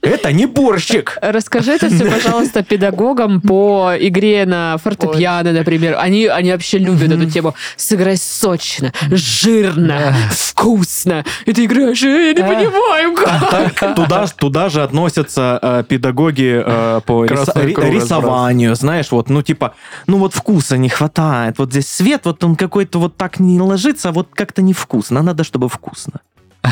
Это 0.00 0.32
не 0.32 0.46
борщик. 0.46 1.18
Расскажи 1.20 1.72
это 1.72 1.88
все, 1.90 2.04
пожалуйста, 2.08 2.62
педагогам 2.62 3.40
по 3.40 3.94
игре 3.98 4.46
на 4.46 4.76
фортепиано, 4.78 5.52
например. 5.52 5.96
Они, 5.98 6.26
они 6.26 6.52
вообще 6.52 6.78
любят 6.78 7.10
эту 7.10 7.28
тему. 7.28 7.54
Сыграй 7.76 8.16
сочно, 8.16 8.92
жирно, 9.10 10.14
вкусно. 10.30 11.24
И 11.46 11.52
ты 11.52 11.64
играешь, 11.64 12.00
я 12.02 12.32
не 12.32 12.40
понимаю, 12.42 13.14
как. 13.14 13.94
Туда, 13.96 14.26
ж- 14.26 14.32
туда 14.32 14.68
же 14.68 14.82
относятся 14.82 15.58
э, 15.60 15.84
педагоги 15.88 16.62
э, 16.64 17.00
по 17.04 17.24
риса- 17.24 17.44
Красный 17.44 17.66
ри- 17.66 17.74
круг 17.74 17.88
рисованию, 17.90 18.74
знаешь, 18.76 19.10
вот, 19.10 19.28
ну, 19.30 19.42
типа, 19.42 19.74
ну, 20.06 20.18
вот 20.18 20.32
вкуса 20.34 20.76
не 20.76 20.88
хватает, 20.88 21.58
вот 21.58 21.70
здесь 21.70 21.88
свет, 21.88 22.22
вот 22.24 22.44
он 22.44 22.54
какой-то 22.56 22.98
вот 23.00 23.16
так 23.16 23.40
не 23.40 23.60
ложится, 23.60 24.12
вот 24.12 24.28
как-то 24.32 24.62
невкусно, 24.62 25.22
надо, 25.22 25.42
чтобы 25.44 25.68
вкусно. 25.68 26.20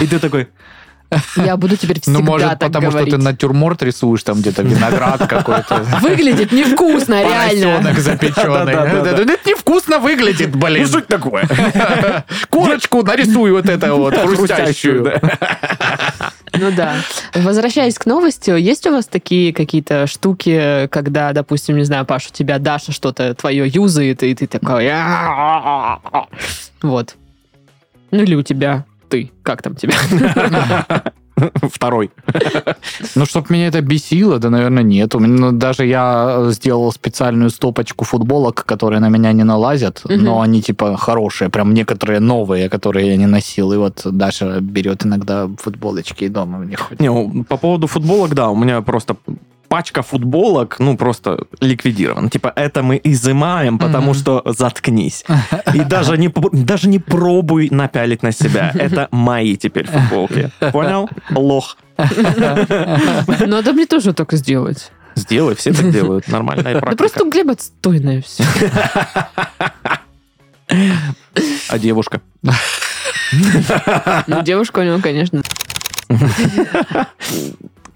И 0.01 0.07
ты 0.07 0.19
такой, 0.19 0.47
Я 1.37 1.57
буду 1.57 1.77
теперь 1.77 2.01
всегда 2.01 2.19
Ну, 2.19 2.25
может, 2.25 2.51
так 2.51 2.59
потому 2.59 2.91
говорить. 2.91 3.09
что 3.09 3.19
ты 3.19 3.23
натюрморт 3.23 3.83
рисуешь, 3.83 4.23
там 4.23 4.41
где-то 4.41 4.63
виноград 4.65 5.27
какой-то. 5.27 5.85
Выглядит 6.01 6.53
невкусно, 6.53 7.23
реально. 7.23 7.77
Поросенок 7.79 7.99
запеченный. 7.99 8.73
Это 8.73 9.49
невкусно 9.49 9.99
выглядит, 9.99 10.55
блин. 10.57 10.83
ну, 10.83 10.89
суть 10.89 11.07
такое. 11.07 11.47
Корочку 12.51 13.03
нарисуй 13.03 13.51
вот 13.53 13.69
это 13.69 13.95
вот, 13.95 14.15
Хрустящую. 14.17 15.13
Ну 16.59 16.71
да. 16.73 16.95
Возвращаясь 17.35 17.99
к 17.99 18.07
новости, 18.07 18.51
есть 18.51 18.87
у 18.87 18.93
вас 18.93 19.07
такие 19.07 19.53
какие-то 19.53 20.07
штуки, 20.07 20.89
когда, 20.91 21.33
допустим, 21.33 21.77
не 21.77 21.85
знаю, 21.85 22.07
Паш, 22.07 22.29
у 22.29 22.33
тебя 22.33 22.59
Даша 22.59 22.93
что-то 22.93 23.35
твое 23.35 23.67
юзает, 23.69 24.23
и 24.23 24.35
ты 24.35 24.47
такой... 24.47 24.91
Вот. 26.83 27.15
Ну 28.11 28.23
или 28.23 28.35
у 28.35 28.43
тебя 28.43 28.85
ты. 29.17 29.31
Как 29.43 29.63
там 29.63 29.75
тебя? 29.75 29.95
Второй. 31.63 32.11
Ну, 33.15 33.27
чтоб 33.27 33.51
меня 33.51 33.67
это 33.69 33.83
бесило, 33.83 34.39
да, 34.39 34.49
наверное, 34.51 34.83
нет. 34.83 35.15
У 35.15 35.19
меня, 35.19 35.35
ну, 35.41 35.53
даже 35.53 35.85
я 35.85 36.37
э, 36.39 36.51
сделал 36.53 36.91
специальную 36.93 37.51
стопочку 37.51 38.05
футболок, 38.07 38.65
которые 38.65 39.01
на 39.01 39.11
меня 39.11 39.33
не 39.33 39.45
налазят, 39.45 40.03
Мгм. 40.05 40.25
но 40.25 40.41
они, 40.41 40.63
типа, 40.63 40.97
хорошие, 40.97 41.51
прям 41.51 41.75
некоторые 41.75 42.21
новые, 42.21 42.71
которые 42.71 43.09
я 43.09 43.17
не 43.17 43.27
носил. 43.27 43.73
И 43.73 43.77
вот 43.77 44.01
Даша 44.05 44.61
берет 44.61 45.05
иногда 45.05 45.49
футболочки 45.59 46.25
и 46.25 46.29
дома 46.29 46.59
в 46.59 46.65
них 46.65 46.81
ходит. 46.81 47.01
Не, 47.01 47.45
по 47.45 47.57
поводу 47.59 47.87
футболок, 47.87 48.35
да, 48.35 48.49
у 48.49 48.57
меня 48.57 48.81
просто 48.81 49.17
пачка 49.69 50.03
футболок, 50.03 50.77
ну, 50.79 50.97
просто 50.97 51.47
ликвидирована. 51.61 52.31
Типа, 52.31 52.53
это 52.57 52.83
мы 52.83 53.01
изымаем, 53.05 53.79
потому 53.79 54.15
что 54.15 54.43
заткнись. 54.45 55.25
И 55.75 55.81
даже 55.81 56.19
не, 56.19 56.33
даже 56.53 56.89
не 56.89 56.99
пробуй 56.99 57.69
напялить 57.71 58.23
на 58.23 58.33
себя. 58.33 58.73
Это 58.75 59.09
мои 59.11 59.57
теперь 59.57 59.87
футболки. 59.87 60.51
Понял? 60.73 61.09
Лох. 61.31 61.77
Надо 61.97 63.73
мне 63.73 63.87
тоже 63.87 64.13
так 64.13 64.33
сделать. 64.33 64.91
Сделай, 65.15 65.55
все 65.55 65.73
так 65.73 65.91
делают. 65.91 66.29
Нормальная 66.29 66.75
Да 66.75 66.81
практика. 66.81 66.97
просто 66.97 67.25
у 67.25 67.31
Глеба 67.31 67.53
отстойное 67.53 68.23
все. 68.23 68.45
А 71.69 71.79
девушка? 71.79 72.21
Ну, 72.43 74.43
девушка 74.43 74.81
у 74.81 74.83
него, 74.83 74.99
конечно. 75.01 75.43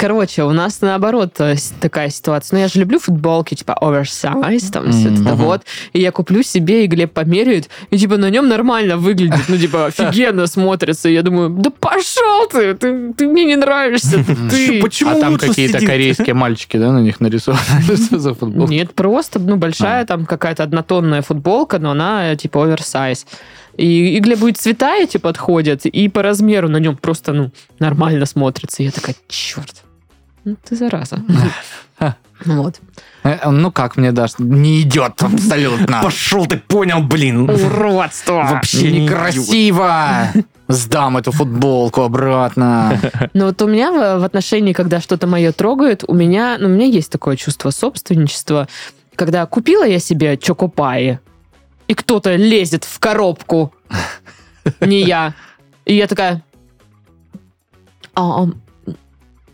Короче, 0.00 0.44
у 0.44 0.52
нас 0.52 0.80
наоборот 0.80 1.38
э, 1.40 1.56
такая 1.78 2.08
ситуация. 2.08 2.56
Ну, 2.56 2.62
я 2.62 2.68
же 2.68 2.80
люблю 2.80 2.98
футболки, 2.98 3.54
типа 3.54 3.74
оверсайз, 3.74 4.70
там 4.70 4.90
все 4.92 5.12
это 5.12 5.34
вот. 5.34 5.64
И 5.92 6.00
я 6.00 6.10
куплю 6.10 6.42
себе, 6.42 6.84
и 6.84 6.86
Глеб 6.86 7.12
померяет, 7.12 7.68
и 7.90 7.98
типа 7.98 8.16
на 8.16 8.30
нем 8.30 8.48
нормально 8.48 8.96
выглядит. 8.96 9.44
Ну, 9.48 9.58
типа, 9.58 9.86
офигенно 9.98 10.46
смотрится. 10.46 11.10
И 11.10 11.12
я 11.12 11.22
думаю, 11.22 11.50
да 11.50 11.68
пошел 11.68 12.48
ты, 12.50 12.72
ты, 12.72 13.12
ты 13.12 13.26
мне 13.26 13.44
не 13.44 13.56
нравишься, 13.56 14.24
ты. 14.50 14.80
Почему 14.80 15.18
а 15.18 15.20
там 15.20 15.36
какие-то 15.36 15.84
корейские 15.84 16.32
мальчики, 16.32 16.78
да, 16.78 16.92
на 16.92 17.00
них 17.00 17.20
нарисованы? 17.20 17.60
За 17.94 18.32
футболка? 18.32 18.72
Нет, 18.72 18.94
просто, 18.94 19.38
ну, 19.38 19.56
большая 19.56 20.06
там 20.06 20.24
какая-то 20.24 20.62
однотонная 20.62 21.20
футболка, 21.20 21.78
но 21.78 21.90
она, 21.90 22.32
э, 22.32 22.36
типа, 22.36 22.64
оверсайз. 22.64 23.26
И, 23.76 24.16
и 24.16 24.20
Глебу 24.20 24.46
и 24.46 24.52
цвета 24.52 24.96
эти 24.96 25.18
подходят, 25.18 25.84
и 25.84 26.08
по 26.08 26.22
размеру 26.22 26.70
на 26.70 26.78
нем 26.78 26.96
просто, 26.96 27.34
ну, 27.34 27.50
нормально 27.78 28.24
смотрится. 28.24 28.82
И 28.82 28.86
я 28.86 28.92
такая, 28.92 29.14
черт, 29.28 29.84
ну 30.44 30.56
ты 30.64 30.76
зараза. 30.76 31.22
Вот. 32.46 32.80
Э, 33.22 33.50
Ну 33.50 33.70
как 33.70 33.96
мне 33.96 34.12
дашь? 34.12 34.38
Не 34.38 34.80
идет 34.80 35.22
абсолютно. 35.22 36.00
Пошел 36.02 36.46
ты, 36.46 36.56
понял, 36.56 37.02
блин. 37.02 37.50
Уродство! 37.50 38.46
Вообще 38.50 38.90
не 38.90 39.00
Некрасиво. 39.00 40.28
Сдам 40.68 41.16
эту 41.18 41.32
футболку 41.32 42.02
обратно. 42.02 42.98
Но 43.34 43.46
вот 43.46 43.60
у 43.60 43.66
меня 43.68 43.92
в, 43.92 44.20
в 44.20 44.24
отношении, 44.24 44.72
когда 44.72 45.00
что-то 45.00 45.26
мое 45.26 45.52
трогают, 45.52 46.04
у 46.06 46.14
меня, 46.14 46.56
ну, 46.58 46.66
у 46.66 46.70
меня 46.70 46.86
есть 46.86 47.10
такое 47.10 47.36
чувство 47.36 47.70
собственничества, 47.70 48.68
когда 49.16 49.44
купила 49.46 49.84
я 49.84 49.98
себе 49.98 50.38
чокопаи, 50.38 51.18
и 51.88 51.94
кто-то 51.94 52.36
лезет 52.36 52.84
в 52.84 52.98
коробку, 53.00 53.74
не 54.80 55.02
я. 55.02 55.34
И 55.84 55.94
я 55.94 56.06
такая, 56.06 56.42
«А, 58.14 58.44
а, 58.44 58.48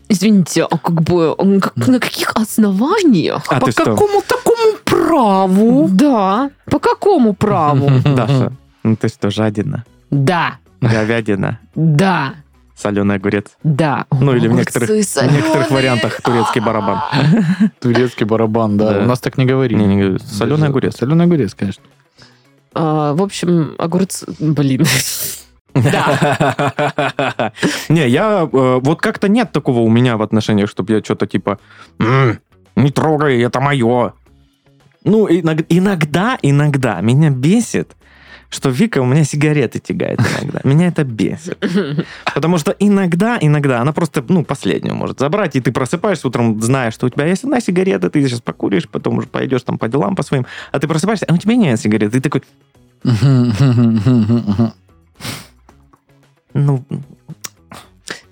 извините, 0.09 0.63
а 0.63 0.77
как 0.77 1.01
бы, 1.01 1.35
на 1.75 1.99
каких 1.99 2.31
основаниях? 2.35 3.43
А 3.49 3.59
По 3.59 3.65
ты 3.67 3.71
что? 3.71 3.83
какому 3.85 4.21
такому 4.21 4.77
праву? 4.85 5.89
Да, 5.91 6.49
по 6.69 6.79
какому 6.79 7.33
праву? 7.33 7.89
Даша, 8.05 8.51
ну 8.83 8.95
ты 8.95 9.07
что, 9.09 9.29
жадина? 9.29 9.83
Да, 10.11 10.55
Говядина, 10.81 11.59
да, 11.75 12.33
соленый 12.75 13.15
огурец. 13.15 13.45
да. 13.63 14.05
Ну, 14.11 14.35
или 14.35 14.47
в 14.47 14.53
некоторых- 14.53 14.89
В 14.89 15.31
некоторых 15.33 15.71
вариантах 15.71 16.21
турецкий 16.21 16.61
барабан. 16.61 17.01
Турецкий 17.81 18.25
барабан, 18.25 18.77
да. 18.77 18.99
У 18.99 19.05
нас 19.05 19.19
так 19.19 19.37
не 19.37 19.45
говорили. 19.45 19.79
Не, 19.79 19.87
не 19.87 19.97
говорю, 20.01 20.19
соленый 20.19 20.69
огурец. 20.69 20.95
Соленый 20.97 21.25
огурец, 21.25 21.53
конечно. 21.55 21.83
А, 22.73 23.13
В 23.15 23.21
общем, 23.23 23.73
огурцы... 23.79 24.27
Блин. 24.39 24.85
Да. 25.83 27.51
Не, 27.89 28.07
я... 28.07 28.47
э, 28.51 28.79
Вот 28.81 29.01
как-то 29.01 29.27
нет 29.29 29.51
такого 29.51 29.79
у 29.79 29.89
меня 29.89 30.17
в 30.17 30.21
отношениях, 30.21 30.69
чтобы 30.69 30.93
я 30.93 30.99
что-то 31.03 31.25
типа... 31.27 31.59
«М, 31.99 32.39
Не 32.75 32.91
трогай, 32.91 33.41
это 33.41 33.59
мое. 33.59 34.13
Ну, 35.03 35.27
иног- 35.29 35.65
иногда, 35.69 36.37
иногда 36.41 37.01
меня 37.01 37.29
бесит, 37.29 37.95
что 38.49 38.69
Вика 38.69 39.01
у 39.01 39.05
меня 39.05 39.23
сигареты 39.23 39.79
тягает 39.79 40.19
иногда. 40.19 40.59
Меня 40.63 40.87
это 40.87 41.03
бесит. 41.03 41.57
Потому 42.33 42.57
что 42.57 42.75
иногда, 42.79 43.37
иногда 43.41 43.81
она 43.81 43.91
просто, 43.93 44.23
ну, 44.29 44.43
последнюю 44.43 44.95
может 44.95 45.19
забрать, 45.19 45.55
и 45.55 45.61
ты 45.61 45.71
просыпаешься 45.71 46.27
утром, 46.27 46.61
зная, 46.61 46.91
что 46.91 47.07
у 47.07 47.09
тебя 47.09 47.25
есть 47.25 47.43
одна 47.43 47.59
сигарета, 47.61 48.09
ты 48.09 48.21
сейчас 48.27 48.41
покуришь, 48.41 48.87
потом 48.89 49.17
уже 49.17 49.27
пойдешь 49.27 49.63
там 49.63 49.77
по 49.77 49.87
делам 49.87 50.15
по 50.15 50.23
своим, 50.23 50.45
а 50.71 50.79
ты 50.79 50.87
просыпаешься, 50.87 51.25
а 51.29 51.33
у 51.33 51.37
тебя 51.37 51.55
нет 51.55 51.79
сигареты. 51.79 52.19
Ты 52.19 52.29
такой, 52.29 52.43
ну, 56.57 56.83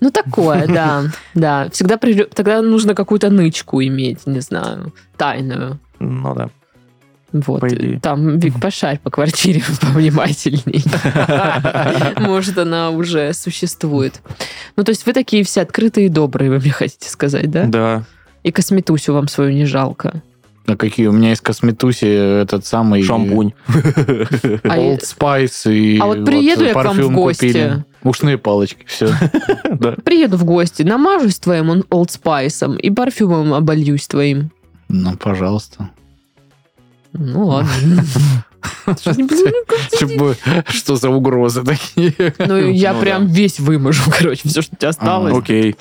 Ну, 0.02 0.12
такое, 0.12 0.68
да. 0.68 1.04
Да. 1.34 1.70
Всегда 1.72 1.98
придё- 1.98 2.26
тогда 2.34 2.62
нужно 2.62 2.96
какую-то 2.96 3.30
нычку 3.30 3.82
иметь, 3.82 4.26
не 4.28 4.40
знаю, 4.42 4.94
тайную. 5.18 5.80
ну 6.00 6.36
да. 6.36 6.50
Вот. 7.32 7.60
По 7.62 7.68
идее. 7.68 8.00
Там, 8.00 8.40
Вик, 8.40 8.62
пошарь 8.62 8.98
по 9.04 9.10
квартире 9.10 9.62
повнимательней. 9.82 10.84
Может, 12.22 12.58
она 12.58 12.92
уже 12.92 13.34
существует. 13.34 14.22
Ну, 14.78 14.84
то 14.84 14.92
есть 14.92 15.06
вы 15.06 15.12
такие 15.12 15.44
все 15.44 15.62
открытые 15.62 16.06
и 16.06 16.10
добрые, 16.10 16.50
вы 16.50 16.60
мне 16.60 16.72
хотите 16.72 17.10
сказать, 17.10 17.52
да? 17.52 17.66
Да. 17.66 18.04
И 18.44 18.52
косметусю 18.52 19.14
вам 19.14 19.28
свою 19.28 19.52
не 19.52 19.66
жалко. 19.66 20.22
А 20.66 20.78
какие? 20.78 21.08
У 21.08 21.12
меня 21.12 21.34
из 21.34 21.42
косметуси 21.42 22.06
этот 22.42 22.66
самый... 22.66 23.04
Шампунь. 23.04 23.54
Old 23.68 25.02
Spice 25.02 25.74
и 25.74 26.00
А 26.00 26.06
вот 26.06 26.26
приеду 26.26 26.64
я 26.64 26.72
к 26.72 26.76
вам 26.76 26.86
в 26.86 26.98
парфюм 26.98 27.14
гости. 27.16 27.84
Ушные 28.06 28.38
палочки, 28.38 28.86
все. 28.86 29.08
Приеду 30.06 30.38
в 30.38 30.46
гости, 30.46 30.84
намажусь 30.84 31.40
твоим 31.40 31.72
Spice 32.10 32.80
и 32.80 32.92
парфюмом 32.92 33.52
обольюсь 33.54 34.08
твоим. 34.08 34.52
Ну, 34.90 35.18
пожалуйста. 35.18 35.90
Ну 37.14 37.48
ладно. 37.48 38.06
Что 40.68 40.96
за 40.96 41.10
угрозы 41.10 41.64
такие? 41.64 42.34
Ну, 42.38 42.58
я 42.70 42.94
Ну 42.94 43.02
прям 43.02 43.26
весь 43.26 43.60
выможу, 43.60 44.04
короче, 44.18 44.48
все, 44.50 44.62
что 44.62 44.76
у 44.76 44.78
тебя 44.78 44.90
осталось. 44.90 45.36
Окей. 45.36 45.76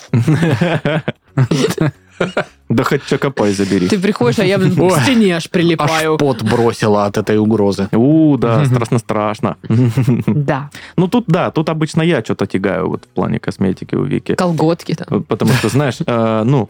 Да 2.69 2.83
хоть 2.83 3.05
чакопай 3.07 3.53
забери. 3.53 3.89
Ты 3.89 3.99
приходишь, 3.99 4.39
а 4.39 4.45
я, 4.45 4.59
блин, 4.59 4.75
к 4.89 5.03
стене 5.03 5.37
аж 5.37 5.45
Аж 5.45 5.51
прилипаю. 5.51 6.17
пот 6.17 6.43
бросила 6.43 7.05
от 7.05 7.19
этой 7.19 7.37
угрозы. 7.39 7.89
У, 7.93 8.37
да, 8.39 8.65
страшно-страшно. 8.65 9.57
Да, 10.27 10.71
Ну, 10.97 11.09
тут, 11.09 11.25
да, 11.27 11.51
тут 11.51 11.69
обычно 11.69 12.03
я 12.03 12.23
что-то 12.25 12.47
тягаю 12.47 12.89
вот 12.89 13.05
в 13.05 13.09
плане 13.09 13.39
косметики 13.39 13.95
у 13.95 14.05
Вики. 14.05 14.35
колготки 14.35 14.95
там. 14.95 15.07
Вот 15.11 15.27
Потому 15.27 15.53
что, 15.53 15.69
знаешь, 15.69 15.99
э, 16.07 16.43
ну, 16.45 16.69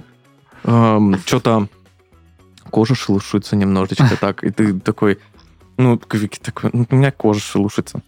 что-то 1.26 1.68
кожа 2.70 2.94
шелушится 2.94 3.54
немножечко 3.56 4.16
так, 4.20 4.42
и 4.42 4.50
ты 4.50 4.74
такой, 4.80 5.18
ну, 5.76 5.98
к 5.98 6.14
Вике 6.14 6.40
такой, 6.42 6.70
«Ну, 6.72 6.86
у 6.90 6.96
меня 6.96 7.12
кожа 7.12 7.40
шелушится. 7.40 8.00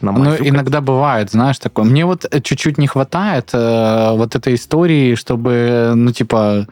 Ну, 0.00 0.12
Намазюкать. 0.12 0.48
иногда 0.48 0.80
бывает, 0.80 1.30
знаешь, 1.30 1.58
такое. 1.58 1.84
Мне 1.84 2.04
вот 2.06 2.24
чуть-чуть 2.42 2.78
не 2.78 2.86
хватает 2.86 3.50
э, 3.52 4.10
вот 4.12 4.36
этой 4.36 4.54
истории, 4.54 5.14
чтобы, 5.16 5.92
ну, 5.94 6.12
типа, 6.12 6.66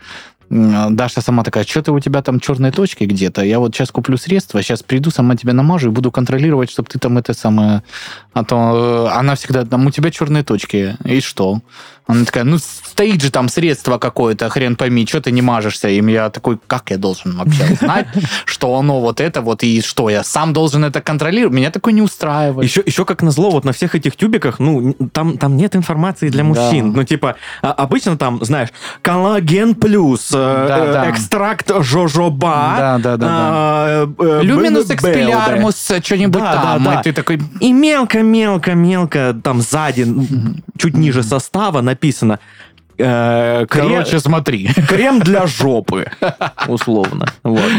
Даша 0.49 1.21
сама 1.21 1.43
такая, 1.43 1.65
что-то 1.65 1.93
у 1.93 2.01
тебя 2.01 2.23
там 2.23 2.39
черные 2.41 2.71
точки 2.71 3.05
где-то. 3.05 3.43
Я 3.43 3.59
вот 3.59 3.75
сейчас 3.75 3.91
куплю 3.91 4.17
средства, 4.17 4.63
сейчас 4.63 4.83
приду, 4.83 5.11
сама 5.11 5.37
тебя 5.37 5.53
намажу 5.53 5.89
и 5.89 5.93
буду 5.93 6.11
контролировать, 6.11 6.71
чтобы 6.71 6.89
ты 6.89 6.99
там 6.99 7.19
это 7.19 7.35
самое... 7.35 7.83
А 8.33 8.45
то 8.45 9.09
э, 9.11 9.19
она 9.19 9.35
всегда, 9.35 9.65
там, 9.65 9.87
у 9.87 9.91
тебя 9.91 10.11
черные 10.11 10.45
точки. 10.45 10.97
И 11.05 11.21
что? 11.21 11.63
Она 12.07 12.25
такая, 12.25 12.45
ну, 12.45 12.59
стоит 12.59 13.21
же 13.21 13.33
там 13.33 13.49
средство 13.49 13.99
какое-то, 13.99 14.49
хрен 14.49 14.77
пойми, 14.77 15.05
что 15.07 15.21
ты 15.21 15.33
не 15.33 15.43
мажешься 15.43 15.89
им. 15.89 16.07
Я 16.07 16.31
такой, 16.31 16.59
как 16.67 16.91
я 16.91 16.99
должен 16.99 17.37
вообще 17.37 17.75
знать, 17.81 18.07
что 18.45 18.77
оно 18.77 19.01
вот 19.01 19.21
это 19.21 19.41
вот, 19.41 19.65
и 19.65 19.81
что, 19.81 20.09
я 20.09 20.23
сам 20.23 20.53
должен 20.53 20.85
это 20.85 21.01
контролировать? 21.01 21.57
Меня 21.57 21.71
такое 21.73 21.93
не 21.93 22.03
устраивает. 22.03 22.69
Еще, 22.69 22.83
еще 22.87 23.05
как 23.05 23.23
назло, 23.23 23.51
вот 23.51 23.65
на 23.65 23.73
всех 23.73 23.97
этих 23.97 24.17
тюбиках, 24.17 24.61
ну, 24.61 24.95
там, 25.13 25.37
там 25.39 25.57
нет 25.57 25.75
информации 25.75 26.29
для 26.29 26.45
мужчин. 26.45 26.93
Ну, 26.93 27.03
типа, 27.03 27.35
а- 27.63 27.73
обычно 27.73 28.17
там, 28.17 28.45
знаешь, 28.45 28.69
коллаген 29.03 29.75
плюс, 29.75 30.33
Да, 30.37 30.79
э, 30.85 30.93
да. 30.93 31.11
экстракт 31.11 31.71
жожоба. 31.83 32.75
Да, 32.79 32.99
да, 32.99 33.17
да, 33.17 33.27
да. 33.27 34.07
э, 34.19 34.41
Люминус 34.43 34.91
экспелярмус, 34.91 35.77
что-нибудь 36.03 36.41
Да, 36.43 36.53
там. 36.53 36.85
да, 36.85 36.93
да. 36.95 37.01
И 37.01 37.03
ты 37.05 37.13
такой, 37.13 37.41
И 37.61 37.73
мелко-мелко-мелко 37.73 39.35
там 39.43 39.61
сзади, 39.61 40.07
чуть 40.79 40.95
ниже 40.97 41.23
состава 41.23 41.81
написано 41.81 42.39
э, 42.99 43.63
кре- 43.63 43.67
короче, 43.67 44.21
смотри. 44.21 44.69
крем 44.89 45.21
для 45.21 45.47
жопы, 45.47 46.07
условно. 46.69 47.27
Вот. 47.43 47.71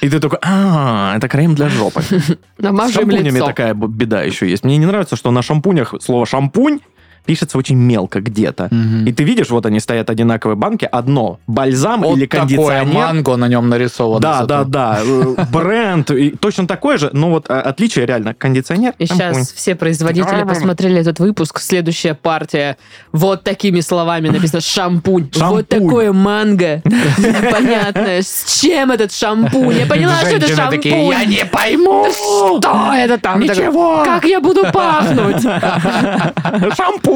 И 0.00 0.08
ты 0.08 0.20
такой, 0.20 0.38
а, 0.42 1.14
это 1.16 1.26
крем 1.28 1.54
для 1.56 1.68
жопы. 1.68 2.02
С 2.02 2.36
Намажем 2.58 3.02
шампунями 3.02 3.36
лицо. 3.36 3.46
такая 3.46 3.74
беда 3.74 4.22
еще 4.22 4.48
есть. 4.48 4.64
Мне 4.64 4.76
не 4.76 4.86
нравится, 4.86 5.16
что 5.16 5.30
на 5.32 5.42
шампунях 5.42 5.94
слово 6.00 6.24
шампунь 6.24 6.80
пишется 7.28 7.58
очень 7.58 7.76
мелко 7.76 8.22
где-то. 8.22 8.70
И 9.06 9.12
ты 9.12 9.22
видишь, 9.22 9.50
вот 9.50 9.66
они 9.66 9.80
стоят 9.80 10.08
одинаковые 10.08 10.56
банки, 10.56 10.88
одно 10.90 11.38
бальзам 11.46 12.00
Вот 12.00 12.16
или 12.16 12.24
такое 12.24 12.46
кондиционер. 12.46 12.94
манго 12.94 13.36
на 13.36 13.48
нем 13.48 13.68
нарисовано. 13.68 14.20
Да, 14.20 14.46
да, 14.46 14.58
зато. 14.60 14.70
да. 14.70 14.98
э, 15.04 15.44
Бренд 15.52 16.10
и 16.10 16.30
точно 16.30 16.66
такой 16.66 16.96
же, 16.96 17.10
но 17.12 17.28
вот 17.28 17.50
э, 17.50 17.52
отличие 17.52 18.06
реально 18.06 18.32
кондиционер. 18.32 18.94
И 18.98 19.04
шампунь. 19.04 19.34
сейчас 19.34 19.52
все 19.52 19.74
производители 19.74 20.42
посмотрели 20.44 20.98
этот 21.00 21.20
выпуск. 21.20 21.60
Следующая 21.60 22.14
партия. 22.14 22.78
Вот 23.12 23.44
такими 23.44 23.80
словами 23.80 24.30
написано 24.30 24.60
шампунь. 24.62 25.30
Шампунь. 25.30 25.50
Вот 25.50 25.68
такое 25.68 26.12
манго. 26.14 26.80
Непонятное. 27.18 28.22
С 28.22 28.60
чем 28.62 28.90
этот 28.90 29.12
шампунь? 29.12 29.76
Я 29.76 29.84
поняла, 29.86 30.16
что 30.20 30.36
это 30.36 30.48
шампунь. 30.56 30.80
я 31.10 31.24
не 31.26 31.44
пойму. 31.44 32.06
Что 32.10 32.94
это 32.96 33.18
там? 33.18 33.40
Ничего. 33.40 34.02
Как 34.02 34.24
я 34.24 34.40
буду 34.40 34.62
пахнуть? 34.72 35.44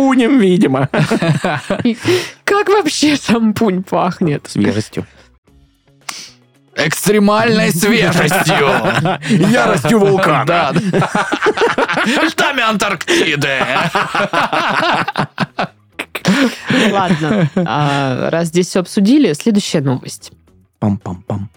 Шампунем, 0.02 0.38
видимо. 0.38 0.88
Как 2.44 2.68
вообще 2.68 3.16
шампунь 3.16 3.82
пахнет? 3.84 4.46
Свежестью. 4.48 5.06
Экстремальной 6.74 7.70
свежестью. 7.70 8.68
Яростью 9.50 9.98
вулкана. 10.00 10.44
Да. 10.44 10.72
Льдами 12.04 12.62
Антарктиды. 12.62 13.58
Ладно, 16.90 17.50
а, 17.54 18.30
раз 18.30 18.48
здесь 18.48 18.68
все 18.68 18.80
обсудили, 18.80 19.32
следующая 19.34 19.82
новость. 19.82 20.32
Пам-пам-пам. 20.80 21.48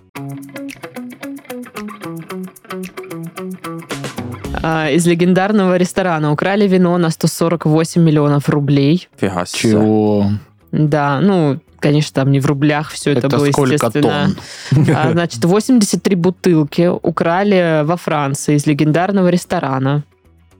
Из 4.91 5.05
легендарного 5.05 5.77
ресторана 5.77 6.31
украли 6.31 6.67
вино 6.67 6.97
на 6.97 7.09
148 7.09 8.01
миллионов 8.01 8.49
рублей. 8.49 9.07
Фига 9.17 9.45
себе. 9.45 9.71
Чего? 9.71 10.31
Да, 10.71 11.19
ну, 11.21 11.59
конечно, 11.79 12.13
там 12.13 12.31
не 12.31 12.39
в 12.39 12.45
рублях 12.47 12.89
все 12.89 13.11
это, 13.11 13.27
Это 13.27 13.37
было, 13.37 13.51
сколько 13.51 13.73
естественно. 13.73 14.31
тонн? 14.71 14.85
А, 14.95 15.11
значит, 15.11 15.45
83 15.45 16.15
бутылки 16.15 16.89
украли 17.01 17.83
во 17.83 17.95
Франции 17.95 18.55
из 18.55 18.65
легендарного 18.65 19.27
ресторана. 19.29 20.03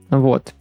Вот. 0.08 0.54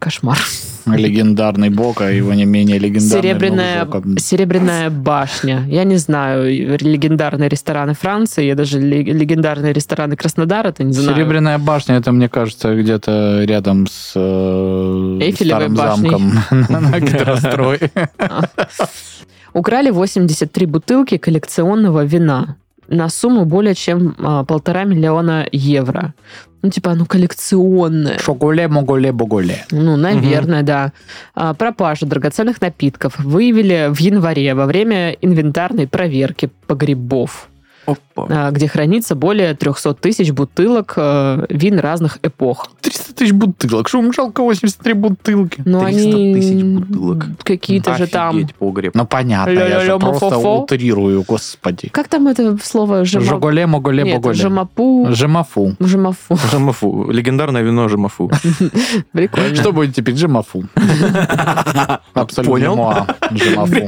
Кошмар. 0.00 0.38
Легендарный 0.86 1.68
Бока, 1.68 2.08
его 2.08 2.32
не 2.34 2.46
менее 2.46 2.78
легендарный 2.78 3.22
Серебряная, 3.22 3.88
серебряная 4.18 4.90
башня. 4.90 5.64
Я 5.68 5.84
не 5.84 5.96
знаю, 5.96 6.46
легендарные 6.80 7.48
рестораны 7.48 7.94
Франции, 7.94 8.44
я 8.46 8.54
даже 8.54 8.80
ле- 8.80 9.04
легендарные 9.04 9.72
рестораны 9.72 10.16
Краснодара, 10.16 10.68
это 10.68 10.82
не 10.82 10.92
знаю. 10.94 11.16
Серебряная 11.16 11.58
башня, 11.58 11.96
это, 11.96 12.10
мне 12.12 12.28
кажется, 12.28 12.74
где-то 12.74 13.44
рядом 13.44 13.86
с 13.86 14.12
э, 14.16 15.18
Эйфелевой 15.20 15.68
старым 15.68 15.74
башней. 15.74 16.10
замком 16.10 16.32
на 16.90 17.00
гидрострой. 17.00 17.78
Украли 19.52 19.90
83 19.90 20.66
бутылки 20.66 21.18
коллекционного 21.18 22.04
вина 22.04 22.56
на 22.88 23.08
сумму 23.08 23.44
более 23.44 23.74
чем 23.74 24.16
а, 24.18 24.44
полтора 24.44 24.84
миллиона 24.84 25.46
евро. 25.52 26.14
Ну, 26.62 26.70
типа, 26.70 26.94
ну, 26.94 27.06
коллекционное. 27.06 28.18
Шоколе, 28.18 28.68
моголе, 28.68 29.12
боголе. 29.12 29.64
Ну, 29.70 29.96
наверное, 29.96 30.62
да. 30.62 30.92
А, 31.34 31.54
пропажу 31.54 32.06
драгоценных 32.06 32.60
напитков 32.60 33.18
выявили 33.18 33.88
в 33.90 33.98
январе 34.00 34.54
во 34.54 34.66
время 34.66 35.12
инвентарной 35.12 35.86
проверки 35.86 36.50
погребов, 36.66 37.49
Опа. 37.90 38.26
а, 38.28 38.50
где 38.50 38.68
хранится 38.68 39.14
более 39.14 39.54
300 39.54 39.94
тысяч 39.94 40.30
бутылок 40.32 40.94
э, 40.96 41.46
вин 41.48 41.78
разных 41.78 42.18
эпох. 42.22 42.68
300 42.80 43.14
тысяч 43.14 43.32
бутылок. 43.32 43.88
Что 43.88 44.12
жалко 44.12 44.42
83 44.42 44.92
бутылки? 44.94 45.62
Но 45.64 45.84
300 45.84 45.86
они 45.86 46.34
тысяч 46.34 46.62
бутылок. 46.62 47.26
какие-то 47.42 47.96
же 47.96 48.06
там... 48.06 48.46
Погреб. 48.58 48.94
Ну, 48.94 49.06
понятно, 49.06 49.50
я 49.52 49.80
же 49.80 49.98
просто 49.98 50.38
утрирую, 50.38 51.22
господи. 51.26 51.88
Как 51.88 52.08
там 52.08 52.28
это 52.28 52.56
слово? 52.62 53.04
Жема- 53.04 53.24
Жоголе, 53.24 53.66
моголе, 53.66 54.04
Нет, 54.04 54.16
боголе. 54.16 54.34
жемапу. 54.36 55.08
Жемафу. 55.10 55.76
Жемафу. 55.80 56.36
Жамафу. 56.50 57.10
Легендарное 57.10 57.62
вино 57.62 57.88
Жамафу. 57.88 58.30
Прикольно. 59.12 59.54
Что 59.54 59.72
будете 59.72 60.02
пить? 60.02 60.18
Жемафу. 60.18 60.64
Абсолютно 62.14 62.52
Понял. 62.52 63.06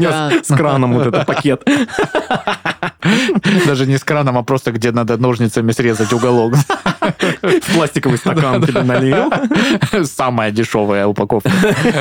Да. 0.00 0.30
С 0.42 0.48
краном 0.48 0.94
вот 0.94 1.06
этот 1.06 1.26
пакет. 1.26 1.62
Даже 3.66 3.86
не 3.86 3.98
с 3.98 4.04
краном, 4.04 4.38
а 4.38 4.42
просто 4.42 4.72
где 4.72 4.92
надо 4.92 5.16
ножницами 5.16 5.72
срезать 5.72 6.12
уголок. 6.12 6.54
В 7.42 7.74
пластиковый 7.74 8.18
стакан 8.18 8.62
тебе 8.62 8.82
налил. 8.82 9.32
Самая 10.04 10.50
дешевая 10.50 11.06
упаковка. 11.06 11.50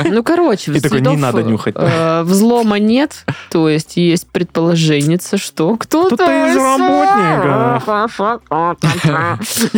Ну, 0.04 0.22
короче, 0.22 0.72
И 0.72 0.80
такой, 0.80 1.00
не 1.00 1.16
надо 1.16 1.42
нюхать. 1.42 1.74
э, 1.76 2.22
взлома 2.22 2.78
нет, 2.78 3.24
то 3.50 3.68
есть 3.68 3.96
есть 3.96 4.26
предположение, 4.28 5.18
что 5.34 5.76
кто-то... 5.76 6.24
Из 6.48 6.56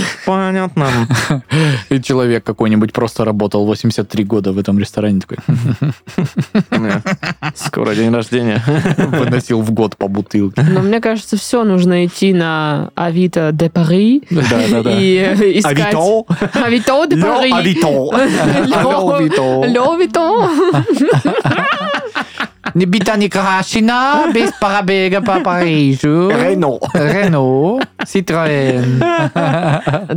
Понятно. 0.26 0.88
И 1.88 2.00
человек 2.00 2.44
какой-нибудь 2.44 2.92
просто 2.92 3.24
работал 3.24 3.66
83 3.66 4.24
года 4.24 4.52
в 4.52 4.58
этом 4.58 4.78
ресторане, 4.78 5.20
такой 5.20 5.38
Скоро 7.55 7.94
день 7.94 8.12
рождения. 8.12 8.62
выносил 8.96 9.61
в 9.62 9.70
год 9.70 9.96
по 9.96 10.09
бутылке. 10.09 10.62
Но 10.62 10.80
мне 10.80 11.00
кажется, 11.00 11.36
все 11.36 11.64
нужно 11.64 12.07
идти 12.07 12.32
на 12.32 12.90
Авито 12.94 13.50
де 13.52 13.70
Пари 13.70 14.22
и 14.30 15.57
искать... 15.59 15.94
Авито. 15.94 16.24
Авито 16.55 17.07
де 17.07 17.16
Пари. 17.16 17.52
Авито. 17.52 18.11
Алло, 18.74 19.18
Вито. 19.20 19.64
Лё 19.66 19.96
Вито. 19.96 20.50
Не 22.74 22.86
бита 22.86 23.16
не 23.16 23.28
крашена, 23.28 24.32
без 24.34 24.50
пробега 24.52 25.20
по 25.20 25.40
Парижу. 25.40 26.30
Рено. 26.30 26.80
Рено, 26.92 27.80
Citroën. 28.05 29.28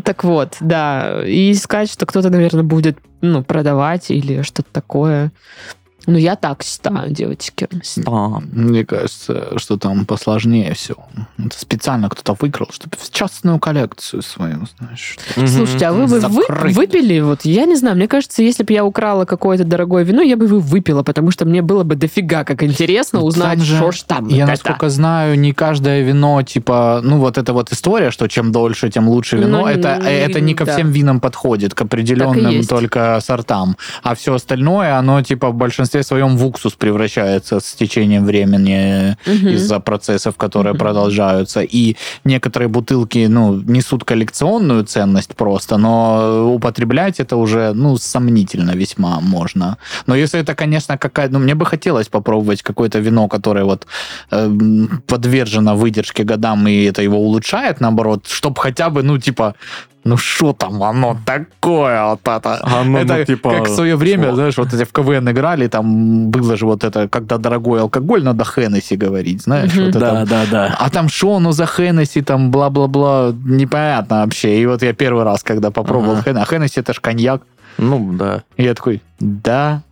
Так 0.01 0.23
вот, 0.23 0.55
да. 0.59 1.21
И 1.25 1.51
искать, 1.51 1.91
что 1.91 2.05
кто-то, 2.05 2.29
наверное, 2.29 2.63
будет 2.63 2.97
ну, 3.21 3.43
продавать 3.43 4.09
или 4.09 4.41
что-то 4.41 4.69
такое. 4.71 5.31
Ну, 6.07 6.17
я 6.17 6.35
так 6.35 6.63
считаю, 6.63 7.11
девочки. 7.11 7.67
Да. 7.97 8.41
Мне 8.51 8.85
кажется, 8.85 9.57
что 9.57 9.77
там 9.77 10.05
посложнее 10.05 10.73
все. 10.73 10.95
Это 11.37 11.59
специально 11.59 12.09
кто-то 12.09 12.35
выиграл, 12.39 12.67
чтобы 12.71 12.95
в 12.97 13.11
частную 13.11 13.59
коллекцию 13.59 14.21
свою, 14.21 14.65
знаешь. 14.79 15.17
Слушайте, 15.35 15.85
а 15.87 15.91
вы 15.91 16.07
бы 16.07 16.19
вы- 16.19 16.45
выпили? 16.71 17.19
Вот 17.19 17.41
я 17.43 17.65
не 17.65 17.75
знаю, 17.75 17.95
мне 17.97 18.07
кажется, 18.07 18.41
если 18.41 18.63
бы 18.63 18.73
я 18.73 18.85
украла 18.85 19.25
какое-то 19.25 19.63
дорогое 19.65 20.03
вино, 20.03 20.21
я 20.21 20.37
бы 20.37 20.45
его 20.45 20.59
выпила, 20.59 21.03
потому 21.03 21.31
что 21.31 21.45
мне 21.45 21.61
было 21.61 21.83
бы 21.83 21.95
дофига 21.95 22.43
как 22.45 22.63
интересно 22.63 23.19
Ну, 23.19 23.25
узнать, 23.25 23.57
там 23.57 23.65
же- 23.65 23.75
что 23.77 23.91
ж 23.91 24.01
там. 24.03 24.27
Я, 24.29 24.35
вот 24.35 24.41
это. 24.43 24.51
насколько 24.51 24.89
знаю, 24.89 25.37
не 25.37 25.51
каждое 25.51 26.01
вино, 26.03 26.41
типа, 26.41 27.01
ну, 27.03 27.17
вот 27.19 27.37
эта 27.37 27.51
вот 27.53 27.71
история, 27.73 28.11
что 28.11 28.27
чем 28.27 28.51
дольше, 28.51 28.89
тем 28.89 29.09
лучше 29.09 29.37
вино, 29.37 29.61
Ну, 29.61 29.67
это, 29.67 29.97
не- 30.01 30.09
это 30.09 30.39
не 30.39 30.53
ко 30.53 30.65
да. 30.65 30.73
всем 30.73 30.91
винам 30.91 31.19
подходит, 31.19 31.73
к 31.73 31.81
определенным 31.81 32.63
только 32.63 33.19
сортам. 33.21 33.75
А 34.03 34.15
все 34.15 34.33
остальное, 34.33 34.97
оно, 34.97 35.21
типа, 35.21 35.49
в 35.49 35.55
большинстве 35.55 35.96
своем 36.03 36.37
в 36.37 36.45
уксус 36.45 36.73
превращается 36.73 37.59
с 37.59 37.73
течением 37.73 38.25
времени 38.25 39.17
Мгм. 39.25 39.49
из-за 39.55 39.79
процессов, 39.79 40.35
которые 40.35 40.73
Мгм. 40.73 40.79
продолжаются. 40.79 41.61
И 41.61 41.95
некоторые 42.25 42.69
бутылки, 42.69 43.27
ну, 43.29 43.61
несут 43.67 44.03
коллекционную 44.03 44.83
ценность 44.83 45.35
просто, 45.35 45.77
но 45.77 46.51
употреблять 46.53 47.19
это 47.19 47.37
уже, 47.37 47.73
ну, 47.73 47.97
сомнительно 47.97 48.71
весьма 48.71 49.19
можно. 49.21 49.77
Но 50.07 50.15
если 50.15 50.39
это, 50.39 50.55
конечно, 50.55 50.97
какая... 50.97 51.29
Ну, 51.29 51.39
мне 51.39 51.55
бы 51.55 51.65
хотелось 51.65 52.07
попробовать 52.07 52.61
какое-то 52.63 52.99
вино, 52.99 53.27
которое 53.27 53.65
вот 53.65 53.87
эм, 54.31 55.01
подвержено 55.07 55.75
выдержке 55.75 56.23
годам, 56.23 56.67
и 56.67 56.83
это 56.85 57.01
его 57.01 57.17
улучшает, 57.17 57.81
наоборот, 57.81 58.27
чтобы 58.27 58.61
хотя 58.61 58.89
бы, 58.89 59.03
ну, 59.03 59.17
типа, 59.17 59.55
ну, 60.07 60.17
что 60.17 60.53
там 60.53 60.81
оно 60.83 61.17
такое 61.25 62.03
вот 62.05 62.21
это? 62.23 62.59
Оно, 62.61 62.99
это 62.99 63.17
ну, 63.17 63.25
типа, 63.25 63.51
как 63.51 63.67
в 63.67 63.75
свое 63.75 63.95
время, 63.95 64.29
шо? 64.29 64.35
знаешь, 64.35 64.57
вот 64.57 64.73
эти 64.73 64.83
в 64.83 64.91
КВН 64.91 65.29
играли, 65.29 65.67
там 65.67 66.29
было 66.29 66.55
же 66.55 66.65
вот 66.65 66.83
это, 66.83 67.07
когда 67.07 67.37
дорогой 67.37 67.81
алкоголь, 67.81 68.23
надо 68.23 68.45
Хеннесси 68.45 68.95
говорить, 68.95 69.41
знаешь, 69.43 69.75
вот 69.75 69.89
это 69.89 70.25
да, 70.25 70.45
да. 70.51 70.75
а 70.79 70.89
там 70.89 71.09
шо, 71.09 71.39
ну 71.39 71.51
за 71.51 71.65
Хеннесси, 71.65 72.21
там 72.21 72.51
бла-бла-бла, 72.51 73.33
непонятно 73.45 74.21
вообще. 74.21 74.61
И 74.61 74.65
вот 74.65 74.81
я 74.81 74.93
первый 74.93 75.23
раз, 75.23 75.43
когда 75.43 75.71
попробовал 75.71 76.13
Ага. 76.13 76.23
Хеннесси, 76.23 76.41
а 76.41 76.45
Хеннесси 76.45 76.79
это 76.79 76.93
ж 76.93 76.99
коньяк. 76.99 77.41
Ну, 77.77 78.13
да. 78.13 78.43
И 78.55 78.63
я 78.63 78.73
такой, 78.73 79.01
да, 79.19 79.83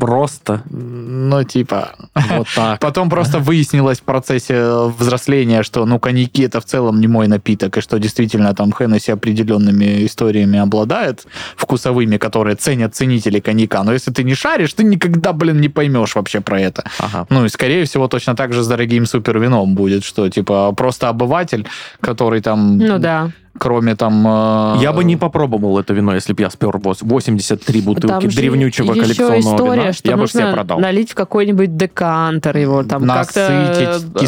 Просто 0.00 0.62
ну 0.70 1.42
типа... 1.44 1.94
вот 2.14 2.46
так. 2.54 2.80
Потом 2.80 3.10
просто 3.10 3.38
выяснилось 3.38 4.00
в 4.00 4.02
процессе 4.02 4.86
взросления, 4.98 5.62
что 5.62 5.86
ну 5.86 5.98
коньяки 5.98 6.42
это 6.42 6.60
в 6.60 6.64
целом 6.64 7.00
не 7.00 7.06
мой 7.06 7.28
напиток, 7.28 7.76
и 7.76 7.80
что 7.80 7.98
действительно 7.98 8.54
там 8.54 8.72
Хеннесси 8.72 9.12
определенными 9.12 10.04
историями 10.06 10.58
обладает, 10.58 11.26
вкусовыми, 11.56 12.16
которые 12.16 12.56
ценят 12.56 12.94
ценители 12.94 13.40
коньяка. 13.40 13.82
Но 13.82 13.92
если 13.92 14.10
ты 14.10 14.24
не 14.24 14.34
шаришь, 14.34 14.74
ты 14.74 14.84
никогда, 14.84 15.32
блин, 15.32 15.60
не 15.60 15.68
поймешь 15.68 16.14
вообще 16.14 16.40
про 16.40 16.60
это. 16.60 16.84
Ага. 16.98 17.26
Ну 17.30 17.44
и, 17.44 17.48
скорее 17.48 17.84
всего, 17.84 18.08
точно 18.08 18.36
так 18.36 18.52
же 18.52 18.62
с 18.62 18.68
дорогим 18.68 19.06
супервином 19.06 19.74
будет, 19.74 20.04
что, 20.04 20.28
типа, 20.28 20.72
просто 20.72 21.08
обыватель, 21.08 21.66
который 22.00 22.40
там, 22.40 22.78
Ну 22.78 22.98
да. 22.98 23.30
Кроме 23.58 23.94
там... 23.96 24.24
э, 24.26 24.76
Я 24.82 24.92
бы 24.92 25.04
не 25.04 25.16
попробовал 25.16 25.78
это 25.78 25.92
вино, 25.94 26.14
если 26.14 26.32
бы 26.32 26.42
я 26.42 26.50
спер 26.50 26.70
вос- 26.76 26.98
83 27.02 27.80
бутылки 27.82 28.06
Там 28.12 28.20
же 28.30 28.36
древнючего 28.36 28.92
еще 28.92 29.02
коллекционного 29.02 29.56
история, 29.56 29.80
вина. 29.82 29.92
что 29.92 30.08
Я 30.10 30.16
бы 30.16 30.26
все 30.26 30.52
продал. 30.52 30.78
налить 30.80 31.12
в 31.12 31.14
какой-нибудь 31.14 31.76
декантер 31.76 32.56
его, 32.56 32.82
там 32.82 33.06
как-то 33.06 33.48
Насытить 33.48 33.88
э, 33.88 33.98
вот, 34.12 34.22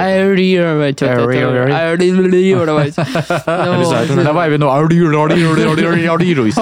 Аэрировать. 0.00 1.02
Аэрировать. 1.02 2.94
Обязательно. 3.46 4.24
Давай 4.24 4.50
вино. 4.50 4.72
Арируйся. 4.74 6.60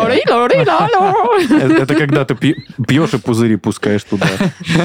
Это 1.55 1.94
когда 1.94 2.24
ты 2.24 2.34
пьешь 2.34 3.14
и 3.14 3.18
пузыри 3.18 3.57
пускаешь 3.57 4.05
туда. 4.05 4.26
Да. 4.76 4.84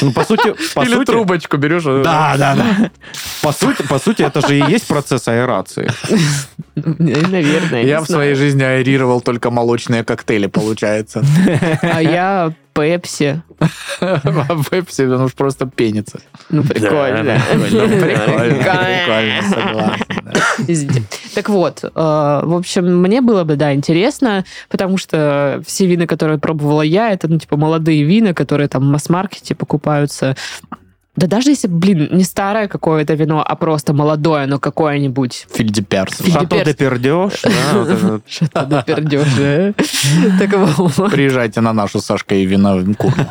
Ну, 0.00 0.12
по 0.12 0.24
сути, 0.24 0.54
по 0.74 0.82
Или 0.82 0.94
сути, 0.94 1.06
трубочку 1.06 1.56
берешь. 1.58 1.84
Да, 1.84 2.34
да, 2.36 2.54
да. 2.56 2.90
По 3.42 3.52
сути, 3.52 3.82
по 3.82 3.98
сути, 3.98 4.22
это 4.22 4.40
же 4.46 4.58
и 4.58 4.62
есть 4.70 4.86
процесс 4.88 5.11
аэрации. 5.28 5.90
Наверное. 6.74 7.82
Я 7.82 8.00
в 8.00 8.06
своей 8.06 8.34
жизни 8.34 8.62
аэрировал 8.62 9.20
только 9.20 9.50
молочные 9.50 10.04
коктейли, 10.04 10.46
получается. 10.46 11.24
А 11.82 12.00
я 12.00 12.52
Пепси. 12.74 13.42
А 14.00 14.54
в 14.54 14.70
Пепси 14.70 15.02
он 15.02 15.22
уж 15.22 15.34
просто 15.34 15.66
пенится. 15.66 16.20
Ну, 16.50 16.62
прикольно. 16.62 17.24
Да, 17.24 17.40
Прикольно, 17.52 17.96
прикольно, 18.00 19.42
согласен. 19.48 21.06
Так 21.34 21.48
вот, 21.48 21.84
э, 21.84 21.90
в 21.94 22.56
общем, 22.56 23.00
мне 23.00 23.20
было 23.20 23.44
бы, 23.44 23.56
да, 23.56 23.74
интересно, 23.74 24.44
потому 24.68 24.98
что 24.98 25.62
все 25.66 25.86
вина, 25.86 26.06
которые 26.06 26.38
пробовала 26.38 26.82
я, 26.82 27.12
это, 27.12 27.28
ну, 27.28 27.38
типа, 27.38 27.56
молодые 27.56 28.02
вина, 28.04 28.34
которые 28.34 28.68
там 28.68 28.82
в 28.82 28.86
масс-маркете 28.86 29.54
покупаются. 29.54 30.36
Да 31.14 31.26
даже 31.26 31.50
если, 31.50 31.68
блин, 31.68 32.08
не 32.12 32.24
старое 32.24 32.68
какое-то 32.68 33.12
вино, 33.14 33.44
а 33.46 33.54
просто 33.54 33.92
молодое, 33.92 34.46
но 34.46 34.58
какое-нибудь. 34.58 35.46
Фильдеперс. 35.52 36.16
Филь- 36.16 36.32
Шато 36.32 36.64
де 36.64 36.72
пердеж. 36.72 37.42
да? 39.36 39.74
Так 40.38 40.52
вот. 40.78 41.12
Приезжайте 41.12 41.60
на 41.60 41.72
нашу 41.72 42.00
с 42.00 42.06
Сашкой 42.06 42.46
винокурню. 42.46 43.26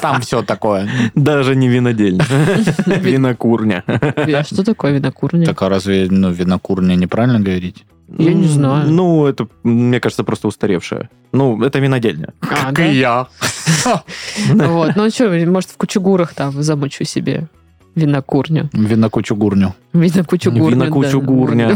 Там 0.00 0.20
все 0.20 0.42
такое. 0.42 0.88
Даже 1.16 1.56
не 1.56 1.68
винодельня. 1.68 2.24
Винокурня. 2.86 3.82
А 3.86 4.44
Что 4.44 4.62
такое 4.64 4.92
винокурня? 4.92 5.46
Так 5.46 5.62
а 5.62 5.68
разве 5.68 6.06
ну, 6.10 6.30
винокурня 6.30 6.94
неправильно 6.94 7.40
говорить? 7.40 7.84
Я 8.18 8.34
не 8.34 8.46
знаю. 8.46 8.90
Ну, 8.90 9.26
это, 9.26 9.48
мне 9.62 10.00
кажется, 10.00 10.24
просто 10.24 10.48
устаревшее. 10.48 11.10
Ну, 11.32 11.62
это 11.62 11.78
винодельня. 11.78 12.34
А, 12.40 12.72
да? 12.72 12.84
я. 12.84 13.28
Вот, 14.48 14.96
ну 14.96 15.10
что, 15.10 15.28
может, 15.46 15.70
в 15.70 15.76
кучугурах 15.76 16.34
там 16.34 16.62
замучу 16.62 17.04
себе 17.04 17.48
винокурню. 17.94 18.68
Винокучугурню. 18.72 19.74
Винокучугурню, 19.92 20.76
да. 20.76 20.84
Винокучугурня. 20.84 21.74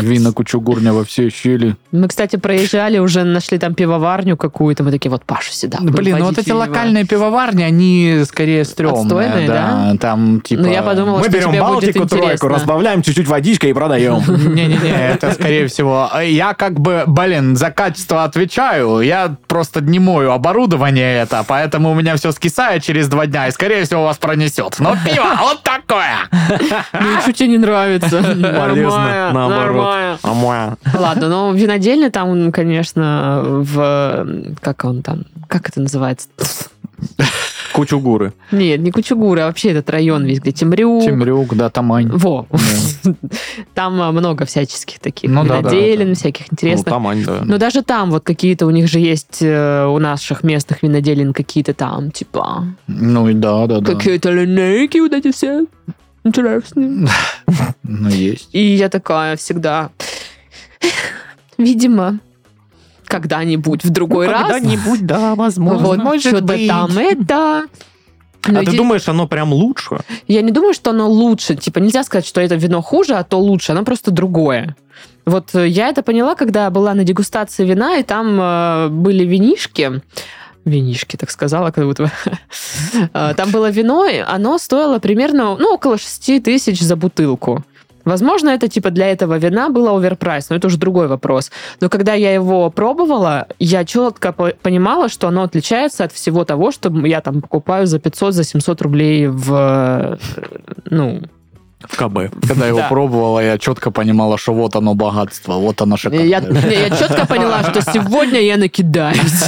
Винокучугурня 0.00 0.92
во 0.92 1.04
все 1.04 1.28
щели. 1.28 1.76
Мы, 1.90 2.08
кстати, 2.08 2.36
проезжали, 2.36 2.98
уже 2.98 3.24
нашли 3.24 3.58
там 3.58 3.74
пивоварню 3.74 4.36
какую-то. 4.36 4.82
Мы 4.84 4.90
такие, 4.90 5.10
вот 5.10 5.24
Пашу 5.24 5.52
сюда. 5.52 5.78
Блин, 5.82 6.18
ну 6.18 6.26
вот 6.26 6.38
эти 6.38 6.50
локальные 6.50 7.04
пивоварни, 7.04 7.62
они 7.62 8.22
скорее 8.24 8.64
стрёмные. 8.64 9.02
Отстойные, 9.02 9.48
да? 9.48 9.94
Там 10.00 10.40
типа... 10.40 10.62
Ну, 10.62 10.72
я 10.72 10.82
подумала, 10.82 11.18
Мы 11.18 11.24
что 11.24 11.32
берем 11.32 11.60
Балтику 11.60 12.06
тройку, 12.06 12.48
разбавляем 12.48 13.02
чуть-чуть 13.02 13.28
водичкой 13.28 13.70
и 13.70 13.72
продаем. 13.74 14.22
Не-не-не, 14.54 14.90
это 15.14 15.32
скорее 15.32 15.66
всего... 15.66 16.10
Я 16.24 16.54
как 16.54 16.80
бы, 16.80 17.04
блин, 17.06 17.56
за 17.56 17.70
качество 17.70 18.24
отвечаю. 18.24 19.00
Я 19.00 19.36
просто 19.46 19.82
не 19.82 19.98
мою 19.98 20.32
оборудование 20.32 21.18
это, 21.18 21.44
поэтому 21.46 21.90
у 21.90 21.94
меня 21.94 22.16
все 22.16 22.32
скисает 22.32 22.82
через 22.82 23.08
два 23.08 23.26
дня, 23.26 23.48
и 23.48 23.50
скорее 23.50 23.84
всего 23.84 24.04
вас 24.04 24.16
пронесет. 24.16 24.76
Но 24.78 24.96
пиво 25.04 25.41
вот 25.42 25.62
такое! 25.62 26.28
Ну, 26.92 27.20
что 27.20 27.32
тебе 27.32 27.48
не 27.48 27.58
нравится? 27.58 28.20
Нормально, 28.20 29.32
наоборот. 29.32 30.18
нормально. 30.22 30.76
А? 30.84 30.98
Ладно, 30.98 31.28
ну, 31.28 31.52
винодельня 31.54 32.10
там, 32.10 32.52
конечно, 32.52 33.40
в... 33.44 34.26
Как 34.60 34.84
он 34.84 35.02
там? 35.02 35.24
Как 35.48 35.68
это 35.68 35.80
называется? 35.80 36.28
Кучугуры. 37.72 38.32
Нет, 38.50 38.80
не 38.80 38.90
Кучугура, 38.90 39.42
а 39.42 39.46
вообще 39.46 39.70
этот 39.70 39.88
район 39.90 40.24
весь, 40.24 40.40
где 40.40 40.52
Темрюк. 40.52 41.04
Темрюк, 41.04 41.54
да, 41.54 41.70
Тамань. 41.70 42.08
Во. 42.08 42.46
Там 43.74 44.00
а, 44.00 44.12
много 44.12 44.44
всяческих 44.44 45.00
таких 45.00 45.30
Ну 45.30 45.44
да, 45.44 45.62
всяких 45.62 46.46
Ну, 46.50 46.54
интересных. 46.54 46.84
Тамань, 46.84 47.24
да. 47.24 47.40
Но 47.44 47.58
даже 47.58 47.82
там 47.82 48.10
вот 48.10 48.24
какие-то 48.24 48.66
у 48.66 48.70
них 48.70 48.88
же 48.88 48.98
есть 48.98 49.38
э, 49.40 49.86
у 49.86 49.98
наших 49.98 50.44
местных 50.44 50.82
виноделин 50.82 51.32
какие-то 51.32 51.74
там, 51.74 52.10
типа, 52.10 52.66
Ну 52.86 53.28
и 53.28 53.34
да, 53.34 53.66
да, 53.66 53.80
да. 53.80 53.94
какие-то 53.94 54.30
линейки 54.30 54.98
вот 54.98 55.12
эти 55.12 55.32
все 55.32 55.66
интересные. 56.24 57.08
Ну, 57.82 58.08
есть. 58.08 58.48
И 58.52 58.60
я 58.60 58.88
такая 58.88 59.36
всегда, 59.36 59.90
видимо, 61.58 62.20
когда-нибудь 63.12 63.84
в 63.84 63.90
другой 63.90 64.26
раз. 64.28 64.50
Когда-нибудь, 64.50 65.06
да, 65.06 65.34
возможно. 65.34 65.86
Вот, 65.86 65.98
может 65.98 66.42
быть. 66.42 66.68
там 66.68 66.96
это. 66.96 67.66
Но 68.48 68.60
А 68.60 68.64
ты 68.64 68.76
думаешь, 68.76 69.08
оно 69.08 69.28
прям 69.28 69.52
лучше? 69.52 70.00
Я 70.26 70.42
не 70.42 70.50
думаю, 70.50 70.74
что 70.74 70.90
оно 70.90 71.08
лучше. 71.08 71.54
Типа, 71.54 71.78
нельзя 71.78 72.02
сказать, 72.02 72.26
что 72.26 72.40
это 72.40 72.56
вино 72.56 72.82
хуже, 72.82 73.14
а 73.14 73.22
то 73.22 73.38
лучше. 73.38 73.72
Оно 73.72 73.84
просто 73.84 74.10
другое. 74.10 74.74
Вот 75.24 75.54
э, 75.54 75.68
я 75.68 75.88
это 75.88 76.02
поняла, 76.02 76.34
когда 76.34 76.68
была 76.70 76.94
на 76.94 77.04
дегустации 77.04 77.64
вина, 77.64 77.98
и 77.98 78.02
там 78.02 78.38
э, 78.40 78.88
были 78.88 79.24
винишки. 79.24 80.02
Винишки, 80.64 81.16
так 81.16 81.30
сказала, 81.30 81.70
как 81.70 81.84
будто. 81.84 82.10
Э, 83.14 83.34
Там 83.36 83.50
было 83.50 83.70
вино, 83.70 84.06
оно 84.26 84.58
стоило 84.58 84.98
примерно, 84.98 85.56
ну, 85.56 85.74
около 85.74 85.98
6 85.98 86.42
тысяч 86.42 86.80
за 86.80 86.96
бутылку. 86.96 87.64
Возможно, 88.04 88.50
это 88.50 88.68
типа 88.68 88.90
для 88.90 89.06
этого 89.08 89.38
вина 89.38 89.68
было 89.68 89.96
оверпрайс, 89.96 90.50
но 90.50 90.56
это 90.56 90.66
уже 90.66 90.78
другой 90.78 91.06
вопрос. 91.08 91.50
Но 91.80 91.88
когда 91.88 92.14
я 92.14 92.32
его 92.34 92.70
пробовала, 92.70 93.46
я 93.58 93.84
четко 93.84 94.32
по- 94.32 94.52
понимала, 94.62 95.08
что 95.08 95.28
оно 95.28 95.42
отличается 95.42 96.04
от 96.04 96.12
всего 96.12 96.44
того, 96.44 96.70
что 96.72 96.90
я 97.06 97.20
там 97.20 97.40
покупаю 97.40 97.86
за 97.86 97.98
500, 97.98 98.34
за 98.34 98.44
700 98.44 98.82
рублей 98.82 99.26
в, 99.28 99.52
э, 99.54 100.16
ну, 100.90 101.22
В 101.88 101.96
КБ. 101.96 102.46
Когда 102.48 102.66
его 102.66 102.78
Да. 102.78 102.88
пробовала, 102.88 103.40
я 103.40 103.58
четко 103.58 103.90
понимала, 103.90 104.38
что 104.38 104.52
вот 104.54 104.76
оно 104.76 104.94
богатство, 104.94 105.54
вот 105.54 105.80
оно 105.82 105.96
шикарное. 105.96 106.26
Я, 106.26 106.38
я 106.40 106.90
четко 106.90 107.26
поняла, 107.26 107.62
что 107.62 107.80
сегодня 107.82 108.40
я 108.40 108.56
накидаюсь. 108.56 109.44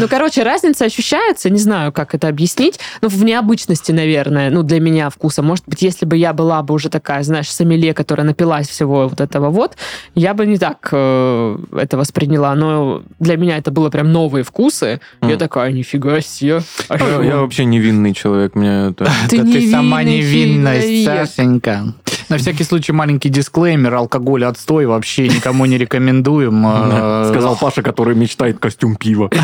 Ну, 0.00 0.08
короче, 0.08 0.42
разница 0.42 0.84
ощущается, 0.84 1.50
не 1.50 1.58
знаю, 1.58 1.92
как 1.92 2.14
это 2.14 2.28
объяснить, 2.28 2.78
но 3.00 3.08
в 3.08 3.24
необычности, 3.24 3.92
наверное, 3.92 4.50
ну, 4.50 4.62
для 4.62 4.80
меня 4.80 5.10
вкуса. 5.10 5.42
Может 5.42 5.64
быть, 5.66 5.82
если 5.82 6.06
бы 6.06 6.16
я 6.16 6.32
была 6.32 6.62
бы 6.62 6.74
уже 6.74 6.88
такая, 6.88 7.22
знаешь, 7.22 7.50
сомелье, 7.50 7.94
которая 7.94 8.26
напилась 8.26 8.68
всего 8.68 9.08
вот 9.08 9.20
этого 9.20 9.50
вот, 9.50 9.76
я 10.14 10.34
бы 10.34 10.46
не 10.46 10.58
так 10.58 10.88
э, 10.92 11.58
это 11.76 11.96
восприняла. 11.96 12.54
Но 12.54 13.02
для 13.18 13.36
меня 13.36 13.56
это 13.56 13.70
было 13.70 13.90
прям 13.90 14.12
новые 14.12 14.44
вкусы. 14.44 15.00
Я 15.22 15.36
такая, 15.36 15.72
нифига 15.72 16.20
себе. 16.20 16.62
А 16.88 16.98
Я, 16.98 17.22
я 17.22 17.36
вообще 17.38 17.64
невинный 17.64 18.12
человек, 18.14 18.54
мне 18.54 18.90
это... 18.90 19.08
Ты 19.28 19.38
Да 19.38 19.44
ты 19.44 19.70
сама 19.70 20.02
невинный 20.02 20.87
Сашенька. 21.04 21.94
На 22.28 22.36
всякий 22.36 22.64
случай 22.64 22.92
маленький 22.92 23.30
дисклеймер. 23.30 23.94
Алкоголь 23.94 24.44
отстой, 24.44 24.86
вообще 24.86 25.28
никому 25.28 25.64
не 25.66 25.78
рекомендуем. 25.78 26.62
Э, 26.66 27.28
Сказал 27.30 27.56
Паша, 27.56 27.82
который 27.82 28.14
мечтает 28.14 28.58
костюм 28.58 28.96
пива. 28.96 29.30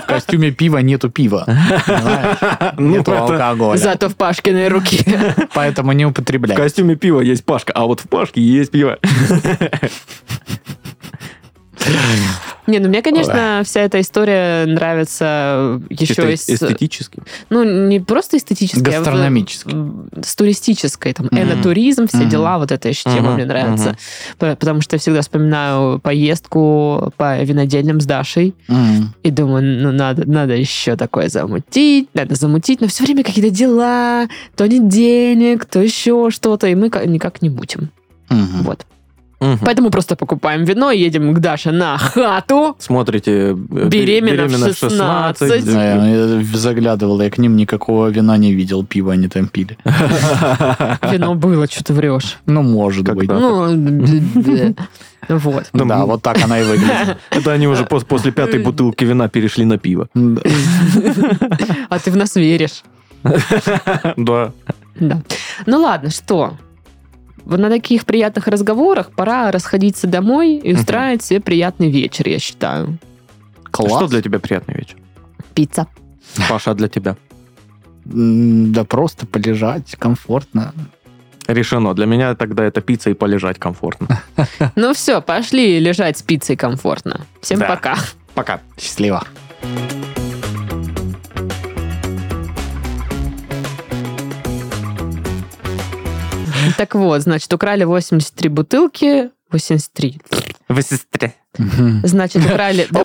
В 0.00 0.06
костюме 0.06 0.50
пива 0.52 0.78
нету 0.78 1.10
пива. 1.10 1.44
Ну, 2.78 2.96
Нету 2.96 3.12
алкоголя. 3.16 3.78
Зато 3.78 4.08
в 4.08 4.16
Пашкиной 4.16 4.68
руке. 4.68 5.34
Поэтому 5.54 5.92
не 5.92 6.04
В 6.04 6.10
употребляй. 6.10 6.56
костюме 6.56 6.94
пива 6.96 7.20
есть 7.20 7.44
Пашка, 7.44 7.72
а 7.72 7.84
вот 7.86 8.00
в 8.00 8.08
Пашке 8.08 8.40
есть 8.40 8.70
пиво. 8.70 8.98
Не, 12.66 12.78
ну 12.80 12.88
мне, 12.88 13.02
конечно, 13.02 13.62
вся 13.64 13.80
эта 13.82 14.00
история 14.00 14.66
нравится 14.66 15.80
еще 15.90 16.06
Чисто 16.06 16.30
из... 16.30 16.48
эстетически. 16.48 17.22
Ну, 17.50 17.62
не 17.88 18.00
просто 18.00 18.36
эстетически, 18.36 18.80
Гастрономически. 18.82 19.70
а 19.72 20.22
с 20.22 20.34
туристической. 20.34 21.12
Там, 21.12 21.26
Мгм. 21.30 21.40
энотуризм, 21.42 22.06
все 22.08 22.18
Мгм. 22.18 22.28
дела, 22.28 22.58
вот 22.58 22.72
эта 22.72 22.88
еще 22.88 23.04
тема 23.04 23.28
Мгм, 23.28 23.34
мне 23.34 23.44
нравится. 23.44 23.96
П- 24.38 24.56
Потому 24.56 24.80
что 24.80 24.96
я 24.96 25.00
всегда 25.00 25.20
вспоминаю 25.22 25.98
поездку 26.00 27.12
по 27.16 27.42
винодельням 27.42 28.00
с 28.00 28.06
Дашей 28.06 28.54
М. 28.68 29.14
и 29.22 29.30
думаю, 29.30 29.62
ну, 29.82 29.92
надо, 29.92 30.28
надо 30.28 30.54
еще 30.54 30.96
такое 30.96 31.28
замутить, 31.28 32.08
надо 32.14 32.34
замутить, 32.34 32.80
но 32.80 32.88
все 32.88 33.04
время 33.04 33.22
какие-то 33.24 33.50
дела, 33.50 34.28
то 34.56 34.66
не 34.66 34.80
денег, 34.80 35.64
то 35.66 35.80
еще 35.80 36.30
что-то, 36.30 36.66
и 36.66 36.74
мы 36.74 36.90
ка- 36.90 37.06
никак 37.06 37.42
не 37.42 37.50
мутим. 37.50 37.90
Мгм. 38.28 38.62
Вот. 38.62 38.84
Мгм. 39.40 39.58
Поэтому 39.64 39.90
просто 39.90 40.16
покупаем 40.16 40.64
вино 40.64 40.90
и 40.90 40.98
едем 40.98 41.34
к 41.34 41.40
Даше 41.40 41.70
на 41.70 41.98
хату. 41.98 42.74
Смотрите... 42.78 43.30
э, 43.50 43.88
Беременна 43.88 44.46
в 44.72 44.78
16. 44.78 45.64
Да, 45.66 46.06
я 46.06 46.42
заглядывал, 46.54 47.20
я 47.20 47.30
к 47.30 47.36
ним 47.38 47.56
никакого 47.56 48.08
вина 48.08 48.38
не 48.38 48.54
видел, 48.54 48.82
пива 48.84 49.12
они 49.12 49.28
там 49.28 49.48
пили. 49.48 49.76
Вино 51.12 51.34
было, 51.34 51.66
что 51.66 51.84
ты 51.84 51.92
врешь. 51.92 52.38
Ну, 52.46 52.62
может 52.62 53.14
быть. 53.14 53.28
Ну, 53.28 53.66
вот. 55.28 55.64
Да, 55.72 55.84
ну, 55.84 56.06
вот 56.06 56.22
так 56.22 56.42
она 56.42 56.60
и 56.60 56.64
выглядит. 56.64 57.18
Это 57.30 57.52
они 57.52 57.66
уже 57.68 57.82
пос- 57.84 58.06
после 58.06 58.32
пятой 58.32 58.62
бутылки 58.62 59.04
вина 59.04 59.28
перешли 59.28 59.64
на 59.66 59.76
пиво. 59.76 60.08
А 61.90 61.98
ты 61.98 62.10
в 62.10 62.16
нас 62.16 62.36
веришь. 62.36 62.82
Да. 64.16 64.52
Да. 65.00 65.22
Ну 65.66 65.80
ладно, 65.82 66.10
что? 66.10 66.56
На 67.46 67.70
таких 67.70 68.04
приятных 68.04 68.48
разговорах 68.48 69.12
пора 69.12 69.50
расходиться 69.52 70.06
домой 70.08 70.56
и 70.56 70.74
устраивать 70.74 71.22
себе 71.22 71.40
приятный 71.40 71.90
вечер, 71.90 72.28
я 72.28 72.38
считаю. 72.40 72.98
Класс. 73.70 73.92
Что 73.92 74.08
для 74.08 74.20
тебя 74.22 74.38
приятный 74.40 74.74
вечер? 74.74 74.96
Пицца. 75.54 75.86
Паша, 76.48 76.72
а 76.72 76.74
для 76.74 76.88
тебя? 76.88 77.16
Да 78.04 78.84
просто 78.84 79.26
полежать, 79.26 79.96
комфортно. 79.98 80.72
Решено. 81.46 81.94
Для 81.94 82.06
меня 82.06 82.34
тогда 82.34 82.64
это 82.64 82.80
пицца 82.80 83.10
и 83.10 83.14
полежать 83.14 83.58
комфортно. 83.58 84.20
Ну 84.74 84.92
все, 84.94 85.20
пошли 85.20 85.78
лежать 85.78 86.18
с 86.18 86.22
пиццей 86.22 86.56
комфортно. 86.56 87.26
Всем 87.40 87.60
Да. 87.60 87.68
пока. 87.68 87.96
Пока. 88.34 88.60
Счастливо. 88.78 89.24
Так 96.76 96.94
вот, 96.94 97.22
значит, 97.22 97.52
украли 97.52 97.84
83 97.84 98.48
бутылки. 98.48 99.30
83. 99.50 100.20
Вы 100.68 100.82
сестре. 100.82 101.34
Значит, 102.02 102.44
украли... 102.44 102.86
да, 102.90 103.02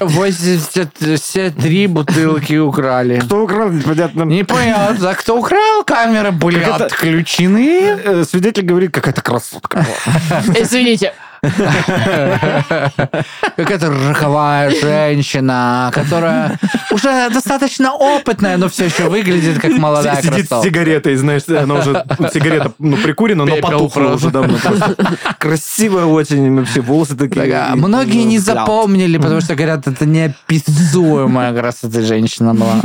83 0.00 1.86
бутылки 1.86 2.58
украли. 2.58 3.20
Кто 3.20 3.44
украл, 3.44 3.70
непонятно. 3.70 4.22
Непонятно, 4.24 5.10
а 5.10 5.14
кто 5.14 5.38
украл? 5.38 5.84
Камеры 5.84 6.32
были 6.32 6.60
отключены. 6.62 7.96
Э, 8.04 8.24
Свидетель 8.24 8.64
говорит, 8.64 8.92
какая-то 8.92 9.22
красотка. 9.22 9.86
Извините. 10.56 11.12
Какая-то 13.56 13.90
роковая 13.90 14.70
женщина, 14.70 15.90
которая 15.92 16.58
уже 16.90 17.30
достаточно 17.30 17.92
опытная, 17.92 18.56
но 18.56 18.68
все 18.68 18.86
еще 18.86 19.08
выглядит 19.08 19.60
как 19.60 19.72
молодая 19.72 20.16
Сидит 20.22 20.46
с 20.46 20.48
красотка. 20.48 20.68
сигаретой, 20.68 21.16
знаешь, 21.16 21.42
она 21.48 21.74
уже, 21.74 22.04
сигарета, 22.32 22.72
ну, 22.78 22.96
прикурена, 22.96 23.44
но 23.44 23.56
потухла 23.56 24.14
уже 24.14 24.30
давно. 24.30 24.58
Красивая 25.38 26.04
очень, 26.06 26.56
вообще 26.56 26.80
волосы 26.80 27.16
такие. 27.16 27.70
Многие 27.74 28.24
не 28.24 28.38
запомнили, 28.38 29.18
потому 29.18 29.40
что 29.40 29.54
говорят, 29.54 29.86
это 29.86 30.06
неописуемая 30.06 31.52
красота 31.52 32.02
женщина 32.02 32.54
была. 32.54 32.80